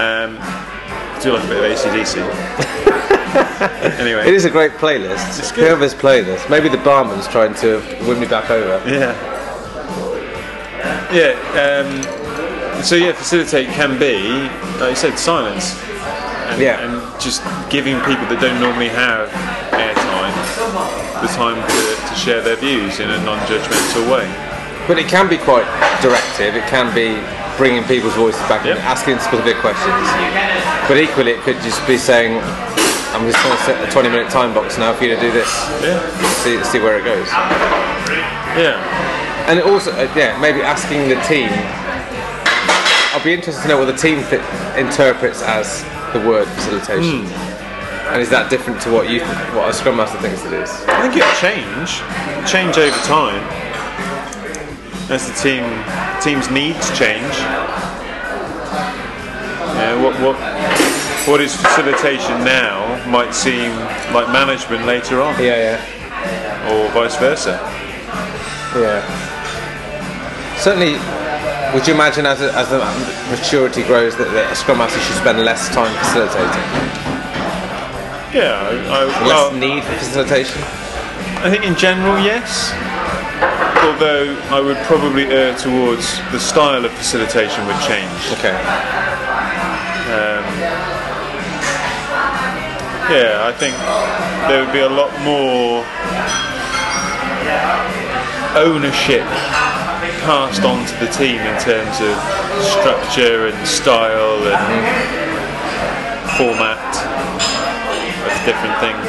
Um, 0.00 0.36
I 0.38 1.18
do 1.22 1.32
like 1.32 1.44
a 1.44 1.48
bit 1.48 1.56
of 1.56 1.64
ACDC. 1.72 2.14
anyway. 3.98 4.28
It 4.28 4.34
is 4.34 4.44
a 4.44 4.50
great 4.50 4.72
playlist. 4.72 5.50
Whoever's 5.56 5.94
playing 5.94 6.26
this, 6.26 6.46
maybe 6.50 6.68
the 6.68 6.82
barman's 6.90 7.26
trying 7.28 7.54
to 7.64 7.78
win 8.06 8.20
me 8.20 8.26
back 8.26 8.50
over. 8.50 8.76
Yeah. 8.86 9.14
Yeah. 11.12 11.32
Um, 11.64 12.19
so 12.82 12.94
yeah, 12.96 13.12
facilitate 13.12 13.68
can 13.68 13.98
be, 13.98 14.48
like 14.80 14.90
you 14.90 14.96
said, 14.96 15.18
silence. 15.18 15.76
And, 16.50 16.60
Yeah. 16.60 16.80
and 16.82 17.20
just 17.20 17.42
giving 17.70 17.96
people 18.02 18.26
that 18.26 18.40
don't 18.40 18.60
normally 18.60 18.88
have 18.88 19.28
airtime 19.70 20.34
the 21.22 21.28
time 21.28 21.58
to, 21.62 22.08
to 22.08 22.14
share 22.18 22.40
their 22.42 22.56
views 22.56 22.98
in 23.00 23.08
a 23.10 23.18
non-judgmental 23.24 24.10
way. 24.10 24.26
But 24.88 24.98
it 24.98 25.06
can 25.06 25.28
be 25.28 25.38
quite 25.38 25.66
directive. 26.02 26.56
It 26.56 26.66
can 26.66 26.92
be 26.94 27.14
bringing 27.56 27.84
people's 27.84 28.14
voices 28.14 28.40
back 28.48 28.64
Yep. 28.64 28.78
and 28.78 28.84
asking 28.86 29.18
specific 29.20 29.56
questions. 29.62 30.06
But 30.88 30.96
equally, 30.98 31.32
it 31.32 31.40
could 31.42 31.60
just 31.62 31.78
be 31.86 31.96
saying, 31.98 32.40
"I'm 33.14 33.22
just 33.30 33.38
going 33.44 33.54
to 33.56 33.62
set 33.62 33.76
a 33.78 33.86
20-minute 33.92 34.30
time 34.30 34.52
box 34.52 34.78
now 34.78 34.92
for 34.92 35.04
you 35.04 35.14
to 35.14 35.20
do 35.20 35.30
this. 35.30 35.46
Yeah. 35.82 36.00
See, 36.42 36.58
see 36.64 36.80
where 36.80 36.98
it 36.98 37.04
goes." 37.04 37.28
Yeah. 38.58 38.80
And 39.46 39.58
it 39.60 39.64
also, 39.66 39.92
uh, 39.92 40.08
yeah, 40.16 40.36
maybe 40.40 40.62
asking 40.62 41.08
the 41.08 41.20
team. 41.22 41.50
I'll 43.12 43.24
be 43.24 43.32
interested 43.34 43.62
to 43.62 43.68
know 43.68 43.78
what 43.78 43.86
the 43.86 43.96
team 43.96 44.22
th- 44.30 44.42
interprets 44.78 45.42
as 45.42 45.82
the 46.12 46.20
word 46.28 46.46
facilitation. 46.48 47.26
Hmm. 47.26 48.12
And 48.14 48.22
is 48.22 48.30
that 48.30 48.50
different 48.50 48.80
to 48.82 48.90
what 48.90 49.08
you, 49.10 49.20
what 49.54 49.68
a 49.68 49.72
scrum 49.72 49.96
master 49.96 50.18
thinks 50.18 50.44
it 50.44 50.52
is? 50.52 50.70
I 50.86 51.02
think 51.02 51.16
it'll 51.16 51.30
change, 51.38 52.02
change 52.50 52.78
over 52.78 52.96
time 53.06 53.42
as 55.10 55.26
the 55.26 55.34
team 55.38 55.62
team's 56.22 56.50
needs 56.50 56.86
change. 56.98 57.34
Yeah, 59.78 59.94
what 60.02 60.14
what 60.20 60.36
what 61.26 61.40
is 61.40 61.54
facilitation 61.56 62.42
now 62.44 62.82
might 63.08 63.34
seem 63.34 63.70
like 64.14 64.28
management 64.32 64.86
later 64.86 65.20
on, 65.20 65.34
Yeah, 65.42 65.78
or 66.70 66.88
vice 66.90 67.16
versa. 67.16 67.58
yeah, 68.74 69.02
yeah. 69.02 70.56
Certainly, 70.58 70.94
would 71.74 71.86
you 71.86 71.94
imagine 71.94 72.26
as, 72.26 72.40
a, 72.40 72.52
as 72.54 72.68
the 72.70 72.78
maturity 73.30 73.82
grows 73.84 74.16
that, 74.16 74.26
a 74.50 74.54
scrum 74.54 74.78
master 74.78 74.98
should 75.00 75.16
spend 75.16 75.38
less 75.40 75.68
time 75.70 75.94
facilitating, 76.02 76.66
Yeah, 78.34 78.58
I, 78.58 78.70
I, 78.90 79.04
less 79.06 79.26
well, 79.26 79.52
need 79.52 79.84
for 79.84 79.94
facilitation? 79.94 80.62
I 81.42 81.50
think 81.50 81.64
in 81.64 81.76
general, 81.76 82.18
yes. 82.18 82.74
Although 83.86 84.36
I 84.50 84.60
would 84.60 84.76
probably 84.84 85.24
err 85.24 85.56
towards 85.56 86.18
the 86.32 86.40
style 86.40 86.84
of 86.84 86.92
facilitation 86.92 87.66
would 87.66 87.80
change. 87.86 88.20
Okay. 88.34 88.56
Um, 90.10 90.44
yeah, 93.14 93.46
I 93.46 93.52
think 93.54 93.74
there 94.50 94.64
would 94.64 94.72
be 94.72 94.80
a 94.80 94.88
lot 94.88 95.10
more 95.22 95.86
ownership 98.58 99.24
passed 100.20 100.62
on 100.62 100.84
to 100.86 100.94
the 101.04 101.10
team 101.12 101.40
in 101.40 101.56
terms 101.60 102.00
of 102.00 102.14
structure 102.64 103.48
and 103.48 103.56
style 103.66 104.40
and 104.44 104.60
format 106.36 106.80
of 108.24 108.32
different 108.44 108.76
things. 108.80 109.08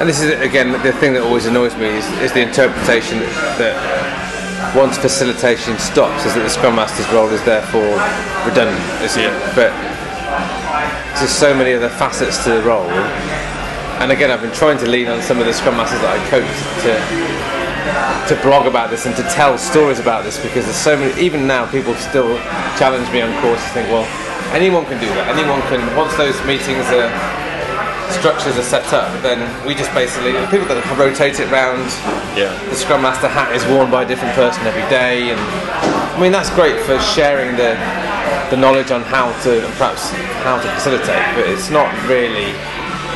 And 0.00 0.08
this 0.08 0.20
is 0.20 0.40
again 0.40 0.72
the 0.72 0.92
thing 0.92 1.12
that 1.14 1.22
always 1.22 1.46
annoys 1.46 1.76
me 1.76 1.86
is, 1.86 2.06
is 2.20 2.32
the 2.32 2.40
interpretation 2.40 3.18
that 3.60 3.76
once 4.76 4.96
facilitation 4.96 5.76
stops, 5.78 6.24
is 6.24 6.34
that 6.34 6.42
the 6.42 6.48
scrum 6.50 6.76
master's 6.76 7.10
role 7.12 7.28
is 7.28 7.42
therefore 7.44 7.96
redundant. 8.46 8.80
Isn't 9.02 9.22
Yeah. 9.22 9.34
it? 9.34 9.54
But 9.56 9.72
there's 11.18 11.30
so 11.30 11.54
many 11.54 11.74
other 11.74 11.88
facets 11.88 12.44
to 12.44 12.50
the 12.50 12.62
role. 12.62 12.88
And 14.00 14.12
again, 14.12 14.30
I've 14.30 14.40
been 14.40 14.52
trying 14.52 14.78
to 14.78 14.86
lean 14.86 15.08
on 15.08 15.20
some 15.22 15.38
of 15.38 15.46
the 15.46 15.52
scrum 15.52 15.76
masters 15.76 16.00
that 16.00 16.16
I 16.16 16.20
coach 16.30 16.48
to 16.84 17.59
to 18.28 18.38
blog 18.42 18.66
about 18.66 18.90
this 18.90 19.06
and 19.06 19.16
to 19.16 19.22
tell 19.34 19.58
stories 19.58 19.98
about 19.98 20.24
this 20.24 20.38
because 20.42 20.64
there's 20.64 20.76
so 20.76 20.96
many. 20.96 21.10
Even 21.20 21.46
now, 21.46 21.70
people 21.70 21.94
still 21.96 22.38
challenge 22.78 23.10
me 23.12 23.20
on 23.20 23.30
courses. 23.42 23.66
Think, 23.72 23.88
well, 23.88 24.06
anyone 24.54 24.84
can 24.86 25.00
do 25.00 25.06
that. 25.18 25.28
Anyone 25.34 25.60
can. 25.66 25.80
Once 25.96 26.16
those 26.16 26.38
meetings 26.46 26.86
are 26.94 27.10
structures 28.10 28.58
are 28.58 28.66
set 28.66 28.92
up, 28.92 29.10
then 29.22 29.38
we 29.66 29.74
just 29.74 29.92
basically 29.94 30.32
people 30.50 30.66
that 30.66 30.82
rotate 30.98 31.38
it 31.40 31.50
round. 31.50 31.86
Yeah. 32.36 32.50
The 32.68 32.76
Scrum 32.76 33.02
Master 33.02 33.28
hat 33.28 33.54
is 33.54 33.64
worn 33.66 33.90
by 33.90 34.02
a 34.02 34.08
different 34.08 34.34
person 34.34 34.66
every 34.66 34.86
day, 34.90 35.30
and 35.30 35.40
I 35.40 36.18
mean 36.20 36.32
that's 36.32 36.50
great 36.50 36.78
for 36.82 36.98
sharing 37.00 37.56
the 37.56 37.78
the 38.50 38.56
knowledge 38.56 38.90
on 38.90 39.02
how 39.02 39.30
to 39.46 39.62
perhaps 39.78 40.10
how 40.42 40.60
to 40.60 40.68
facilitate, 40.74 41.22
but 41.38 41.46
it's 41.46 41.70
not 41.70 41.90
really 42.10 42.50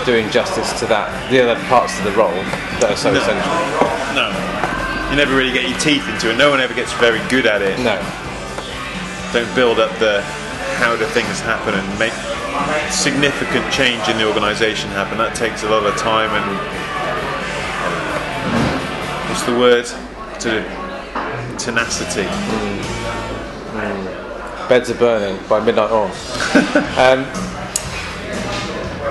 doing 0.05 0.29
justice 0.31 0.79
to 0.81 0.87
that 0.87 1.09
the 1.31 1.41
other 1.43 1.61
parts 1.65 1.97
of 1.99 2.05
the 2.05 2.13
role 2.13 2.33
that 2.81 2.91
are 2.93 2.97
so 2.97 3.13
No. 3.13 3.21
essential. 3.21 3.53
No. 4.15 4.29
You 5.11 5.17
never 5.17 5.37
really 5.37 5.53
get 5.53 5.69
your 5.69 5.79
teeth 5.79 6.07
into 6.09 6.31
it. 6.31 6.37
No 6.37 6.51
one 6.51 6.61
ever 6.61 6.75
gets 6.75 6.93
very 6.95 7.21
good 7.29 7.47
at 7.47 7.63
it. 7.63 7.79
No, 7.81 7.97
Don't 9.33 9.53
build 9.55 9.79
up 9.81 9.97
the 9.99 10.23
how 10.79 10.97
do 10.97 11.05
things 11.07 11.41
happen 11.41 11.75
and 11.75 11.99
make 11.99 12.13
significant 12.91 13.71
change 13.73 14.09
in 14.09 14.17
the 14.19 14.27
organisation 14.27 14.91
happen. 14.91 15.19
That 15.19 15.35
takes 15.35 15.63
a 15.63 15.69
lot 15.71 15.85
of 15.85 15.97
time 15.97 16.31
and 16.31 16.47
what's 19.29 19.43
the 19.45 19.57
word? 19.59 19.87
To 20.41 20.65
tenacity. 21.59 22.29
Beds 24.69 24.91
are 24.91 24.95
burning 24.95 25.39
by 25.49 25.61
Midnight 25.65 25.91
Oil. 25.91 26.07
um, 26.99 27.25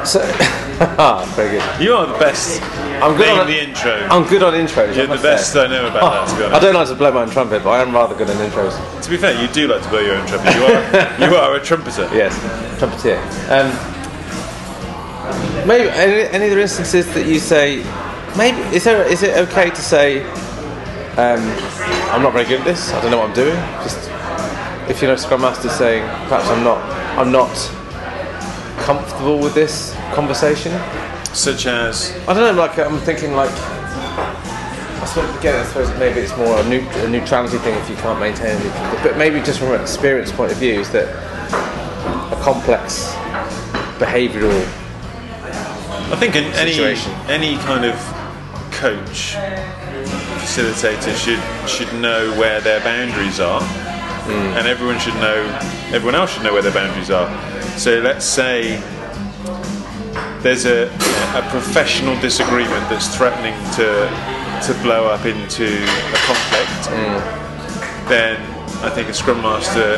so, 0.06 0.20
very 1.36 1.58
good. 1.58 1.82
You 1.82 1.94
are 1.94 2.06
the 2.06 2.20
best. 2.20 2.62
I'm 3.02 3.16
good 3.16 3.30
on 3.30 3.48
the 3.48 3.64
intro. 3.64 3.94
I'm 4.10 4.28
good 4.28 4.44
on 4.44 4.54
intros. 4.54 4.96
You're 4.96 5.08
the 5.08 5.22
best. 5.22 5.56
I 5.56 5.68
know 5.68 5.88
about 5.88 6.28
that. 6.28 6.34
To 6.34 6.50
be 6.50 6.56
I 6.56 6.60
don't 6.60 6.76
like 6.76 6.88
to 6.90 6.96
blow 6.96 7.12
my 7.12 7.22
own 7.22 7.30
trumpet, 7.30 7.64
but 7.64 7.70
I 7.70 7.82
am 7.82 7.94
rather 7.94 8.16
good 8.16 8.30
on 8.30 8.36
intros. 8.38 9.02
To 9.04 9.10
be 9.10 9.16
fair, 9.16 9.40
you 9.42 9.48
do 9.48 9.68
like 9.68 9.82
to 9.82 9.90
blow 9.90 10.00
your 10.00 10.16
own 10.16 10.28
trumpet. 10.28 10.56
You 10.56 10.64
are, 10.64 11.30
you 11.30 11.36
are 11.36 11.56
a 11.56 11.64
trumpeter. 11.64 12.10
Yes, 12.14 12.38
trumpeter. 12.80 13.18
Um, 13.50 13.72
maybe 15.68 15.90
any, 15.90 16.30
any 16.30 16.48
other 16.48 16.60
instances 16.60 17.12
that 17.14 17.26
you 17.28 17.40
say, 17.40 17.78
maybe 18.38 18.60
is 18.76 18.84
there 18.84 19.04
is 19.04 19.24
it 19.24 19.38
okay 19.48 19.70
to 19.70 19.82
say, 19.82 20.24
um, 21.14 21.40
I'm 22.12 22.22
not 22.22 22.34
very 22.34 22.46
good 22.46 22.60
at 22.60 22.66
this. 22.66 22.92
I 22.92 23.02
don't 23.02 23.12
know 23.12 23.20
what 23.20 23.30
I'm 23.30 23.36
doing. 23.36 23.56
Just 23.84 24.10
if 24.90 25.02
you 25.02 25.08
know 25.08 25.16
Scrum 25.16 25.42
Master 25.42 25.70
saying, 25.70 26.04
perhaps 26.28 26.48
I'm 26.50 26.64
not 26.64 26.78
I'm 27.18 27.32
not 27.32 27.54
comfortable 28.84 29.40
with 29.40 29.54
this 29.54 29.96
conversation. 30.14 30.72
Such 31.34 31.66
as 31.66 32.16
I 32.28 32.34
don't 32.34 32.56
know. 32.56 32.62
Like 32.62 32.78
I'm 32.80 33.00
thinking 33.00 33.34
like. 33.34 33.52
I 33.52 35.06
suppose, 35.06 35.38
again, 35.38 35.60
I 35.60 35.64
suppose 35.66 35.90
maybe 36.00 36.22
it's 36.22 36.36
more 36.38 36.58
a, 36.58 36.64
neut- 36.64 37.04
a 37.04 37.10
neutrality 37.10 37.58
thing 37.58 37.78
if 37.78 37.90
you 37.90 37.96
can't 37.98 38.22
maintain 38.22 38.56
a 38.56 38.64
neutral. 38.64 39.04
But 39.04 39.18
maybe 39.18 39.42
just 39.42 39.60
from 39.60 39.74
an 39.74 39.82
experience 39.82 40.32
point 40.32 40.54
of 40.54 40.58
view, 40.58 40.80
is 40.80 40.90
that 40.92 41.10
a 42.32 42.42
complex 42.42 43.12
behavioural 44.00 44.64
I 46.12 46.16
think 46.16 46.36
in 46.36 46.44
any 46.54 46.74
Situation. 46.74 47.12
any 47.28 47.58
kind 47.58 47.86
of 47.86 47.96
coach 48.72 49.36
facilitator 50.44 51.16
should 51.16 51.42
should 51.68 51.92
know 52.00 52.32
where 52.38 52.62
their 52.62 52.80
boundaries 52.82 53.40
are, 53.40 53.62
hmm. 53.62 54.32
and 54.32 54.68
everyone 54.68 55.00
should 55.00 55.16
know 55.16 55.42
everyone 55.92 56.16
else 56.16 56.34
should 56.34 56.44
know 56.44 56.54
where 56.54 56.62
their 56.62 56.74
boundaries 56.74 57.10
are. 57.10 57.28
So 57.78 58.00
let's 58.00 58.26
say 58.26 58.82
there's 60.44 60.66
a 60.66 60.92
a 61.36 61.42
professional 61.50 62.20
disagreement 62.20 62.88
that's 62.90 63.16
threatening 63.16 63.56
to 63.74 63.88
to 64.68 64.74
blow 64.84 65.08
up 65.08 65.26
into 65.26 65.66
a 65.66 66.20
conflict. 66.28 66.82
Then 68.08 68.38
I 68.84 68.90
think 68.90 69.10
a 69.10 69.14
scrum 69.14 69.42
master 69.42 69.98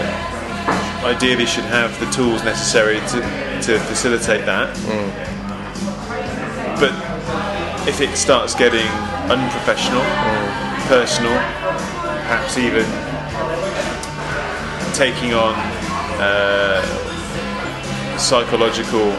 ideally 1.03 1.45
should 1.45 1.65
have 1.65 1.99
the 1.99 2.09
tools 2.11 2.43
necessary 2.43 2.99
to, 3.11 3.19
to 3.61 3.79
facilitate 3.79 4.45
that 4.45 4.75
but 6.79 6.91
if 7.87 8.01
it 8.01 8.15
starts 8.17 8.53
getting 8.53 8.87
unprofessional, 9.31 10.03
personal, 10.87 11.31
perhaps 12.27 12.57
even 12.57 12.85
taking 14.93 15.33
on 15.33 15.53
uh, 16.19 16.81
psychological 18.17 19.11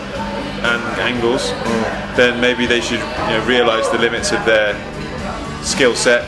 an- 0.66 1.00
angles, 1.00 1.50
then 2.16 2.40
maybe 2.40 2.66
they 2.66 2.80
should 2.80 3.00
you 3.00 3.32
know, 3.38 3.44
realise 3.46 3.88
the 3.88 3.98
limits 3.98 4.32
of 4.32 4.44
their 4.44 4.74
skill 5.62 5.94
set 5.94 6.24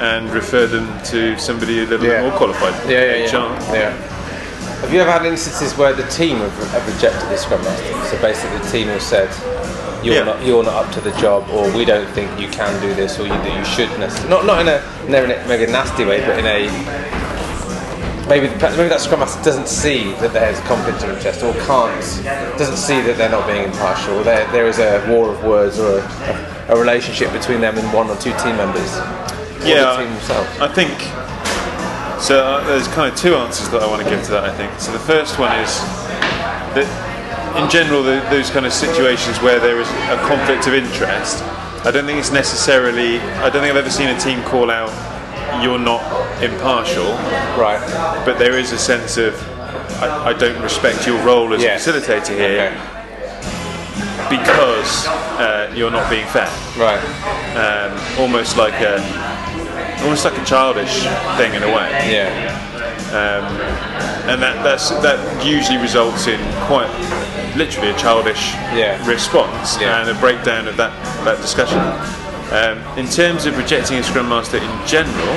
and 0.00 0.28
refer 0.30 0.66
them 0.66 0.86
to 1.04 1.38
somebody 1.38 1.78
a 1.82 1.86
little 1.86 2.04
Yeah. 2.06 2.20
bit 2.22 2.28
more 2.30 2.36
qualified. 2.38 2.74
Yeah, 2.90 3.04
yeah, 3.16 3.24
HR. 3.26 3.46
yeah. 3.72 3.74
yeah. 3.74 3.92
Have 4.80 4.92
you 4.92 5.00
ever 5.00 5.10
had 5.10 5.24
instances 5.24 5.76
where 5.78 5.94
the 5.94 6.02
team 6.08 6.38
have, 6.38 6.52
have 6.72 6.86
rejected 6.94 7.28
the 7.30 7.36
scrum 7.38 7.62
master? 7.64 7.94
So 8.10 8.20
basically, 8.20 8.58
the 8.58 8.70
team 8.70 8.88
have 8.88 9.00
said, 9.00 9.30
"You're 10.02 10.16
Yeah. 10.16 10.24
not, 10.24 10.42
you're 10.44 10.62
not 10.62 10.74
up 10.74 10.92
to 10.92 11.00
the 11.00 11.12
job," 11.12 11.48
or 11.50 11.70
"We 11.70 11.86
don't 11.86 12.08
think 12.10 12.28
you 12.38 12.48
can 12.48 12.78
do 12.82 12.92
this," 12.92 13.18
or 13.18 13.24
"You 13.26 13.32
you 13.32 13.64
should." 13.64 13.88
necess-" 13.96 14.28
Not 14.28 14.44
not 14.44 14.60
in 14.60 14.68
a 14.68 14.82
never 15.08 15.24
in 15.24 15.30
a 15.32 15.48
maybe 15.48 15.64
a 15.64 15.68
nasty 15.70 16.04
way, 16.04 16.20
but 16.26 16.38
in 16.38 16.44
a 16.44 16.68
maybe 18.34 18.48
maybe 18.48 18.88
that 18.88 19.00
scrum 19.00 19.20
master 19.20 19.42
doesn't 19.44 19.68
see 19.68 20.12
that 20.14 20.32
there's 20.32 20.58
conflict 20.60 21.04
of 21.04 21.10
interest, 21.10 21.42
or 21.42 21.52
can't 21.66 22.02
doesn't 22.58 22.76
see 22.76 23.00
that 23.02 23.16
they're 23.16 23.30
not 23.30 23.46
being 23.46 23.62
impartial. 23.64 24.18
Or 24.18 24.24
there 24.24 24.50
there 24.50 24.66
is 24.66 24.78
a 24.78 25.06
war 25.08 25.30
of 25.30 25.44
words 25.44 25.78
or 25.78 25.98
a, 25.98 26.66
a, 26.70 26.76
relationship 26.76 27.32
between 27.32 27.60
them 27.60 27.78
and 27.78 27.86
one 27.92 28.10
or 28.10 28.16
two 28.16 28.34
team 28.42 28.56
members. 28.56 28.90
Yeah, 29.62 29.94
the 29.94 30.02
team 30.02 30.10
themselves. 30.14 30.50
I 30.58 30.68
think 30.74 30.98
so. 32.20 32.42
Uh, 32.42 32.66
there's 32.66 32.88
kind 32.88 33.12
of 33.12 33.18
two 33.18 33.36
answers 33.36 33.68
that 33.70 33.82
I 33.82 33.86
want 33.86 34.02
to 34.02 34.10
give 34.10 34.22
to 34.24 34.30
that. 34.32 34.44
I 34.44 34.54
think 34.56 34.72
so. 34.80 34.90
The 34.90 35.06
first 35.06 35.38
one 35.38 35.52
is 35.60 35.70
that, 36.74 36.90
in 37.62 37.70
general, 37.70 38.02
the, 38.02 38.18
those 38.30 38.50
kind 38.50 38.66
of 38.66 38.72
situations 38.72 39.38
where 39.42 39.60
there 39.60 39.78
is 39.80 39.88
a 40.10 40.18
conflict 40.26 40.66
of 40.66 40.74
interest, 40.74 41.42
I 41.86 41.90
don't 41.92 42.04
think 42.04 42.18
it's 42.18 42.32
necessarily. 42.32 43.20
I 43.38 43.48
don't 43.48 43.62
think 43.62 43.70
I've 43.70 43.84
ever 43.86 43.94
seen 43.94 44.08
a 44.08 44.18
team 44.18 44.42
call 44.42 44.70
out, 44.72 44.90
"You're 45.62 45.78
not 45.78 46.02
impartial," 46.42 47.12
Right. 47.56 47.80
but 48.24 48.38
there 48.38 48.58
is 48.58 48.72
a 48.72 48.78
sense 48.78 49.16
of, 49.16 49.34
"I, 50.02 50.30
I 50.30 50.32
don't 50.32 50.60
respect 50.62 51.06
your 51.06 51.18
role 51.22 51.52
as 51.54 51.62
Yes. 51.62 51.86
a 51.86 51.92
facilitator 51.92 52.36
here 52.36 52.72
Okay. 52.72 54.36
because 54.36 55.06
uh, 55.38 55.72
you're 55.74 55.90
not 55.90 56.08
being 56.10 56.26
fair." 56.26 56.50
Right. 56.78 57.02
um, 57.56 57.92
almost 58.18 58.56
like 58.56 58.74
a 58.80 59.00
almost 60.02 60.24
like 60.24 60.36
a 60.36 60.44
childish 60.44 61.02
thing 61.38 61.54
in 61.54 61.62
a 61.62 61.68
way, 61.68 61.88
Yeah. 62.12 62.50
and 64.30 64.42
that 64.42 64.62
that's, 64.64 64.90
that 65.00 65.18
usually 65.44 65.78
results 65.78 66.26
in 66.26 66.40
quite 66.66 66.90
literally 67.56 67.90
a 67.90 67.96
childish 67.96 68.52
Yeah. 68.74 68.98
response 69.06 69.78
Yeah. 69.80 70.00
and 70.00 70.10
a 70.10 70.14
breakdown 70.14 70.66
of 70.68 70.76
that 70.76 70.92
that 71.24 71.40
discussion. 71.40 71.78
Um, 72.52 72.78
in 72.98 73.08
terms 73.08 73.46
of 73.46 73.56
rejecting 73.56 73.98
a 73.98 74.02
scrum 74.02 74.28
master 74.28 74.58
in 74.58 74.86
general, 74.86 75.34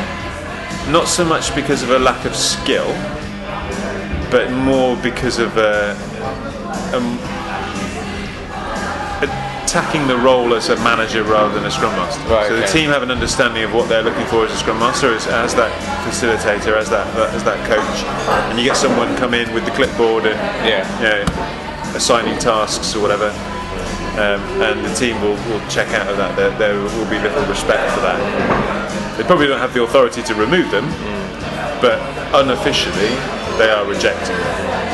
not 0.92 1.08
so 1.08 1.26
much 1.26 1.56
because 1.56 1.84
of 1.84 1.90
a 1.92 2.00
lack 2.00 2.26
of 2.26 2.36
skill, 2.36 2.88
but 4.30 4.52
more 4.52 4.96
because 4.98 5.40
of 5.40 5.56
a, 5.58 5.92
um, 6.94 7.18
attacking 9.68 10.08
the 10.08 10.18
role 10.18 10.54
as 10.54 10.70
a 10.70 10.76
manager 10.78 11.24
rather 11.24 11.54
than 11.54 11.66
a 11.66 11.72
scrum 11.72 11.92
master. 11.94 12.22
Right, 12.30 12.48
so 12.48 12.56
the 12.56 12.64
okay. 12.64 12.72
team 12.72 12.90
have 12.90 13.04
an 13.04 13.12
understanding 13.12 13.64
of 13.64 13.74
what 13.74 13.90
they're 13.90 14.04
looking 14.04 14.26
for 14.28 14.46
as 14.46 14.52
a 14.52 14.58
scrum 14.58 14.80
master, 14.80 15.14
as, 15.14 15.28
as 15.28 15.56
that 15.56 15.72
facilitator, 16.08 16.78
as 16.78 16.90
that 16.90 17.08
as 17.34 17.44
that 17.44 17.60
coach, 17.68 18.04
and 18.50 18.58
you 18.58 18.64
get 18.66 18.78
someone 18.78 19.16
come 19.18 19.34
in 19.34 19.54
with 19.54 19.66
the 19.66 19.72
clipboard 19.72 20.26
and 20.26 20.36
Yeah. 20.66 20.86
you 21.00 21.26
know, 21.26 21.96
assigning 21.96 22.38
tasks 22.40 22.96
or 22.96 23.02
whatever. 23.02 23.34
Um, 24.18 24.42
and 24.66 24.84
the 24.84 24.94
team 24.96 25.22
will, 25.22 25.38
will 25.46 25.62
check 25.70 25.90
out 25.94 26.08
of 26.08 26.18
that. 26.18 26.36
There, 26.36 26.50
there 26.58 26.74
will 26.74 27.10
be 27.10 27.20
little 27.22 27.46
respect 27.46 27.94
for 27.94 28.02
that. 28.02 28.18
They 29.16 29.24
probably 29.24 29.46
don't 29.46 29.60
have 29.60 29.74
the 29.74 29.84
authority 29.84 30.24
to 30.24 30.34
remove 30.34 30.72
them, 30.72 30.90
but 31.82 32.02
unofficially 32.34 33.14
they 33.62 33.70
are 33.70 33.86
rejecting. 33.86 34.36
them 34.36 34.88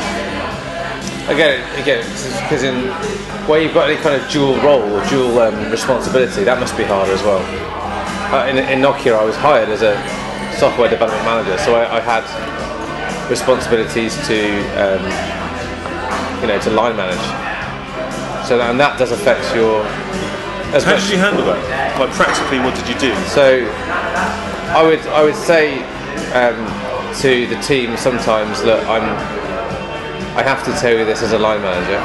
Again, 1.32 1.64
again, 1.80 2.04
because 2.44 2.64
in 2.64 2.92
where 3.48 3.62
you've 3.62 3.72
got 3.72 3.88
any 3.88 4.00
kind 4.02 4.20
of 4.20 4.28
dual 4.30 4.60
role 4.60 4.82
or 4.82 5.00
dual 5.08 5.38
um, 5.40 5.70
responsibility, 5.70 6.44
that 6.44 6.60
must 6.60 6.76
be 6.76 6.84
harder 6.84 7.12
as 7.12 7.22
well. 7.22 7.40
Uh, 8.28 8.46
in, 8.46 8.58
in 8.58 8.80
Nokia, 8.84 9.16
I 9.16 9.24
was 9.24 9.36
hired 9.36 9.70
as 9.70 9.80
a 9.80 9.96
software 10.58 10.90
development 10.90 11.24
manager, 11.24 11.56
so 11.64 11.76
I, 11.76 11.96
I 11.96 12.00
had 12.00 12.24
responsibilities 13.30 14.14
to, 14.28 14.38
um, 14.76 15.00
you 16.42 16.48
know, 16.48 16.60
to 16.60 16.70
line 16.70 16.96
manage. 16.96 17.53
So 18.44 18.58
that, 18.58 18.70
and 18.70 18.78
that 18.78 18.98
does 18.98 19.10
affect 19.10 19.54
your. 19.56 19.80
As 20.76 20.84
How 20.84 20.92
much, 20.92 21.04
did 21.04 21.12
you 21.12 21.18
handle 21.18 21.46
that? 21.46 21.98
Like 21.98 22.10
practically, 22.10 22.58
what 22.58 22.74
did 22.74 22.88
you 22.88 22.98
do? 23.00 23.14
so 23.30 23.64
I 24.74 24.82
would 24.82 25.00
I 25.08 25.22
would 25.22 25.36
say 25.36 25.80
um, 26.34 26.58
to 27.22 27.46
the 27.46 27.56
team 27.62 27.96
sometimes 27.96 28.60
that 28.62 28.84
I'm 28.84 29.06
I 30.36 30.42
have 30.42 30.64
to 30.64 30.72
tell 30.80 30.92
you 30.92 31.04
this 31.04 31.22
as 31.22 31.32
a 31.32 31.38
line 31.38 31.62
manager, 31.62 31.96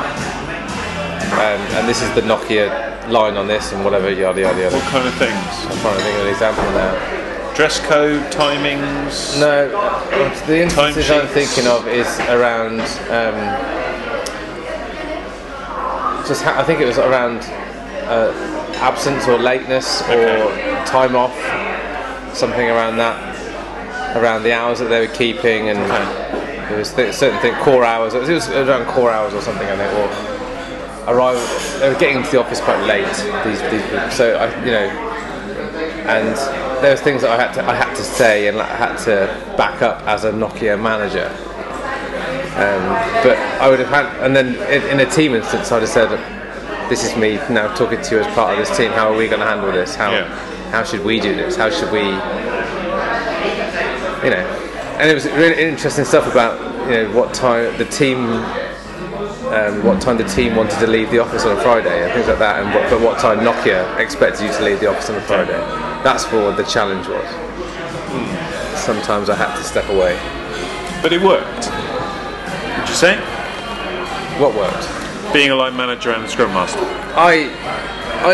um, 1.33 1.59
and 1.75 1.89
this 1.89 2.01
is 2.01 2.13
the 2.15 2.21
Nokia 2.21 3.09
line 3.09 3.35
on 3.35 3.47
this 3.47 3.73
and 3.73 3.83
whatever 3.83 4.09
yada 4.09 4.39
yada 4.39 4.61
yada. 4.61 4.75
What 4.75 4.85
kind 4.85 5.07
of 5.07 5.13
things? 5.15 5.35
I'm 5.65 5.79
trying 5.81 5.97
to 5.97 6.03
think 6.03 6.15
of 6.15 6.25
an 6.25 6.31
example 6.31 6.63
now. 6.71 7.55
Dress 7.55 7.79
code, 7.79 8.31
timings. 8.31 9.37
No, 9.41 9.67
the 10.45 10.61
instances 10.61 11.09
I'm 11.11 11.27
thinking 11.27 11.67
of 11.67 11.87
is 11.87 12.07
around. 12.29 12.79
Um, 13.09 13.78
just 16.29 16.43
ha- 16.43 16.57
I 16.57 16.63
think 16.63 16.79
it 16.79 16.85
was 16.85 16.97
around 16.99 17.39
uh, 18.07 18.31
absence 18.75 19.27
or 19.27 19.37
lateness 19.37 20.01
or 20.03 20.13
Okay. 20.13 20.83
time 20.85 21.15
off, 21.15 21.35
something 22.35 22.69
around 22.69 22.97
that, 22.97 23.17
around 24.15 24.43
the 24.43 24.53
hours 24.53 24.79
that 24.79 24.85
they 24.89 24.99
were 25.05 25.13
keeping, 25.13 25.69
and 25.69 25.79
there 26.69 26.77
was 26.77 26.93
th- 26.93 27.13
certain 27.13 27.39
thing 27.41 27.53
core 27.55 27.83
hours. 27.83 28.13
It 28.13 28.21
was 28.21 28.47
around 28.49 28.85
core 28.87 29.11
hours 29.11 29.33
or 29.33 29.41
something, 29.41 29.67
I 29.67 29.75
think. 29.75 29.91
Or 29.99 31.13
arrive. 31.13 31.79
They 31.79 31.89
were 31.89 31.99
getting 31.99 32.17
into 32.17 32.31
the 32.31 32.39
office 32.39 32.61
quite 32.61 32.81
late. 32.85 33.07
These 33.43 33.61
these 33.71 33.81
people. 33.81 34.09
So 34.11 34.35
I, 34.37 34.45
you 34.65 34.71
know, 34.71 34.87
and 36.07 36.35
there 36.83 36.91
was 36.91 37.01
things 37.01 37.23
that 37.23 37.31
I 37.37 37.43
had 37.43 37.53
to 37.53 37.63
I 37.67 37.75
had 37.75 37.93
to 37.95 38.03
say 38.03 38.47
and 38.47 38.59
I 38.61 38.65
had 38.75 38.95
to 39.05 39.27
back 39.57 39.81
up 39.81 40.01
as 40.07 40.23
a 40.25 40.31
Nokia 40.31 40.79
manager. 40.81 41.29
Um, 42.55 42.83
but 43.23 43.37
I 43.61 43.69
would 43.69 43.79
have 43.79 43.89
had, 43.89 44.05
and 44.25 44.35
then 44.35 44.55
in, 44.71 44.99
in 44.99 45.07
a 45.07 45.09
team 45.09 45.33
instance, 45.35 45.71
I'd 45.71 45.81
have 45.81 45.89
said, 45.89 46.09
"This 46.89 47.03
is 47.03 47.15
me 47.15 47.35
now 47.49 47.73
talking 47.75 48.01
to 48.01 48.15
you 48.15 48.21
as 48.21 48.27
part 48.33 48.51
of 48.57 48.59
this 48.67 48.75
team. 48.75 48.91
How 48.91 49.11
are 49.13 49.17
we 49.17 49.27
going 49.27 49.39
to 49.39 49.45
handle 49.45 49.71
this? 49.71 49.95
How 49.95 50.11
Yeah. 50.11 50.27
how 50.71 50.83
should 50.83 51.03
we 51.05 51.19
do 51.19 51.35
this? 51.35 51.55
How 51.55 51.69
should 51.69 51.91
we, 51.91 51.99
you 54.23 54.31
know, 54.35 54.43
and 54.99 55.09
it 55.09 55.13
was 55.13 55.25
really 55.25 55.61
interesting 55.63 56.05
stuff 56.05 56.29
about 56.29 56.59
you 56.89 56.91
know 57.03 57.11
what 57.13 57.33
time 57.33 57.77
the 57.77 57.85
team, 57.85 58.25
um, 59.53 59.83
what 59.85 60.01
time 60.01 60.17
the 60.17 60.23
team 60.25 60.55
wanted 60.55 60.79
to 60.79 60.87
leave 60.87 61.09
the 61.11 61.19
office 61.19 61.45
on 61.45 61.55
a 61.57 61.61
Friday 61.61 62.03
and 62.03 62.11
things 62.13 62.27
like 62.27 62.39
that, 62.39 62.61
and 62.63 62.73
what, 62.73 62.89
but 62.89 62.99
what 62.99 63.19
time 63.19 63.39
Nokia 63.39 63.97
expected 63.99 64.45
you 64.47 64.51
to 64.53 64.63
leave 64.63 64.79
the 64.79 64.87
office 64.87 65.09
on 65.09 65.15
a 65.15 65.21
Friday. 65.21 65.59
That's 66.03 66.25
what 66.31 66.57
the 66.57 66.63
challenge 66.63 67.07
was. 67.07 67.27
Sometimes 68.77 69.29
I 69.29 69.35
had 69.35 69.55
to 69.55 69.63
step 69.63 69.87
away. 69.89 70.17
But 71.01 71.13
it 71.13 71.21
worked. 71.21 71.69
You 72.89 72.95
say? 72.95 73.15
What 74.39 74.55
worked? 74.55 75.33
Being 75.33 75.51
a 75.51 75.55
line 75.55 75.77
manager 75.77 76.11
and 76.11 76.23
a 76.23 76.27
scrum 76.27 76.51
master. 76.53 76.79
I, 77.15 77.49
I, 78.25 78.33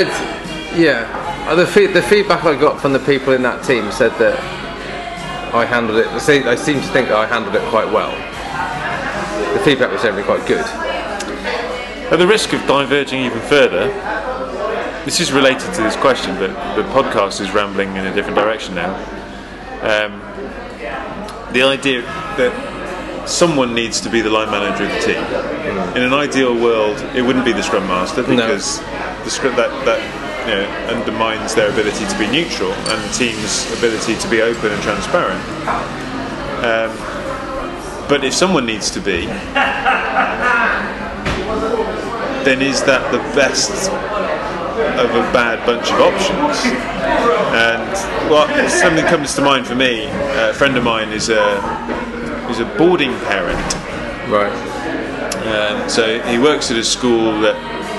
yeah. 0.77 1.11
Uh, 1.47 1.55
The, 1.55 1.67
fe- 1.67 1.87
the 1.91 2.01
feedback 2.01 2.45
I 2.45 2.59
got 2.59 2.79
from 2.81 2.93
the 2.93 2.99
people 2.99 3.33
in 3.33 3.41
that 3.43 3.63
team 3.65 3.91
said 3.91 4.11
that 4.19 4.39
I 5.53 5.65
handled 5.65 5.97
it. 5.99 6.07
They 6.25 6.55
seem 6.55 6.79
to 6.81 6.87
think 6.87 7.09
that 7.09 7.17
I 7.17 7.25
handled 7.25 7.55
it 7.55 7.61
quite 7.69 7.91
well. 7.91 8.11
The 9.53 9.59
feedback 9.59 9.91
was 9.91 10.01
generally 10.01 10.23
quite 10.23 10.45
good. 10.47 10.65
At 12.11 12.17
the 12.17 12.27
risk 12.27 12.53
of 12.53 12.61
diverging 12.67 13.21
even 13.23 13.39
further, 13.41 13.87
this 15.05 15.19
is 15.19 15.31
related 15.31 15.73
to 15.73 15.81
this 15.81 15.95
question, 15.97 16.35
but 16.35 16.49
the 16.75 16.83
podcast 16.93 17.41
is 17.41 17.51
rambling 17.51 17.95
in 17.95 18.05
a 18.05 18.13
different 18.13 18.37
direction 18.37 18.75
now. 18.75 18.95
Um, 19.81 20.21
the 21.53 21.61
idea 21.63 22.01
that 22.37 22.74
someone 23.27 23.73
needs 23.73 23.99
to 24.01 24.09
be 24.09 24.21
the 24.21 24.29
line 24.29 24.51
manager 24.51 24.85
of 24.85 24.91
the 24.91 24.99
team. 24.99 25.23
In 25.95 26.03
an 26.03 26.13
ideal 26.13 26.53
world, 26.53 26.97
it 27.15 27.21
wouldn't 27.21 27.45
be 27.45 27.53
the 27.53 27.63
scrum 27.63 27.87
master 27.87 28.23
because 28.23 28.79
the 29.23 29.29
scrum 29.29 29.55
that 29.55 29.69
that 29.85 29.99
you 30.47 30.53
know, 30.53 30.65
undermines 30.95 31.55
their 31.55 31.71
ability 31.71 32.05
to 32.05 32.19
be 32.19 32.27
neutral 32.27 32.71
and 32.71 33.01
the 33.03 33.13
team's 33.13 33.71
ability 33.77 34.15
to 34.15 34.29
be 34.29 34.41
open 34.41 34.71
and 34.71 34.81
transparent. 34.83 35.41
Um, 36.63 36.91
but 38.07 38.23
if 38.23 38.33
someone 38.33 38.65
needs 38.65 38.91
to 38.91 38.99
be, 38.99 39.25
then 42.45 42.61
is 42.61 42.83
that 42.83 43.11
the 43.11 43.17
best 43.33 43.89
of 43.89 45.09
a 45.09 45.23
bad 45.33 45.65
bunch 45.65 45.89
of 45.89 45.99
options? 45.99 46.61
And 47.55 47.89
well, 48.29 48.69
something 48.69 49.05
comes 49.05 49.33
to 49.35 49.41
mind 49.41 49.65
for 49.65 49.75
me. 49.75 50.05
A 50.05 50.53
friend 50.53 50.77
of 50.77 50.83
mine 50.83 51.09
is 51.09 51.29
a 51.29 51.94
is 52.55 52.61
a 52.61 52.77
boarding 52.77 53.13
parent. 53.27 53.59
Right. 54.31 54.51
Um, 55.45 55.89
so 55.89 56.19
he 56.23 56.39
works 56.39 56.71
at 56.71 56.77
a 56.77 56.83
school 56.83 57.39
that 57.41 57.55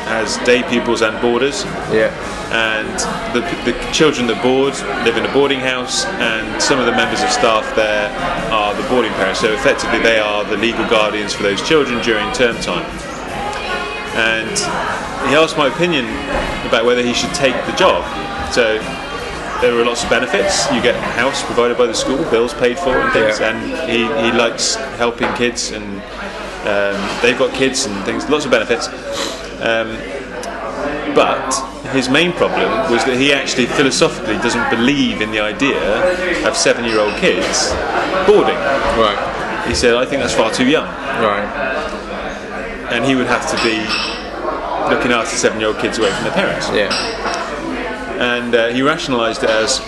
has 0.09 0.37
day 0.47 0.63
pupils 0.63 1.03
and 1.03 1.21
boarders, 1.21 1.65
Yeah. 1.93 2.11
and 2.55 2.89
the, 3.35 3.43
the 3.71 3.75
children 3.93 4.27
that 4.29 4.41
board 4.43 4.75
live 5.05 5.17
in 5.17 5.27
a 5.27 5.33
boarding 5.33 5.61
house, 5.61 6.05
and 6.23 6.63
some 6.63 6.79
of 6.79 6.87
the 6.87 6.93
members 6.93 7.23
of 7.23 7.31
staff 7.31 7.67
there 7.77 8.09
are 8.51 8.75
the 8.75 8.87
boarding 8.89 9.13
parents. 9.13 9.41
So 9.41 9.53
effectively, 9.53 9.99
they 10.01 10.19
are 10.19 10.45
the 10.45 10.57
legal 10.57 10.87
guardians 10.89 11.35
for 11.35 11.43
those 11.43 11.61
children 11.67 12.03
during 12.03 12.27
term 12.33 12.57
time. 12.63 12.87
And 14.17 14.57
he 15.29 15.35
asked 15.37 15.59
my 15.59 15.69
opinion 15.69 16.07
about 16.67 16.85
whether 16.87 17.03
he 17.03 17.13
should 17.13 17.35
take 17.35 17.55
the 17.67 17.75
job. 17.77 18.03
So 18.55 18.79
there 19.61 19.79
are 19.79 19.85
lots 19.85 20.05
of 20.05 20.11
benefits. 20.11 20.71
You 20.73 20.83
get 20.83 20.95
a 20.95 21.01
house 21.01 21.43
provided 21.45 21.77
by 21.79 21.87
the 21.87 21.95
school, 21.95 22.19
bills 22.31 22.55
paid 22.55 22.79
for, 22.79 22.99
and 22.99 23.13
things. 23.13 23.41
Yeah. 23.41 23.51
And 23.51 23.91
he, 23.91 23.99
he 24.25 24.37
likes 24.37 24.75
helping 24.97 25.33
kids, 25.35 25.71
and 25.71 25.85
um, 26.67 27.21
they've 27.23 27.39
got 27.39 27.55
kids 27.55 27.87
and 27.87 28.05
things. 28.05 28.29
Lots 28.29 28.45
of 28.45 28.51
benefits. 28.51 28.89
Um, 29.61 29.97
but 31.15 31.49
his 31.93 32.09
main 32.11 32.33
problem 32.33 32.69
was 32.93 33.05
that 33.07 33.17
he 33.17 33.33
actually 33.33 33.67
philosophically 33.67 34.37
doesn't 34.39 34.69
believe 34.71 35.23
in 35.23 35.31
the 35.31 35.41
idea 35.41 35.81
of 36.47 36.57
seven-year-old 36.57 37.15
kids 37.17 37.71
boarding. 38.27 38.57
Right. 39.01 39.65
He 39.67 39.75
said, 39.75 39.95
"I 39.95 40.05
think 40.05 40.21
that's 40.23 40.35
far 40.35 40.51
too 40.53 40.67
young." 40.69 40.87
Right. 40.87 41.47
and 42.93 43.05
he 43.05 43.15
would 43.17 43.27
have 43.27 43.49
to 43.51 43.57
be 43.65 43.81
looking 44.95 45.11
after 45.11 45.35
seven-year-old 45.37 45.79
kids 45.79 45.99
away 45.99 46.11
from 46.13 46.25
their 46.25 46.35
parents. 46.35 46.69
Yeah. 46.71 46.91
And 48.17 48.55
uh, 48.55 48.69
he 48.69 48.81
rationalised 48.83 49.45
it 49.45 49.51
as, 49.51 49.81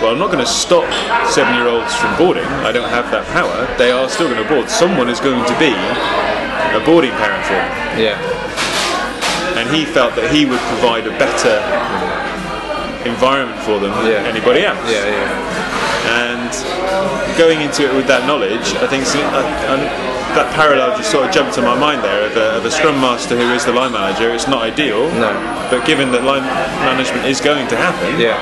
well, 0.00 0.12
I'm 0.12 0.18
not 0.18 0.30
going 0.30 0.44
to 0.44 0.50
stop 0.50 0.86
seven-year-olds 1.30 1.94
from 1.96 2.16
boarding. 2.16 2.46
I 2.62 2.70
don't 2.70 2.88
have 2.88 3.10
that 3.10 3.26
power. 3.34 3.66
They 3.76 3.90
are 3.90 4.08
still 4.08 4.28
going 4.30 4.42
to 4.42 4.48
board. 4.48 4.70
Someone 4.70 5.08
is 5.08 5.18
going 5.18 5.42
to 5.44 5.56
be 5.58 5.74
a 5.74 6.80
boarding 6.86 7.10
parent 7.18 7.42
for 7.44 7.58
them. 7.58 7.70
Yeah. 7.98 8.18
And 9.58 9.68
he 9.74 9.84
felt 9.84 10.14
that 10.14 10.30
he 10.30 10.46
would 10.46 10.62
provide 10.70 11.06
a 11.10 11.14
better 11.18 11.58
environment 13.02 13.58
for 13.66 13.82
them 13.82 13.90
than 13.98 14.14
Yeah. 14.14 14.30
anybody 14.30 14.62
else. 14.62 14.78
Yeah. 14.86 15.02
Yeah. 15.02 16.22
And 16.30 16.50
going 17.36 17.60
into 17.60 17.82
it 17.82 17.94
with 17.94 18.06
that 18.06 18.26
knowledge, 18.26 18.74
I 18.78 18.86
think 18.86 19.02
uh, 19.10 19.42
that 20.34 20.48
parallel 20.54 20.96
just 20.96 21.10
sort 21.10 21.26
of 21.26 21.32
jumped 21.32 21.54
to 21.54 21.62
my 21.62 21.76
mind 21.78 22.02
there 22.02 22.24
of 22.26 22.36
a, 22.36 22.56
of 22.58 22.64
a 22.64 22.70
scrum 22.70 22.96
master 23.00 23.36
who 23.36 23.52
is 23.52 23.64
the 23.64 23.72
line 23.72 23.92
manager. 23.92 24.32
It's 24.32 24.48
not 24.48 24.62
ideal, 24.62 25.08
No. 25.20 25.32
but 25.70 25.84
given 25.86 26.10
that 26.12 26.24
line 26.24 26.42
management 26.84 27.26
is 27.26 27.40
going 27.40 27.68
to 27.68 27.76
happen, 27.76 28.18
Yeah. 28.20 28.36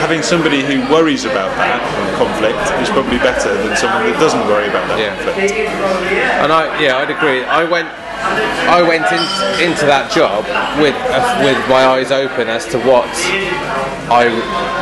having 0.00 0.22
somebody 0.22 0.60
who 0.62 0.80
worries 0.92 1.24
about 1.24 1.48
that 1.56 1.80
conflict 2.20 2.60
is 2.82 2.90
probably 2.90 3.16
better 3.18 3.48
than 3.64 3.76
someone 3.76 4.04
that 4.04 4.20
doesn't 4.20 4.44
worry 4.46 4.68
about 4.68 4.84
that 4.88 4.98
Yeah. 5.00 5.16
conflict. 5.16 5.52
And 6.44 6.52
I, 6.52 6.68
yeah, 6.80 6.98
I'd 6.98 7.10
agree. 7.10 7.44
I 7.44 7.64
went, 7.64 7.88
I 8.68 8.82
went 8.82 9.04
in, 9.12 9.24
into 9.72 9.86
that 9.86 10.10
job 10.12 10.44
with 10.80 10.96
uh, 11.12 11.40
with 11.44 11.58
my 11.68 11.84
eyes 11.84 12.10
open 12.10 12.48
as 12.48 12.64
to 12.72 12.78
what 12.80 13.04
I, 14.12 14.28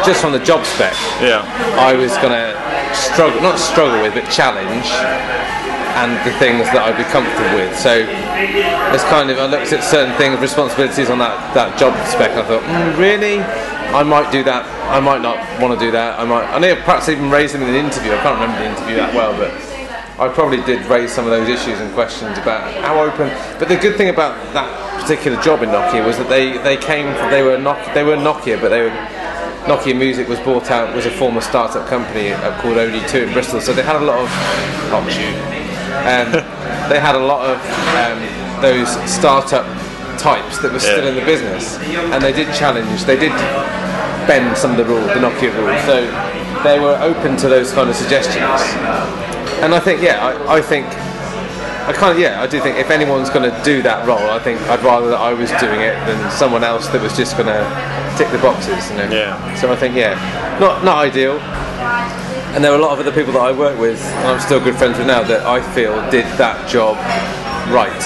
just 0.06 0.20
from 0.20 0.32
the 0.32 0.38
job 0.42 0.64
spec, 0.66 0.94
Yeah, 1.20 1.42
I 1.78 1.94
was 1.94 2.12
gonna 2.18 2.54
struggle, 2.94 3.40
not 3.40 3.58
struggle 3.58 4.02
with, 4.02 4.14
but 4.14 4.28
challenge, 4.30 4.86
and 6.00 6.16
the 6.24 6.32
things 6.38 6.64
that 6.72 6.88
I'd 6.88 6.96
be 6.96 7.04
comfortable 7.12 7.52
with. 7.56 7.76
So 7.76 8.04
it's 8.92 9.04
kind 9.12 9.30
of 9.30 9.38
I 9.38 9.46
looked 9.46 9.72
at 9.72 9.84
certain 9.84 10.16
things, 10.16 10.38
responsibilities 10.40 11.10
on 11.10 11.18
that 11.18 11.36
that 11.54 11.78
job 11.78 11.92
spec, 12.08 12.32
and 12.32 12.40
I 12.40 12.44
thought, 12.44 12.64
mm, 12.64 12.96
really, 12.98 13.40
I 13.92 14.02
might 14.02 14.32
do 14.32 14.42
that. 14.44 14.64
I 14.88 15.00
might 15.00 15.20
not 15.20 15.36
want 15.60 15.78
to 15.78 15.80
do 15.84 15.90
that. 15.92 16.18
I 16.18 16.24
might. 16.24 16.44
I 16.44 16.58
have 16.72 16.84
perhaps 16.84 17.08
even 17.08 17.30
raised 17.30 17.54
them 17.54 17.62
in 17.62 17.68
an 17.68 17.76
interview. 17.76 18.12
I 18.12 18.20
can't 18.22 18.40
remember 18.40 18.58
the 18.58 18.70
interview 18.70 18.96
that 18.96 19.14
well, 19.14 19.36
but. 19.36 19.52
I 20.18 20.28
probably 20.28 20.62
did 20.62 20.84
raise 20.86 21.10
some 21.10 21.24
of 21.24 21.30
those 21.30 21.48
issues 21.48 21.80
and 21.80 21.92
questions 21.94 22.36
about 22.36 22.70
how 22.84 23.00
open. 23.02 23.28
But 23.58 23.68
the 23.68 23.76
good 23.76 23.96
thing 23.96 24.10
about 24.10 24.36
that 24.52 24.68
particular 25.00 25.40
job 25.42 25.62
in 25.62 25.70
Nokia 25.70 26.06
was 26.06 26.18
that 26.18 26.28
they, 26.28 26.58
they 26.58 26.76
came 26.76 27.06
they 27.30 27.42
were 27.42 27.56
Nokia, 27.56 27.92
they 27.94 28.04
were 28.04 28.14
Nokia, 28.14 28.60
but 28.60 28.68
they 28.68 28.82
were 28.82 28.92
Nokia 29.66 29.96
Music 29.96 30.28
was 30.28 30.40
bought 30.40 30.70
out 30.70 30.94
was 30.94 31.06
a 31.06 31.10
former 31.10 31.40
startup 31.40 31.86
company 31.86 32.32
uh, 32.32 32.60
called 32.60 32.76
OD2 32.76 33.28
in 33.28 33.32
Bristol, 33.32 33.60
so 33.60 33.72
they 33.72 33.82
had 33.82 33.96
a 33.96 34.04
lot 34.04 34.18
of 34.18 34.28
you. 35.16 35.28
Um, 36.02 36.32
they 36.90 36.98
had 36.98 37.14
a 37.14 37.18
lot 37.24 37.48
of 37.48 37.58
um, 38.02 38.18
those 38.60 38.88
startup 39.10 39.64
types 40.18 40.58
that 40.62 40.72
were 40.72 40.80
still 40.80 41.02
Yeah. 41.04 41.10
in 41.10 41.14
the 41.16 41.24
business, 41.24 41.78
and 41.78 42.22
they 42.22 42.32
did 42.32 42.52
challenge. 42.54 43.04
They 43.04 43.16
did 43.16 43.32
bend 44.26 44.56
some 44.56 44.72
of 44.72 44.76
the 44.76 44.84
rules, 44.84 45.06
the 45.08 45.20
Nokia 45.20 45.54
rules. 45.54 45.80
So 45.84 46.06
they 46.64 46.78
were 46.80 46.98
open 47.00 47.36
to 47.38 47.48
those 47.48 47.72
kind 47.72 47.88
of 47.88 47.96
suggestions. 47.96 48.60
And 49.62 49.74
I 49.74 49.80
think, 49.80 50.02
yeah, 50.02 50.26
I, 50.26 50.56
I 50.58 50.60
think. 50.60 50.86
I 51.86 51.92
kind 51.92 52.12
of 52.14 52.18
yeah, 52.18 52.40
I 52.40 52.46
do 52.46 52.60
think 52.60 52.78
if 52.78 52.90
anyone's 52.90 53.30
going 53.30 53.50
to 53.50 53.64
do 53.64 53.82
that 53.82 54.06
role, 54.06 54.30
I 54.30 54.38
think 54.38 54.60
I'd 54.70 54.82
rather 54.84 55.08
that 55.10 55.20
I 55.20 55.32
was 55.34 55.50
doing 55.58 55.80
it 55.80 55.98
than 56.06 56.30
someone 56.30 56.62
else 56.62 56.86
that 56.88 57.02
was 57.02 57.16
just 57.16 57.36
going 57.36 57.50
to 57.50 57.62
tick 58.16 58.30
the 58.30 58.38
boxes. 58.38 58.90
You 58.90 58.96
know? 58.98 59.10
Yeah. 59.10 59.54
So 59.56 59.72
I 59.72 59.76
think 59.76 59.96
yeah, 59.96 60.14
not 60.60 60.84
not 60.84 60.98
ideal. 60.98 61.38
And 62.54 62.62
there 62.62 62.70
are 62.70 62.78
a 62.78 62.82
lot 62.82 62.92
of 62.92 63.00
other 63.00 63.12
people 63.12 63.32
that 63.32 63.42
I 63.42 63.50
work 63.50 63.78
with, 63.80 63.98
and 64.04 64.28
I'm 64.28 64.40
still 64.40 64.60
good 64.60 64.76
friends 64.76 64.98
with 64.98 65.06
now, 65.06 65.22
that 65.22 65.46
I 65.46 65.62
feel 65.72 65.94
did 66.10 66.26
that 66.36 66.68
job 66.68 66.96
right, 67.72 68.02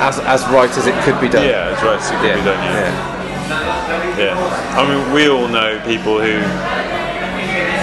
as 0.00 0.18
as 0.20 0.42
right 0.48 0.70
as 0.70 0.86
it 0.86 0.96
could 1.04 1.20
be 1.20 1.28
done. 1.28 1.44
yeah, 1.44 1.72
it's 1.72 1.82
right. 1.82 2.00
as 2.00 2.10
It 2.10 2.16
could 2.18 2.32
yeah, 2.32 2.40
be 2.40 2.44
done. 2.48 2.60
Yeah. 4.18 4.32
yeah. 4.32 4.78
I 4.78 4.82
mean, 4.88 5.12
we 5.12 5.28
all 5.28 5.46
know 5.46 5.78
people 5.84 6.18
who 6.18 6.40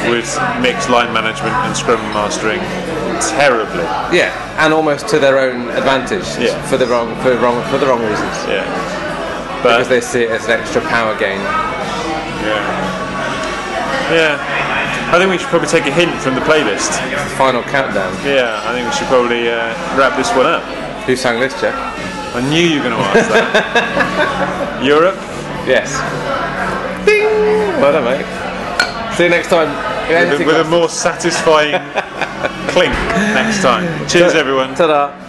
with 0.10 0.28
mixed 0.60 0.89
line 0.89 1.14
management 1.14 1.54
and 1.54 1.78
scrum 1.78 2.02
mastering 2.18 2.60
terribly. 3.20 3.84
yeah, 4.15 4.32
and 4.63 4.74
almost 4.74 5.07
to 5.09 5.20
their 5.20 5.38
own 5.39 5.70
advantage 5.72 6.26
Yeah. 6.39 6.55
for 6.67 6.78
the 6.78 6.88
wrong 6.88 7.15
for 7.22 7.36
wrong 7.38 7.61
for 7.70 7.78
the 7.78 7.86
wrong 7.88 8.01
reasons 8.01 8.38
Yeah. 8.47 8.63
because 9.61 9.88
they 9.88 10.01
see 10.01 10.24
it 10.24 10.32
as 10.32 10.45
an 10.45 10.51
extra 10.59 10.82
power 10.82 11.17
gain. 11.17 11.39
yeah. 12.45 12.63
Yeah. 14.11 14.55
I 15.11 15.17
think 15.17 15.32
we 15.32 15.38
should 15.39 15.47
probably 15.49 15.67
take 15.67 15.86
a 15.88 15.91
hint 15.91 16.13
from 16.22 16.36
the 16.36 16.41
playlist. 16.41 16.93
Final 17.38 17.63
countdown. 17.63 18.13
Yeah, 18.26 18.61
I 18.65 18.74
think 18.74 18.86
we 18.88 18.93
should 18.93 19.07
probably 19.07 19.49
uh, 19.49 19.74
wrap 19.97 20.15
this 20.17 20.30
one 20.36 20.45
up. 20.45 20.61
Who 21.05 21.15
sang 21.15 21.39
this, 21.39 21.53
Geoff? 21.59 21.74
I 22.36 22.41
knew 22.47 22.61
you 22.61 22.78
were 22.78 22.89
going 22.89 22.97
to 22.97 23.01
ask 23.17 23.30
that. 23.30 24.84
Europe. 24.86 25.15
Yes. 25.65 25.97
Ding! 27.05 27.26
Well 27.82 27.93
done, 27.93 28.05
mate. 28.05 28.26
See 29.17 29.24
you 29.24 29.30
next 29.30 29.49
time. 29.49 29.70
With 30.10 30.41
a, 30.41 30.45
with 30.45 30.55
a 30.55 30.64
more 30.70 30.89
satisfying 30.89 31.74
clink 32.70 32.93
next 33.36 33.62
time. 33.62 34.07
Cheers, 34.07 34.34
everyone. 34.34 34.74
Ta-da. 34.74 35.28